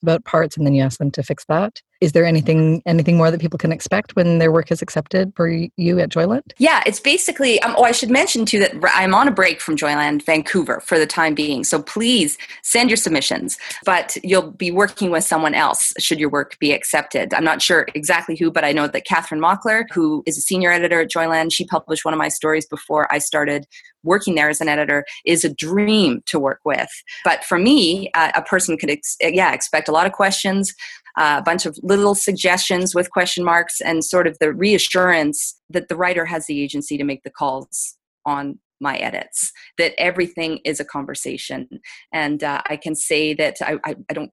about 0.03 0.23
parts, 0.23 0.55
and 0.55 0.65
then 0.65 0.75
you 0.75 0.83
ask 0.83 0.99
them 0.99 1.11
to 1.11 1.23
fix 1.23 1.43
that 1.45 1.81
is 2.03 2.11
there 2.11 2.25
anything 2.25 2.81
anything 2.85 3.15
more 3.15 3.31
that 3.31 3.39
people 3.39 3.57
can 3.57 3.71
expect 3.71 4.13
when 4.17 4.39
their 4.39 4.51
work 4.51 4.71
is 4.71 4.81
accepted 4.81 5.31
for 5.37 5.47
you 5.47 5.99
at 5.99 6.09
Joyland? 6.09 6.51
Yeah, 6.57 6.83
it's 6.85 6.99
basically. 6.99 7.61
Um, 7.61 7.75
oh, 7.77 7.83
I 7.83 7.93
should 7.93 8.11
mention 8.11 8.45
too 8.45 8.59
that 8.59 8.73
I'm 8.93 9.15
on 9.15 9.29
a 9.29 9.31
break 9.31 9.61
from 9.61 9.77
Joyland 9.77 10.25
Vancouver 10.25 10.81
for 10.81 10.99
the 10.99 11.07
time 11.07 11.33
being. 11.33 11.63
So 11.63 11.81
please 11.81 12.37
send 12.61 12.89
your 12.89 12.97
submissions, 12.97 13.57
but 13.85 14.17
you'll 14.21 14.51
be 14.51 14.69
working 14.69 15.11
with 15.11 15.23
someone 15.23 15.55
else 15.55 15.93
should 15.97 16.19
your 16.19 16.29
work 16.29 16.59
be 16.59 16.73
accepted. 16.73 17.33
I'm 17.33 17.45
not 17.45 17.61
sure 17.61 17.87
exactly 17.95 18.35
who, 18.35 18.51
but 18.51 18.65
I 18.65 18.73
know 18.73 18.87
that 18.87 19.07
Kathryn 19.07 19.39
Mockler, 19.39 19.85
who 19.93 20.23
is 20.25 20.37
a 20.37 20.41
senior 20.41 20.71
editor 20.71 20.99
at 20.99 21.09
Joyland, 21.09 21.53
she 21.53 21.65
published 21.65 22.03
one 22.03 22.13
of 22.13 22.17
my 22.17 22.27
stories 22.27 22.65
before 22.65 23.11
I 23.13 23.19
started 23.19 23.65
working 24.03 24.35
there 24.35 24.49
as 24.49 24.61
an 24.61 24.67
editor 24.67 25.05
is 25.25 25.43
a 25.43 25.53
dream 25.53 26.21
to 26.25 26.39
work 26.39 26.59
with. 26.65 26.89
But 27.23 27.43
for 27.43 27.57
me, 27.57 28.11
uh, 28.13 28.31
a 28.35 28.41
person 28.41 28.77
could, 28.77 28.89
ex- 28.89 29.17
yeah, 29.21 29.53
expect 29.53 29.87
a 29.87 29.91
lot 29.91 30.05
of 30.05 30.11
questions, 30.11 30.73
a 31.17 31.41
bunch 31.41 31.65
of 31.65 31.77
little 31.83 32.15
suggestions 32.15 32.95
with 32.95 33.11
question 33.11 33.43
marks, 33.43 33.81
and 33.81 34.03
sort 34.03 34.27
of 34.27 34.37
the 34.39 34.53
reassurance 34.53 35.59
that 35.69 35.87
the 35.87 35.95
writer 35.95 36.25
has 36.25 36.47
the 36.47 36.61
agency 36.61 36.97
to 36.97 37.03
make 37.03 37.23
the 37.23 37.29
calls 37.29 37.97
on 38.25 38.59
my 38.79 38.97
edits 38.97 39.51
that 39.77 39.93
everything 39.97 40.59
is 40.65 40.79
a 40.79 40.85
conversation. 40.85 41.67
And 42.11 42.43
uh, 42.43 42.61
i 42.69 42.75
can 42.75 42.95
say 42.95 43.33
that 43.33 43.55
I, 43.61 43.77
I, 43.85 43.95
I 44.09 44.13
don't 44.13 44.31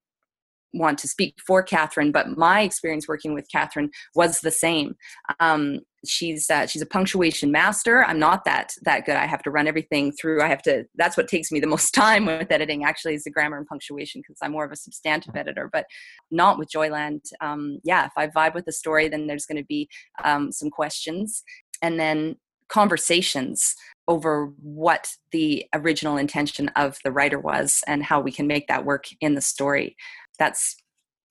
want 0.73 0.99
to 1.01 1.09
speak 1.09 1.35
for 1.47 1.65
Kathryn, 1.65 2.13
but 2.13 2.37
my 2.37 2.61
experience 2.61 3.09
working 3.09 3.35
with 3.35 3.49
Kathryn 3.55 3.91
was 4.15 4.41
the 4.41 4.51
same. 4.51 4.95
Um, 5.41 5.81
she's 6.07 6.49
uh, 6.51 6.67
she's 6.67 6.83
a 6.83 6.87
punctuation 6.87 7.51
master. 7.51 8.05
I'm 8.05 8.19
not 8.19 8.45
that 8.45 8.73
that 8.83 9.05
good. 9.05 9.17
I 9.17 9.27
have 9.27 9.43
to 9.43 9.51
run 9.51 9.67
everything 9.67 10.13
through. 10.13 10.43
I 10.43 10.49
have 10.49 10.63
to. 10.63 10.85
That's 10.97 11.17
what 11.17 11.29
takes 11.29 11.51
me 11.51 11.61
the 11.61 11.67
most 11.67 11.91
time 11.95 12.27
with 12.27 12.51
editing. 12.51 12.85
Actually, 12.85 13.15
is 13.15 13.25
the 13.25 13.31
grammar 13.31 13.59
and 13.59 13.67
punctuation 13.67 14.21
because 14.21 14.39
I'm 14.43 14.53
more 14.53 14.65
of 14.65 14.73
a 14.73 14.77
substantive 14.77 15.37
editor, 15.37 15.69
but 15.73 15.87
not 16.31 16.59
with 16.59 16.71
Joyland. 16.71 17.23
Um, 17.41 17.79
yeah, 17.85 18.07
if 18.07 18.13
I 18.17 18.29
vibe 18.29 18.55
with 18.55 18.67
the 18.67 18.73
story, 18.73 19.09
then 19.09 19.27
there's 19.27 19.47
going 19.47 19.59
to 19.59 19.67
be 19.67 19.89
um, 20.25 20.53
some 20.53 20.71
questions, 20.71 21.43
and 21.83 21.99
then 21.99 22.37
conversations 22.69 23.75
over 24.09 24.53
what 24.63 25.09
the 25.33 25.65
original 25.75 26.17
intention 26.17 26.69
of 26.71 26.99
the 27.05 27.13
writer 27.13 27.39
was 27.39 27.83
and 27.87 28.03
how 28.03 28.21
we 28.21 28.33
can 28.33 28.47
make 28.47 28.67
that 28.69 28.85
work 28.85 29.07
in 29.21 29.35
the 29.35 29.41
story. 29.41 29.97
That's 30.41 30.75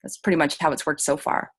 that's 0.02 0.16
pretty 0.16 0.36
much 0.36 0.56
how 0.58 0.72
it's 0.72 0.86
worked 0.86 1.02
so 1.02 1.18
far. 1.18 1.50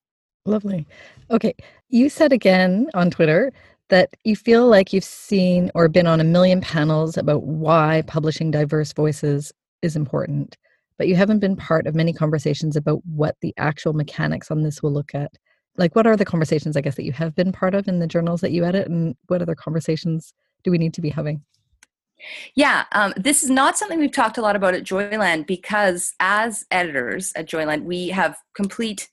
Lovely. 0.44 0.88
Okay. 1.30 1.54
You 1.88 2.08
said 2.08 2.32
again 2.32 2.88
on 2.94 3.10
Twitter 3.10 3.52
that 3.88 4.10
you 4.24 4.34
feel 4.34 4.66
like 4.66 4.92
you've 4.92 5.04
seen 5.04 5.70
or 5.74 5.88
been 5.88 6.06
on 6.06 6.18
a 6.18 6.24
million 6.24 6.60
panels 6.60 7.16
about 7.16 7.44
why 7.44 8.02
publishing 8.06 8.50
diverse 8.50 8.92
voices 8.92 9.52
is 9.82 9.94
important, 9.94 10.56
but 10.98 11.08
you 11.08 11.14
haven't 11.14 11.40
been 11.40 11.54
part 11.54 11.86
of 11.86 11.94
many 11.94 12.12
conversations 12.12 12.74
about 12.74 13.04
what 13.04 13.36
the 13.42 13.54
actual 13.58 13.92
mechanics 13.92 14.50
on 14.50 14.62
this 14.62 14.82
will 14.82 14.92
look 14.92 15.14
at. 15.14 15.30
Like, 15.76 15.94
what 15.94 16.06
are 16.06 16.16
the 16.16 16.24
conversations, 16.24 16.76
I 16.76 16.80
guess, 16.80 16.96
that 16.96 17.04
you 17.04 17.12
have 17.12 17.34
been 17.34 17.52
part 17.52 17.74
of 17.74 17.86
in 17.86 17.98
the 17.98 18.06
journals 18.06 18.40
that 18.40 18.52
you 18.52 18.64
edit, 18.64 18.88
and 18.88 19.14
what 19.28 19.42
other 19.42 19.54
conversations 19.54 20.34
do 20.64 20.70
we 20.70 20.78
need 20.78 20.94
to 20.94 21.00
be 21.00 21.10
having? 21.10 21.42
Yeah, 22.54 22.84
um, 22.92 23.12
this 23.16 23.42
is 23.42 23.50
not 23.50 23.76
something 23.76 23.98
we've 23.98 24.12
talked 24.12 24.38
a 24.38 24.42
lot 24.42 24.56
about 24.56 24.74
at 24.74 24.84
Joyland 24.84 25.46
because 25.46 26.12
as 26.20 26.64
editors 26.70 27.32
at 27.36 27.48
Joyland, 27.48 27.84
we 27.84 28.08
have 28.08 28.36
complete 28.54 29.08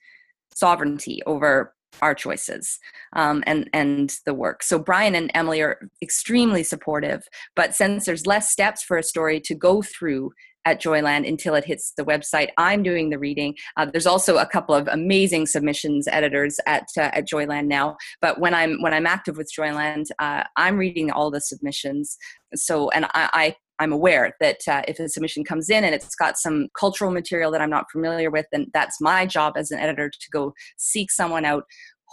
sovereignty 0.54 1.20
over 1.26 1.74
our 2.02 2.14
choices 2.14 2.78
um, 3.14 3.42
and 3.46 3.68
and 3.72 4.14
the 4.24 4.34
work. 4.34 4.62
So 4.62 4.78
Brian 4.78 5.14
and 5.14 5.30
Emily 5.34 5.60
are 5.60 5.88
extremely 6.02 6.62
supportive, 6.62 7.22
but 7.56 7.74
since 7.74 8.06
there's 8.06 8.26
less 8.26 8.50
steps 8.50 8.82
for 8.82 8.96
a 8.96 9.02
story 9.02 9.40
to 9.40 9.54
go 9.54 9.82
through 9.82 10.30
at 10.64 10.80
Joyland 10.80 11.26
until 11.26 11.54
it 11.54 11.64
hits 11.64 11.92
the 11.96 12.04
website. 12.04 12.48
I'm 12.58 12.82
doing 12.82 13.10
the 13.10 13.18
reading. 13.18 13.54
Uh, 13.76 13.86
there's 13.86 14.06
also 14.06 14.38
a 14.38 14.46
couple 14.46 14.74
of 14.74 14.88
amazing 14.88 15.46
submissions 15.46 16.06
editors 16.08 16.58
at 16.66 16.88
uh, 16.96 17.10
at 17.12 17.28
Joyland 17.28 17.66
now. 17.66 17.96
But 18.20 18.38
when 18.38 18.54
I'm 18.54 18.80
when 18.82 18.94
I'm 18.94 19.06
active 19.06 19.36
with 19.36 19.50
Joyland, 19.56 20.06
uh, 20.18 20.44
I'm 20.56 20.76
reading 20.76 21.10
all 21.10 21.30
the 21.30 21.40
submissions. 21.40 22.16
So 22.54 22.90
and 22.90 23.06
I, 23.06 23.10
I 23.14 23.56
I'm 23.80 23.92
aware 23.92 24.36
that 24.40 24.58
uh, 24.68 24.82
if 24.86 24.98
a 24.98 25.08
submission 25.08 25.42
comes 25.42 25.70
in 25.70 25.84
and 25.84 25.94
it's 25.94 26.14
got 26.14 26.36
some 26.36 26.68
cultural 26.78 27.10
material 27.10 27.50
that 27.50 27.62
I'm 27.62 27.70
not 27.70 27.90
familiar 27.90 28.30
with, 28.30 28.44
then 28.52 28.66
that's 28.74 29.00
my 29.00 29.24
job 29.24 29.54
as 29.56 29.70
an 29.70 29.78
editor 29.78 30.10
to 30.10 30.30
go 30.30 30.52
seek 30.76 31.10
someone 31.10 31.46
out 31.46 31.64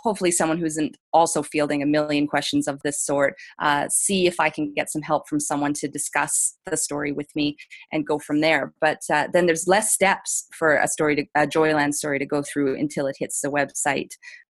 hopefully 0.04 0.32
someone 0.32 0.58
who 0.58 0.66
isn't 0.66 0.98
also 1.14 1.42
fielding 1.42 1.82
a 1.82 1.86
million 1.86 2.28
questions 2.28 2.68
of 2.68 2.82
this 2.84 3.02
sort 3.02 3.36
uh, 3.60 3.88
see 3.90 4.28
if 4.28 4.40
i 4.40 4.50
can 4.50 4.74
get 4.74 4.92
some 4.92 5.02
help 5.02 5.28
from 5.28 5.40
someone 5.40 5.74
to 5.74 5.88
discuss 5.88 6.58
the 6.66 6.78
story 6.78 7.12
with 7.12 7.36
me 7.36 7.58
and 7.92 8.08
go 8.08 8.20
from 8.20 8.42
there. 8.42 8.74
But 8.80 9.02
uh, 9.12 9.28
then 9.32 9.46
there's 9.46 9.68
less 9.68 9.94
steps 9.94 10.48
for 10.54 10.76
a 10.78 10.88
story 10.88 11.16
to 11.16 11.26
a 11.36 11.48
joyland 11.48 11.94
story 11.94 12.20
to 12.20 12.26
go 12.26 12.42
through 12.42 12.78
until 12.78 13.08
it 13.08 13.18
hits 13.20 13.42
the 13.42 13.50
website. 13.50 14.12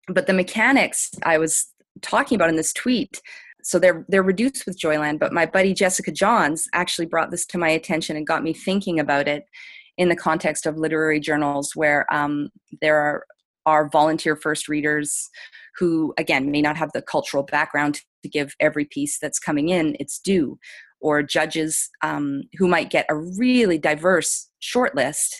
But 0.08 0.26
the 0.26 0.32
mechanics 0.32 1.10
i 1.24 1.38
was 1.38 1.66
talking 2.02 2.36
about 2.36 2.48
in 2.48 2.56
this 2.56 2.72
tweet 2.72 3.20
so 3.62 3.78
they're 3.78 4.04
they're 4.08 4.22
reduced 4.22 4.64
with 4.64 4.78
joyland 4.78 5.18
but 5.18 5.32
my 5.32 5.44
buddy 5.44 5.74
jessica 5.74 6.10
johns 6.10 6.66
actually 6.72 7.06
brought 7.06 7.30
this 7.30 7.44
to 7.44 7.58
my 7.58 7.68
attention 7.68 8.16
and 8.16 8.26
got 8.26 8.42
me 8.42 8.52
thinking 8.52 8.98
about 8.98 9.28
it 9.28 9.44
in 9.98 10.08
the 10.08 10.16
context 10.16 10.66
of 10.66 10.78
literary 10.78 11.20
journals 11.20 11.76
where 11.76 12.06
um, 12.12 12.48
there 12.80 12.96
are 12.96 13.26
are 13.66 13.88
volunteer 13.88 14.36
first 14.36 14.68
readers 14.68 15.28
who 15.76 16.12
again 16.18 16.50
may 16.50 16.62
not 16.62 16.76
have 16.76 16.90
the 16.92 17.02
cultural 17.02 17.42
background 17.42 18.00
to 18.22 18.28
give 18.28 18.54
every 18.60 18.84
piece 18.84 19.18
that's 19.18 19.38
coming 19.38 19.68
in 19.68 19.96
its 19.98 20.18
due 20.18 20.58
or 21.00 21.22
judges 21.22 21.90
um, 22.02 22.42
who 22.58 22.68
might 22.68 22.90
get 22.90 23.06
a 23.08 23.16
really 23.16 23.78
diverse 23.78 24.50
shortlist 24.62 25.36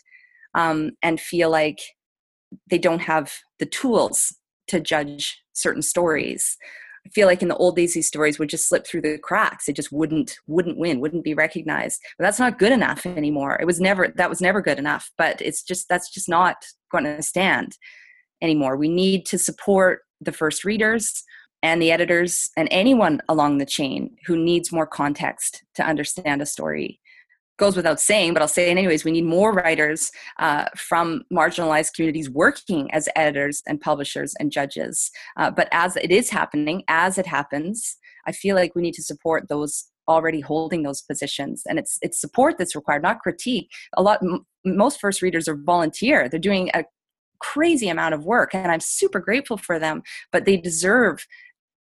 um, 0.55 0.93
and 1.03 1.21
feel 1.21 1.51
like 1.51 1.79
they 2.71 2.79
don't 2.79 3.03
have 3.03 3.33
the 3.59 3.66
tools 3.66 4.35
to 4.68 4.81
judge 4.81 5.43
certain 5.53 5.83
stories. 5.83 6.57
I 7.07 7.11
feel 7.11 7.27
like 7.27 7.43
in 7.43 7.49
the 7.49 7.57
old 7.57 7.77
days 7.77 7.95
these 7.95 8.09
stories 8.09 8.39
would 8.39 8.49
just 8.49 8.68
slip 8.68 8.87
through 8.87 9.03
the 9.03 9.18
cracks. 9.18 9.68
It 9.68 9.77
just 9.77 9.93
wouldn't 9.93 10.37
wouldn't 10.47 10.79
win 10.79 11.01
wouldn't 11.01 11.25
be 11.25 11.35
recognized. 11.35 12.01
But 12.18 12.25
that's 12.25 12.39
not 12.39 12.59
good 12.59 12.73
enough 12.73 13.07
anymore. 13.07 13.59
It 13.61 13.64
was 13.64 13.81
never 13.81 14.09
that 14.16 14.29
was 14.29 14.41
never 14.41 14.61
good 14.61 14.79
enough. 14.79 15.11
But 15.16 15.41
it's 15.41 15.62
just 15.62 15.89
that's 15.89 16.12
just 16.12 16.29
not 16.29 16.57
going 16.91 17.05
to 17.05 17.23
stand 17.23 17.77
anymore. 18.43 18.76
We 18.76 18.88
need 18.88 19.26
to 19.26 19.38
support 19.38 20.01
the 20.20 20.32
first 20.32 20.64
readers 20.64 21.24
and 21.62 21.80
the 21.80 21.93
editors 21.93 22.51
and 22.57 22.68
anyone 22.70 23.20
along 23.28 23.59
the 23.59 23.66
chain 23.66 24.16
who 24.26 24.36
needs 24.36 24.72
more 24.72 24.86
context 24.86 25.62
to 25.74 25.82
understand 25.82 26.41
a 26.41 26.47
story. 26.47 27.01
Goes 27.59 27.76
without 27.76 28.01
saying, 28.01 28.32
but 28.32 28.41
I'll 28.41 28.49
say 28.49 28.68
it 28.68 28.70
anyways. 28.70 29.05
We 29.05 29.12
need 29.12 29.26
more 29.26 29.53
writers 29.53 30.11
uh, 30.38 30.64
from 30.76 31.24
marginalized 31.30 31.93
communities 31.95 32.30
working 32.30 32.91
as 32.93 33.07
editors 33.16 33.62
and 33.66 33.78
publishers 33.78 34.34
and 34.41 34.51
judges. 34.51 35.11
Uh, 35.36 35.51
but 35.51 35.68
as 35.70 35.97
it 35.97 36.11
is 36.11 36.30
happening, 36.30 36.82
as 36.88 37.18
it 37.18 37.26
happens, 37.26 37.99
I 38.26 38.32
feel 38.32 38.57
like 38.57 38.74
we 38.74 38.82
need 38.82 38.95
to 38.95 39.03
support 39.03 39.49
those 39.49 39.91
already 40.09 40.41
holding 40.41 40.82
those 40.82 41.03
positions 41.03 41.62
and 41.68 41.78
it's 41.78 41.97
it's 42.03 42.20
support 42.20 42.59
that's 42.59 42.74
required 42.74 43.03
not 43.03 43.20
critique 43.20 43.70
a 43.97 44.03
lot 44.03 44.18
m- 44.22 44.45
most 44.64 44.99
first 44.99 45.22
readers 45.22 45.47
are 45.47 45.55
volunteer 45.55 46.28
they're 46.28 46.41
doing 46.41 46.68
a 46.74 46.82
crazy 47.41 47.88
amount 47.88 48.14
of 48.14 48.24
work 48.24 48.55
and 48.55 48.70
i'm 48.70 48.80
super 48.80 49.20
grateful 49.20 49.57
for 49.57 49.78
them 49.78 50.03
but 50.32 50.45
they 50.45 50.57
deserve 50.57 51.26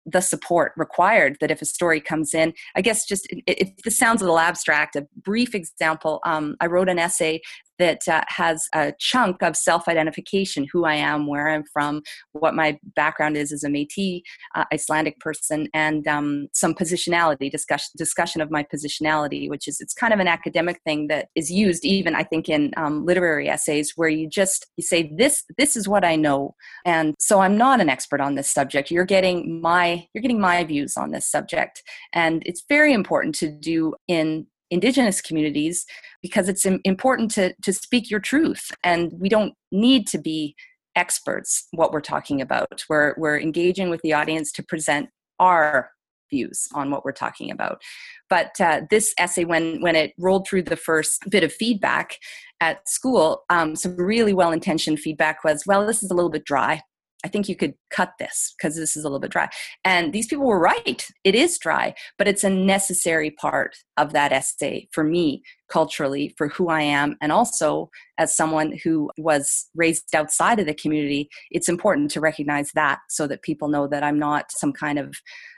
the 0.06 0.22
support 0.22 0.74
required 0.78 1.38
that 1.42 1.52
if 1.52 1.62
a 1.62 1.66
story 1.66 2.02
comes 2.02 2.34
in. 2.34 2.54
I 2.76 2.82
guess 2.82 3.06
just 3.06 3.28
if 3.46 3.70
this 3.84 3.98
sounds 3.98 4.22
a 4.22 4.26
little 4.26 4.40
abstract 4.40 4.96
a 4.96 5.08
brief 5.16 5.54
example 5.54 6.22
um, 6.26 6.56
i 6.60 6.66
wrote 6.66 6.90
an 6.90 7.00
essay 7.00 7.42
that 7.82 8.08
uh, 8.08 8.24
has 8.28 8.68
a 8.74 8.94
chunk 9.00 9.42
of 9.42 9.58
self 9.58 9.88
identification 9.88 10.68
who 10.72 10.86
I 10.86 10.96
am, 10.96 11.28
where 11.28 11.50
I'm 11.50 11.64
from, 11.74 12.04
what 12.34 12.56
my 12.56 12.80
background 12.96 13.36
is 13.36 13.52
as 13.52 13.64
a 13.64 13.70
Metis 13.70 14.22
uh, 14.56 14.66
Icelandic 14.72 15.20
person, 15.20 15.68
and 15.74 16.08
um, 16.08 16.48
some 16.54 16.74
positionality 16.74 17.50
discussion, 17.52 17.90
discussion 17.98 18.42
of 18.42 18.52
my 18.52 18.64
positionality, 18.64 19.50
which 19.50 19.68
is 19.68 19.82
it's 19.82 19.94
kind 19.94 20.14
of 20.14 20.20
an 20.20 20.28
academic 20.28 20.80
thing 20.86 21.08
that 21.08 21.30
is 21.36 21.52
used 21.52 21.84
even, 21.84 22.16
I 22.16 22.24
think, 22.24 22.50
in 22.50 22.72
um, 22.78 23.06
literary 23.06 23.50
essays 23.50 23.94
where 23.96 24.10
you 24.10 24.30
just 24.30 24.68
you 24.78 24.84
say, 24.84 25.12
this, 25.18 25.44
this 25.58 25.76
is 25.76 25.88
what 25.88 26.06
I 26.06 26.16
know. 26.16 26.56
And 26.86 27.16
so 27.20 27.40
I'm 27.42 27.58
not 27.58 27.82
an 27.82 27.90
expert 27.90 28.22
on 28.22 28.36
this 28.36 28.50
subject. 28.50 28.92
You're 28.92 29.06
getting 29.06 29.62
my, 29.62 30.08
you're 30.14 30.22
getting 30.22 30.40
my 30.40 30.64
views 30.64 30.98
on 30.98 31.12
this 31.12 31.28
subject. 31.28 31.82
And 32.14 32.44
it's 32.46 32.64
very 32.70 32.94
important 32.94 33.36
to 33.36 33.50
do 33.50 33.96
in 34.08 34.46
indigenous 34.72 35.22
communities 35.22 35.86
because 36.22 36.50
it's 36.50 36.66
important 36.66 37.30
to 37.32 37.54
to 37.62 37.74
speak 37.74 38.10
your 38.10 38.20
truth. 38.20 38.72
And 38.84 39.12
we 39.20 39.30
don't 39.30 39.54
need 39.72 40.08
to 40.08 40.18
be 40.18 40.56
experts 40.96 41.68
what 41.72 41.92
we're 41.92 42.02
talking 42.02 42.42
about. 42.42 42.84
We're 42.90 43.14
we're 43.18 43.40
engaging 43.40 43.90
with 43.90 44.02
the 44.02 44.14
audience 44.14 44.52
to 44.54 44.64
present 44.64 45.10
our 45.40 45.92
views 46.32 46.68
on 46.74 46.90
what 46.90 47.04
we're 47.04 47.12
talking 47.12 47.52
about. 47.52 47.82
But 48.30 48.60
uh, 48.60 48.82
this 48.90 49.14
essay 49.20 49.46
when 49.46 49.82
when 49.82 49.96
it 49.96 50.14
rolled 50.18 50.48
through 50.48 50.64
the 50.64 50.76
first 50.78 51.30
bit 51.30 51.44
of 51.44 51.54
feedback 51.54 52.18
at 52.62 52.88
school 52.88 53.44
um, 53.50 53.76
some 53.76 53.96
really 53.98 54.34
well 54.34 54.52
intentioned 54.52 55.00
feedback 55.00 55.44
was 55.44 55.64
well 55.66 55.86
this 55.86 56.04
is 56.04 56.12
a 56.12 56.14
little 56.14 56.30
bit 56.30 56.46
dry 56.46 56.82
I 57.24 57.28
think 57.28 57.48
you 57.48 57.56
could 57.56 57.76
cut 57.92 58.14
this 58.20 58.54
because 58.58 58.76
this 58.76 58.96
is 58.96 59.04
a 59.04 59.08
little 59.08 59.20
bit 59.20 59.32
dry. 59.32 59.50
And 59.86 60.12
these 60.12 60.28
people 60.28 60.46
were 60.46 60.60
right. 60.60 61.06
It 61.24 61.36
is 61.36 61.58
dry, 61.58 61.94
but 62.18 62.28
it's 62.28 62.44
a 62.44 62.50
necessary 62.50 63.32
part 63.32 63.76
of 63.98 64.14
that 64.14 64.32
essay 64.32 64.88
for 64.92 65.04
me 65.04 65.44
culturally, 65.70 66.34
for 66.38 66.48
who 66.50 66.70
I 66.70 66.82
am, 66.82 67.16
and 67.22 67.32
also 67.32 67.90
as 68.18 68.36
someone 68.36 68.78
who 68.84 69.10
was 69.18 69.70
raised 69.76 70.16
outside 70.16 70.60
of 70.60 70.66
the 70.66 70.74
community. 70.74 71.30
It's 71.52 71.70
important 71.70 72.12
to 72.12 72.22
recognize 72.22 72.72
that 72.74 73.00
so 73.10 73.28
that 73.28 73.44
people 73.44 73.68
know 73.68 73.88
that 73.88 74.04
I'm 74.04 74.20
not 74.20 74.52
some 74.52 74.74
kind 74.74 75.00
of 75.00 75.16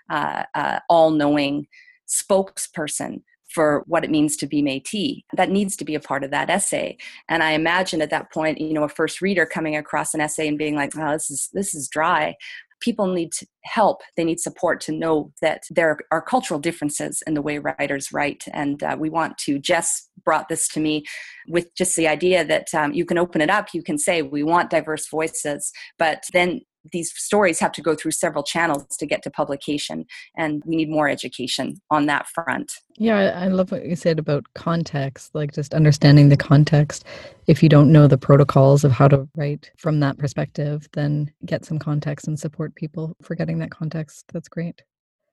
uh, 0.10 0.44
uh, 0.54 0.80
all 0.90 1.12
knowing 1.12 1.68
spokesperson 2.08 3.22
for 3.54 3.84
what 3.86 4.04
it 4.04 4.12
means 4.12 4.36
to 4.38 4.48
be 4.48 4.62
Metis. 4.62 5.22
That 5.34 5.50
needs 5.50 5.76
to 5.78 5.86
be 5.86 5.96
a 5.96 6.00
part 6.00 6.24
of 6.24 6.32
that 6.32 6.50
essay. 6.50 6.98
And 7.30 7.44
I 7.44 7.52
imagine 7.52 8.02
at 8.02 8.10
that 8.10 8.32
point, 8.32 8.60
you 8.60 8.74
know, 8.74 8.84
a 8.84 8.90
first 8.90 9.22
reader 9.22 9.46
coming 9.46 9.76
across 9.76 10.14
an 10.14 10.22
essay 10.22 10.48
and 10.48 10.58
being 10.58 10.76
like, 10.76 10.98
"Oh, 10.98 11.12
this 11.14 11.30
is 11.30 11.50
this 11.54 11.76
is 11.76 11.88
dry." 11.88 12.36
People 12.82 13.08
need 13.08 13.32
help. 13.64 14.02
They 14.18 14.26
need 14.26 14.42
support 14.42 14.82
to 14.82 14.92
know 14.92 15.32
that 15.42 15.64
there 15.70 15.98
are 16.12 16.22
cultural 16.22 16.60
differences 16.60 17.24
in 17.26 17.34
the 17.34 17.42
way 17.42 17.60
writers 17.60 18.12
write, 18.12 18.44
and 18.54 18.84
uh, 18.84 18.98
we 19.00 19.10
want 19.10 19.38
to. 19.40 19.58
Jess 19.58 20.10
brought 20.26 20.50
this 20.50 20.68
to 20.70 20.80
me 20.82 21.06
with 21.48 21.74
just 21.76 21.96
the 21.96 22.08
idea 22.08 22.44
that 22.44 22.74
um, 22.74 22.94
you 22.94 23.06
can 23.06 23.18
open 23.18 23.40
it 23.40 23.50
up. 23.50 23.70
You 23.74 23.84
can 23.84 23.98
say 23.98 24.22
we 24.22 24.44
want 24.44 24.70
diverse 24.70 25.08
voices, 25.10 25.72
but 25.98 26.24
then 26.34 26.62
these 26.92 27.14
stories 27.16 27.60
have 27.60 27.72
to 27.74 27.82
go 27.82 27.96
through 27.96 28.12
several 28.12 28.44
channels 28.44 28.98
to 28.98 29.06
get 29.06 29.24
to 29.24 29.30
publication 29.30 30.06
and 30.38 30.62
we 30.66 30.76
need 30.76 30.90
more 30.90 31.08
education 31.08 31.82
on 31.90 32.06
that 32.08 32.28
front. 32.28 32.74
Yeah 32.98 33.34
i 33.36 33.48
love 33.48 33.72
what 33.72 33.86
you 33.86 33.96
said 33.96 34.20
about 34.20 34.46
context 34.56 35.34
like 35.34 35.54
just 35.54 35.74
understanding 35.74 36.30
the 36.30 36.38
context. 36.38 37.06
If 37.48 37.62
you 37.62 37.70
don't 37.70 37.92
know 37.92 38.08
the 38.08 38.18
protocols 38.18 38.84
of 38.84 38.92
how 38.92 39.08
to 39.08 39.28
write 39.36 39.72
from 39.78 40.00
that 40.02 40.18
perspective 40.18 40.88
then 40.94 41.32
get 41.46 41.66
some 41.66 41.80
context 41.80 42.28
and 42.28 42.40
support 42.40 42.76
people 42.76 43.16
for 43.22 43.36
getting 43.36 43.60
that 43.60 43.72
context. 43.72 44.26
That's 44.34 44.50
great. 44.50 44.84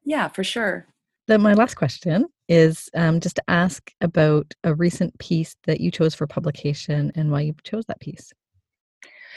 Yeah 0.05 0.29
for 0.29 0.45
sure. 0.45 0.87
Then 1.27 1.43
my 1.43 1.53
last 1.55 1.75
question 1.75 2.27
is 2.49 2.89
um, 2.95 3.21
just 3.21 3.37
to 3.37 3.43
ask 3.47 3.93
about 4.01 4.53
a 4.65 4.75
recent 4.75 5.17
piece 5.21 5.55
that 5.67 5.81
you 5.81 5.93
chose 5.93 6.15
for 6.15 6.27
publication 6.27 7.13
and 7.15 7.31
why 7.31 7.43
you 7.43 7.55
chose 7.63 7.85
that 7.87 8.01
piece 8.01 8.33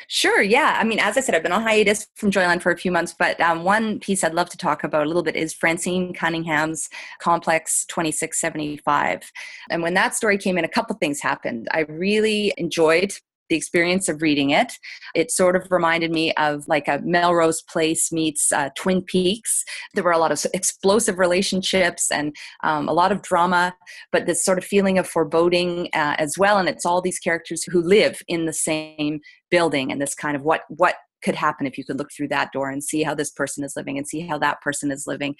Sure. 0.07 0.41
Yeah. 0.41 0.77
I 0.79 0.83
mean, 0.83 0.99
as 0.99 1.17
I 1.17 1.21
said, 1.21 1.35
I've 1.35 1.43
been 1.43 1.51
on 1.51 1.61
hiatus 1.61 2.07
from 2.15 2.31
Joyland 2.31 2.61
for 2.61 2.71
a 2.71 2.77
few 2.77 2.91
months, 2.91 3.15
but 3.17 3.39
um, 3.41 3.63
one 3.63 3.99
piece 3.99 4.23
I'd 4.23 4.33
love 4.33 4.49
to 4.49 4.57
talk 4.57 4.83
about 4.83 5.03
a 5.03 5.07
little 5.07 5.23
bit 5.23 5.35
is 5.35 5.53
Francine 5.53 6.13
Cunningham's 6.13 6.89
Complex 7.19 7.85
2675. 7.85 9.31
And 9.69 9.81
when 9.81 9.93
that 9.93 10.15
story 10.15 10.37
came 10.37 10.57
in, 10.57 10.65
a 10.65 10.69
couple 10.69 10.95
things 10.97 11.21
happened. 11.21 11.67
I 11.71 11.81
really 11.81 12.53
enjoyed 12.57 13.13
the 13.53 13.57
experience 13.57 14.09
of 14.09 14.23
reading 14.23 14.49
it. 14.49 14.73
It 15.13 15.29
sort 15.29 15.55
of 15.55 15.67
reminded 15.69 16.11
me 16.11 16.33
of 16.33 16.67
like 16.67 16.87
a 16.87 16.99
Melrose 17.03 17.61
Place 17.61 18.11
meets 18.11 18.51
uh, 18.51 18.69
Twin 18.75 19.03
Peaks. 19.03 19.63
There 19.93 20.03
were 20.03 20.11
a 20.11 20.17
lot 20.17 20.31
of 20.31 20.43
explosive 20.55 21.19
relationships 21.19 22.09
and 22.09 22.35
um, 22.63 22.89
a 22.89 22.93
lot 22.93 23.11
of 23.11 23.21
drama, 23.21 23.75
but 24.11 24.25
this 24.25 24.43
sort 24.43 24.57
of 24.57 24.65
feeling 24.65 24.97
of 24.97 25.07
foreboding 25.07 25.89
uh, 25.93 26.15
as 26.17 26.35
well. 26.35 26.57
And 26.57 26.67
it's 26.67 26.83
all 26.83 26.99
these 26.99 27.19
characters 27.19 27.63
who 27.63 27.79
live 27.79 28.23
in 28.27 28.45
the 28.45 28.53
same 28.53 29.19
building 29.51 29.91
and 29.91 30.01
this 30.01 30.15
kind 30.15 30.35
of 30.35 30.41
what 30.41 30.61
what 30.69 30.95
could 31.23 31.35
happen 31.35 31.67
if 31.67 31.77
you 31.77 31.85
could 31.85 31.99
look 31.99 32.09
through 32.11 32.27
that 32.29 32.51
door 32.51 32.71
and 32.71 32.83
see 32.83 33.03
how 33.03 33.13
this 33.13 33.29
person 33.29 33.63
is 33.63 33.75
living 33.75 33.99
and 33.99 34.07
see 34.07 34.21
how 34.21 34.37
that 34.39 34.59
person 34.61 34.91
is 34.91 35.07
living 35.07 35.35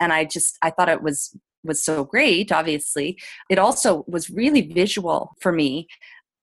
and 0.00 0.12
i 0.12 0.24
just 0.24 0.56
i 0.62 0.70
thought 0.70 0.88
it 0.88 1.02
was 1.02 1.36
was 1.62 1.84
so 1.84 2.04
great 2.04 2.50
obviously 2.52 3.18
it 3.50 3.58
also 3.58 4.04
was 4.06 4.30
really 4.30 4.62
visual 4.62 5.32
for 5.40 5.52
me 5.52 5.86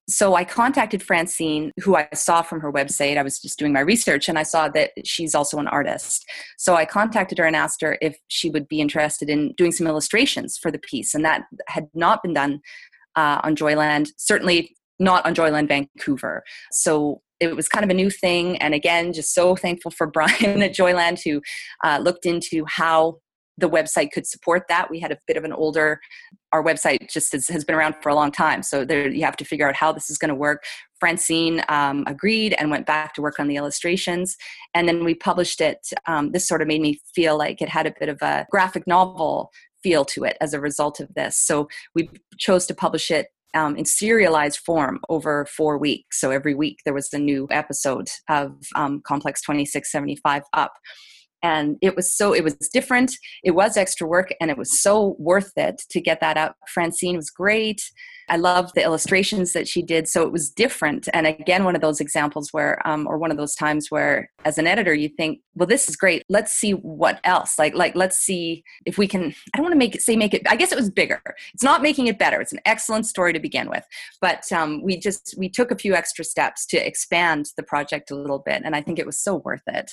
so 0.10 0.36
I 0.36 0.44
contacted 0.44 1.02
Francine, 1.02 1.72
who 1.82 1.96
I 1.96 2.08
saw 2.14 2.42
from 2.42 2.60
her 2.60 2.72
website. 2.72 3.18
I 3.18 3.24
was 3.24 3.40
just 3.40 3.58
doing 3.58 3.72
my 3.72 3.80
research 3.80 4.28
and 4.28 4.38
I 4.38 4.44
saw 4.44 4.68
that 4.70 4.92
she's 5.06 5.34
also 5.34 5.60
an 5.60 5.68
artist. 5.68 6.26
So 6.58 6.76
I 6.76 6.86
contacted 6.86 7.38
her 7.38 7.46
and 7.46 7.56
asked 7.56 7.82
her 7.82 7.98
if 8.02 8.18
she 8.28 8.50
would 8.50 8.68
be 8.68 8.82
interested 8.82 9.30
in 9.30 9.54
doing 9.54 9.72
some 9.72 9.88
illustrations 9.88 10.58
for 10.58 10.72
the 10.72 10.80
piece. 10.80 11.14
And 11.14 11.24
that 11.24 11.44
had 11.68 11.88
not 11.94 12.22
been 12.22 12.34
done 12.34 12.60
uh, 13.16 13.40
on 13.44 13.56
Joyland, 13.56 14.10
certainly 14.18 14.76
not 15.00 15.26
on 15.26 15.36
Joyland 15.36 15.70
Vancouver. 15.70 16.44
So 16.72 17.22
it 17.40 17.56
was 17.56 17.68
kind 17.68 17.84
of 17.84 17.90
a 17.90 17.94
new 17.94 18.10
thing. 18.10 18.58
And 18.58 18.74
again, 18.74 19.14
just 19.14 19.34
so 19.34 19.56
thankful 19.56 19.92
for 19.92 20.08
Brian 20.12 20.62
at 20.62 20.76
Joyland 20.76 21.22
who 21.24 21.42
uh, 21.84 22.00
looked 22.02 22.26
into 22.26 22.66
how 22.68 23.20
the 23.58 23.70
website 23.70 24.12
could 24.12 24.26
support 24.26 24.64
that. 24.70 24.90
We 24.90 25.00
had 25.00 25.12
a 25.12 25.18
bit 25.28 25.38
of 25.38 25.44
an 25.44 25.54
older, 25.54 26.00
our 26.52 26.64
website 26.64 27.10
just 27.10 27.32
has, 27.34 27.48
has 27.48 27.64
been 27.64 27.76
around 27.76 27.96
for 28.02 28.10
a 28.10 28.16
long 28.16 28.32
time. 28.32 28.64
So 28.64 28.84
there, 28.86 29.10
you 29.10 29.24
have 29.24 29.38
to 29.38 29.46
figure 29.46 29.68
out 29.68 29.76
how 29.76 29.92
this 29.92 30.10
is 30.10 30.18
going 30.18 30.30
to 30.30 30.36
work. 30.36 30.64
Francine 31.00 31.64
um, 31.70 32.04
agreed 32.08 32.54
and 32.54 32.72
went 32.72 32.86
back 32.86 33.14
to 33.14 33.22
work 33.22 33.40
on 33.40 33.48
the 33.48 33.56
illustrations. 33.56 34.36
And 34.74 34.88
then 34.88 35.04
we 35.04 35.14
published 35.14 35.62
it. 35.62 35.80
Um, 36.08 36.32
this 36.32 36.48
sort 36.48 36.62
of 36.62 36.68
made 36.68 36.82
me 36.82 37.00
feel 37.14 37.38
like 37.38 37.62
it 37.62 37.70
had 37.70 37.86
a 37.86 37.94
bit 38.00 38.10
of 38.10 38.22
a 38.22 38.46
graphic 38.50 38.88
novel 38.88 39.52
feel 39.84 40.06
to 40.06 40.24
it 40.24 40.38
as 40.40 40.54
a 40.54 40.62
result 40.62 41.00
of 41.00 41.14
this. 41.14 41.38
So 41.38 41.68
we 41.94 42.10
chose 42.40 42.66
to 42.68 42.74
publish 42.74 43.12
it 43.12 43.28
um, 43.54 43.76
in 43.76 43.86
serialized 43.86 44.60
form 44.60 45.00
over 45.10 45.46
four 45.46 45.78
weeks. 45.78 46.20
So 46.20 46.32
every 46.32 46.56
week 46.56 46.80
there 46.86 46.94
was 46.94 47.14
a 47.14 47.20
new 47.20 47.48
episode 47.52 48.10
of 48.30 48.56
um, 48.76 49.02
Complex 49.06 49.42
2675 49.42 50.44
up 50.54 50.74
and 51.44 51.78
it 51.82 51.96
was 51.96 52.12
so 52.12 52.34
it 52.34 52.44
was 52.44 52.56
different. 52.72 53.16
It 53.44 53.52
was 53.52 53.78
extra 53.78 54.08
work 54.08 54.34
and 54.42 54.50
it 54.50 54.58
was 54.58 54.82
so 54.82 55.16
worth 55.20 55.52
it 55.58 55.84
to 55.90 56.02
get 56.02 56.22
that 56.22 56.38
out. 56.38 56.56
Francine 56.68 57.18
was 57.18 57.30
great. 57.30 57.82
I 58.30 58.38
loved 58.38 58.74
the 58.74 58.82
illustrations 58.82 59.52
that 59.52 59.68
she 59.68 59.82
did. 59.82 60.08
So 60.08 60.24
it 60.24 60.32
was 60.32 60.50
different. 60.50 61.10
And 61.14 61.28
again 61.28 61.66
one 61.66 61.76
of 61.76 61.82
those 61.82 62.00
examples 62.00 62.50
where 62.54 62.86
um, 62.88 63.06
or 63.06 63.18
one 63.18 63.30
of 63.30 63.38
those 63.38 63.54
times 63.54 63.92
where 63.92 64.32
as 64.46 64.58
an 64.58 64.66
editor 64.66 64.94
you 64.94 65.10
think 65.10 65.40
well 65.56 65.68
this 65.68 65.90
is 65.90 65.98
great. 65.98 66.24
Let's 66.30 66.54
see 66.54 66.72
what 66.72 67.20
else. 67.26 67.60
Like 67.60 67.76
like 67.76 67.96
let's 67.96 68.18
see 68.18 68.64
if 68.86 68.98
we 68.98 69.08
can 69.08 69.36
i 69.54 69.58
don't 69.58 69.64
want 69.64 69.74
to 69.74 69.78
make 69.80 69.96
it 69.96 70.02
say 70.02 70.16
make 70.16 70.34
it 70.34 70.42
i 70.48 70.56
guess 70.56 70.72
it 70.72 70.80
was 70.80 70.90
bigger. 70.90 71.22
It's 71.54 71.64
not 71.64 71.82
making 71.82 72.08
it 72.08 72.18
better. 72.18 72.40
It's 72.40 72.54
an 72.54 72.62
excellent 72.66 73.06
story 73.06 73.34
to 73.34 73.40
begin 73.40 73.70
with. 73.70 73.86
But 74.22 74.50
um, 74.52 74.82
we 74.82 74.98
just 74.98 75.36
we 75.38 75.50
took 75.50 75.72
a 75.72 75.78
few 75.78 75.94
extra 75.94 76.24
steps 76.24 76.66
to 76.68 76.78
expand 76.78 77.48
the 77.58 77.64
project 77.64 78.12
a 78.12 78.16
little 78.16 78.40
bit 78.40 78.62
and 78.64 78.76
i 78.76 78.82
think 78.82 79.00
it 79.00 79.06
was 79.06 79.20
so 79.20 79.36
worth 79.36 79.62
it 79.68 79.92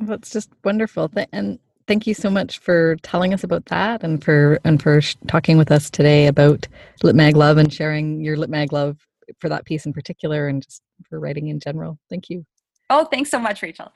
that's 0.00 0.30
just 0.30 0.50
wonderful. 0.64 1.10
And 1.32 1.58
thank 1.86 2.06
you 2.06 2.14
so 2.14 2.30
much 2.30 2.58
for 2.58 2.96
telling 3.02 3.34
us 3.34 3.44
about 3.44 3.66
that 3.66 4.02
and 4.02 4.22
for 4.22 4.58
and 4.64 4.82
for 4.82 5.00
sh- 5.00 5.16
talking 5.26 5.58
with 5.58 5.70
us 5.70 5.90
today 5.90 6.26
about 6.26 6.66
Lit 7.02 7.14
Mag 7.14 7.36
Love 7.36 7.58
and 7.58 7.72
sharing 7.72 8.20
your 8.20 8.36
Lit 8.36 8.50
Mag 8.50 8.72
Love 8.72 8.98
for 9.38 9.48
that 9.48 9.64
piece 9.64 9.86
in 9.86 9.92
particular 9.92 10.48
and 10.48 10.62
just 10.62 10.82
for 11.08 11.20
writing 11.20 11.48
in 11.48 11.60
general. 11.60 11.98
Thank 12.10 12.28
you. 12.30 12.44
Oh, 12.90 13.04
thanks 13.06 13.30
so 13.30 13.38
much, 13.38 13.62
Rachel. 13.62 13.92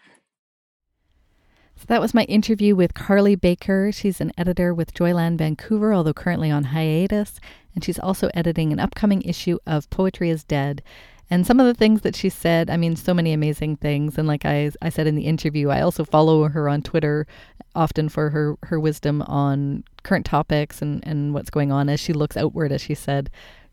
So 1.76 1.84
that 1.86 2.00
was 2.00 2.12
my 2.12 2.24
interview 2.24 2.74
with 2.74 2.94
Carleigh 2.94 3.36
Baker. 3.36 3.92
She's 3.92 4.20
an 4.20 4.32
editor 4.36 4.74
with 4.74 4.94
Joyland 4.94 5.38
Vancouver, 5.38 5.94
although 5.94 6.12
currently 6.12 6.50
on 6.50 6.64
hiatus, 6.64 7.38
and 7.72 7.84
she's 7.84 8.00
also 8.00 8.30
editing 8.34 8.72
an 8.72 8.80
upcoming 8.80 9.22
issue 9.22 9.58
of 9.64 9.88
Poetry 9.88 10.30
is 10.30 10.42
Dead. 10.42 10.82
And 11.30 11.46
some 11.46 11.60
of 11.60 11.66
the 11.66 11.74
things 11.74 12.00
that 12.02 12.16
she 12.16 12.28
said, 12.28 12.70
I 12.70 12.76
mean, 12.76 12.96
so 12.96 13.12
many 13.12 13.32
amazing 13.32 13.76
things. 13.76 14.16
And 14.16 14.26
like 14.26 14.44
I, 14.46 14.70
I 14.80 14.88
said 14.88 15.06
in 15.06 15.14
the 15.14 15.26
interview, 15.26 15.68
I 15.68 15.82
also 15.82 16.04
follow 16.04 16.48
her 16.48 16.68
on 16.68 16.82
Twitter 16.82 17.26
often 17.74 18.08
for 18.08 18.30
her, 18.30 18.56
her 18.62 18.80
wisdom 18.80 19.22
on 19.22 19.84
current 20.04 20.24
topics 20.24 20.80
and, 20.80 21.06
and 21.06 21.34
what's 21.34 21.50
going 21.50 21.70
on 21.70 21.88
as 21.88 22.00
she 22.00 22.12
looks 22.12 22.36
outward, 22.36 22.72
as 22.72 22.80
she 22.80 22.94
said, 22.94 23.30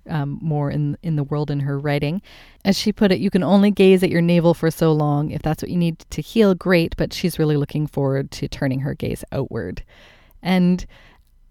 um, 0.10 0.38
more 0.42 0.70
in, 0.70 0.98
in 1.02 1.16
the 1.16 1.24
world 1.24 1.50
in 1.50 1.62
her 1.62 1.80
writing. 1.80 2.22
As 2.66 2.78
she 2.78 2.92
put 2.92 3.12
it, 3.12 3.20
you 3.20 3.30
can 3.30 3.42
only 3.42 3.72
gaze 3.72 4.04
at 4.04 4.10
your 4.10 4.22
navel 4.22 4.54
for 4.54 4.70
so 4.70 4.92
long. 4.92 5.32
If 5.32 5.42
that's 5.42 5.64
what 5.64 5.72
you 5.72 5.78
need 5.78 6.00
to 6.10 6.22
heal, 6.22 6.56
great. 6.56 6.96
But 6.98 7.14
she's 7.14 7.40
really 7.40 7.58
looking 7.58 7.88
forward 7.88 8.32
to 8.32 8.48
turning 8.50 8.82
her 8.82 8.94
gaze 8.94 9.24
outward. 9.32 9.84
And 10.44 10.86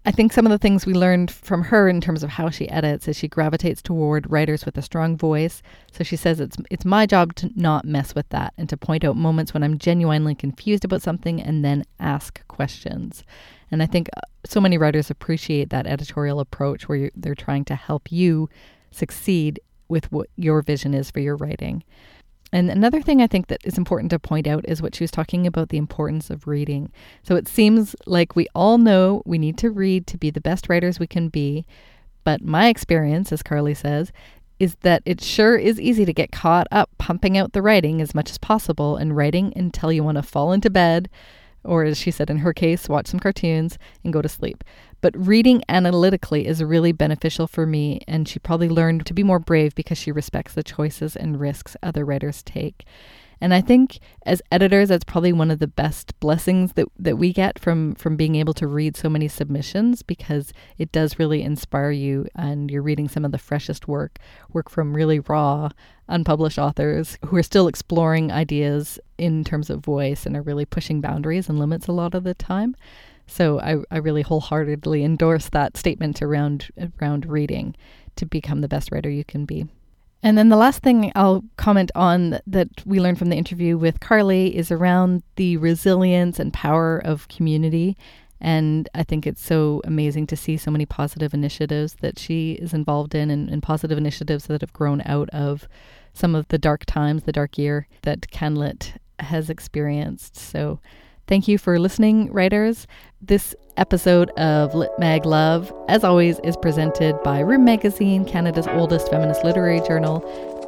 I 0.07 0.11
think 0.11 0.31
some 0.31 0.45
of 0.45 0.51
the 0.51 0.59
things 0.59 0.85
we 0.85 0.93
learned 0.93 1.31
from 1.31 1.63
her 1.63 1.89
in 1.89 1.99
terms 1.99 2.21
of 2.21 2.29
how 2.29 2.51
she 2.51 2.69
edits 2.69 3.07
is 3.07 3.17
she 3.17 3.27
gravitates 3.27 3.81
toward 3.81 4.29
writers 4.29 4.63
with 4.63 4.77
a 4.77 4.83
strong 4.83 5.17
voice. 5.17 5.63
So 5.91 6.03
she 6.03 6.15
says 6.15 6.39
it's 6.39 6.57
it's 6.69 6.85
my 6.85 7.07
job 7.07 7.33
to 7.35 7.49
not 7.55 7.85
mess 7.85 8.13
with 8.13 8.29
that 8.29 8.53
and 8.55 8.69
to 8.69 8.77
point 8.77 9.03
out 9.03 9.17
moments 9.17 9.51
when 9.51 9.63
I'm 9.63 9.79
genuinely 9.79 10.35
confused 10.35 10.85
about 10.85 11.01
something 11.01 11.41
and 11.41 11.65
then 11.65 11.85
ask 11.99 12.45
questions. 12.47 13.23
And 13.71 13.81
I 13.81 13.87
think 13.87 14.09
uh, 14.15 14.21
so 14.45 14.61
many 14.61 14.77
writers 14.77 15.09
appreciate 15.09 15.71
that 15.71 15.87
editorial 15.87 16.39
approach 16.39 16.87
where 16.87 17.09
they're 17.15 17.33
trying 17.33 17.65
to 17.65 17.75
help 17.75 18.11
you 18.11 18.47
succeed 18.91 19.59
with 19.87 20.11
what 20.11 20.29
your 20.35 20.61
vision 20.61 20.93
is 20.93 21.09
for 21.09 21.19
your 21.19 21.35
writing. 21.35 21.83
And 22.53 22.69
another 22.69 23.01
thing 23.01 23.21
I 23.21 23.27
think 23.27 23.47
that 23.47 23.61
is 23.65 23.77
important 23.77 24.11
to 24.11 24.19
point 24.19 24.47
out 24.47 24.65
is 24.67 24.81
what 24.81 24.95
she 24.95 25.03
was 25.03 25.11
talking 25.11 25.45
about 25.45 25.69
the 25.69 25.77
importance 25.77 26.29
of 26.29 26.47
reading. 26.47 26.91
So 27.23 27.35
it 27.35 27.47
seems 27.47 27.95
like 28.05 28.35
we 28.35 28.47
all 28.55 28.77
know 28.77 29.23
we 29.25 29.37
need 29.37 29.57
to 29.59 29.71
read 29.71 30.07
to 30.07 30.17
be 30.17 30.29
the 30.29 30.41
best 30.41 30.69
writers 30.69 30.99
we 30.99 31.07
can 31.07 31.29
be. 31.29 31.65
But 32.23 32.41
my 32.41 32.67
experience, 32.69 33.31
as 33.31 33.43
Carleigh 33.43 33.75
says, 33.75 34.11
is 34.59 34.75
that 34.81 35.01
it 35.05 35.21
sure 35.21 35.57
is 35.57 35.81
easy 35.81 36.05
to 36.05 36.13
get 36.13 36.31
caught 36.31 36.67
up 36.71 36.89
pumping 36.97 37.37
out 37.37 37.53
the 37.53 37.61
writing 37.61 38.01
as 38.01 38.15
much 38.15 38.29
as 38.29 38.37
possible 38.37 38.95
and 38.95 39.15
writing 39.15 39.51
until 39.55 39.91
you 39.91 40.03
want 40.03 40.15
to 40.15 40.23
fall 40.23 40.53
into 40.53 40.69
bed, 40.69 41.09
or 41.65 41.83
as 41.83 41.97
she 41.97 42.11
said 42.11 42.29
in 42.29 42.37
her 42.37 42.53
case, 42.53 42.87
watch 42.87 43.07
some 43.07 43.19
cartoons 43.19 43.77
and 44.03 44.13
go 44.13 44.21
to 44.21 44.29
sleep. 44.29 44.63
But 45.01 45.15
reading 45.17 45.63
analytically 45.69 46.47
is 46.47 46.63
really 46.63 46.91
beneficial 46.91 47.47
for 47.47 47.65
me, 47.65 48.01
and 48.07 48.27
she 48.27 48.39
probably 48.39 48.69
learned 48.69 49.05
to 49.05 49.13
be 49.13 49.23
more 49.23 49.39
brave 49.39 49.75
because 49.75 49.97
she 49.97 50.11
respects 50.11 50.53
the 50.53 50.63
choices 50.63 51.15
and 51.15 51.39
risks 51.39 51.75
other 51.83 52.05
writers 52.05 52.41
take. 52.43 52.85
And 53.41 53.53
I 53.53 53.61
think 53.61 53.99
as 54.25 54.41
editors, 54.51 54.89
that's 54.89 55.03
probably 55.03 55.33
one 55.33 55.51
of 55.51 55.59
the 55.59 55.67
best 55.67 56.19
blessings 56.19 56.73
that, 56.73 56.87
that 56.97 57.17
we 57.17 57.33
get 57.33 57.59
from, 57.59 57.95
from 57.95 58.15
being 58.15 58.35
able 58.35 58.53
to 58.55 58.67
read 58.67 58.95
so 58.95 59.09
many 59.09 59.27
submissions 59.27 60.01
because 60.01 60.53
it 60.77 60.91
does 60.91 61.19
really 61.19 61.41
inspire 61.41 61.91
you 61.91 62.27
and 62.35 62.71
you're 62.71 62.81
reading 62.81 63.07
some 63.07 63.25
of 63.25 63.31
the 63.31 63.37
freshest 63.37 63.87
work, 63.87 64.19
work 64.53 64.69
from 64.69 64.95
really 64.95 65.19
raw, 65.19 65.69
unpublished 66.07 66.59
authors 66.59 67.17
who 67.25 67.35
are 67.35 67.43
still 67.43 67.67
exploring 67.67 68.31
ideas 68.31 68.99
in 69.17 69.43
terms 69.43 69.69
of 69.69 69.83
voice 69.83 70.25
and 70.25 70.35
are 70.35 70.41
really 70.41 70.65
pushing 70.65 71.01
boundaries 71.01 71.49
and 71.49 71.59
limits 71.59 71.87
a 71.87 71.91
lot 71.91 72.15
of 72.15 72.23
the 72.23 72.33
time. 72.33 72.75
So 73.27 73.59
I, 73.59 73.77
I 73.89 73.97
really 73.97 74.21
wholeheartedly 74.21 75.03
endorse 75.03 75.49
that 75.49 75.77
statement 75.77 76.21
around 76.21 76.69
around 76.99 77.25
reading 77.25 77.75
to 78.17 78.25
become 78.25 78.61
the 78.61 78.67
best 78.67 78.91
writer 78.91 79.09
you 79.09 79.23
can 79.23 79.45
be. 79.45 79.67
And 80.25 80.39
then 80.39 80.49
the 80.49 80.57
last 80.57 80.81
thing 80.81 81.11
I'll 81.13 81.43
comment 81.55 81.91
on 81.93 82.39
that 82.47 82.67
we 82.83 82.99
learned 82.99 83.19
from 83.19 83.29
the 83.29 83.35
interview 83.35 83.77
with 83.77 83.99
Carleigh 83.99 84.47
is 84.47 84.71
around 84.71 85.21
the 85.35 85.55
resilience 85.57 86.39
and 86.39 86.51
power 86.51 86.97
of 86.97 87.27
community. 87.27 87.95
And 88.41 88.89
I 88.95 89.03
think 89.03 89.27
it's 89.27 89.45
so 89.45 89.81
amazing 89.83 90.25
to 90.27 90.35
see 90.35 90.57
so 90.57 90.71
many 90.71 90.87
positive 90.87 91.35
initiatives 91.35 91.97
that 92.01 92.17
she 92.17 92.53
is 92.53 92.73
involved 92.73 93.13
in 93.13 93.29
and, 93.29 93.51
and 93.51 93.61
positive 93.61 93.99
initiatives 93.99 94.47
that 94.47 94.61
have 94.61 94.73
grown 94.73 95.03
out 95.05 95.29
of 95.29 95.67
some 96.13 96.33
of 96.33 96.47
the 96.47 96.57
dark 96.57 96.87
times, 96.87 97.25
the 97.25 97.31
dark 97.31 97.59
year 97.59 97.87
that 98.01 98.21
CanLit 98.31 98.97
has 99.19 99.51
experienced. 99.51 100.35
So 100.35 100.79
Thank 101.27 101.47
you 101.47 101.57
for 101.57 101.79
listening, 101.79 102.31
writers. 102.31 102.85
This 103.19 103.55
episode 103.77 104.29
of 104.31 104.75
Lit 104.75 104.91
Mag 104.99 105.25
Love, 105.25 105.73
as 105.87 106.03
always, 106.03 106.39
is 106.39 106.55
presented 106.55 107.21
by 107.23 107.39
Room 107.39 107.65
Magazine, 107.65 108.25
Canada's 108.25 108.67
oldest 108.67 109.09
feminist 109.09 109.43
literary 109.43 109.81
journal, 109.81 110.23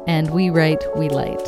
and 0.08 0.30
We 0.30 0.50
Write, 0.50 0.82
We 0.96 1.08
Light. 1.08 1.40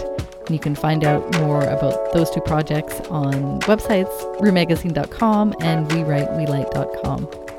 And 0.46 0.50
you 0.50 0.60
can 0.60 0.74
find 0.74 1.04
out 1.04 1.22
more 1.40 1.62
about 1.62 2.12
those 2.12 2.30
two 2.30 2.40
projects 2.40 3.00
on 3.08 3.60
websites, 3.62 4.10
roommagazine.com 4.38 5.54
and 5.60 5.88
wewritewelight.com. 5.88 7.49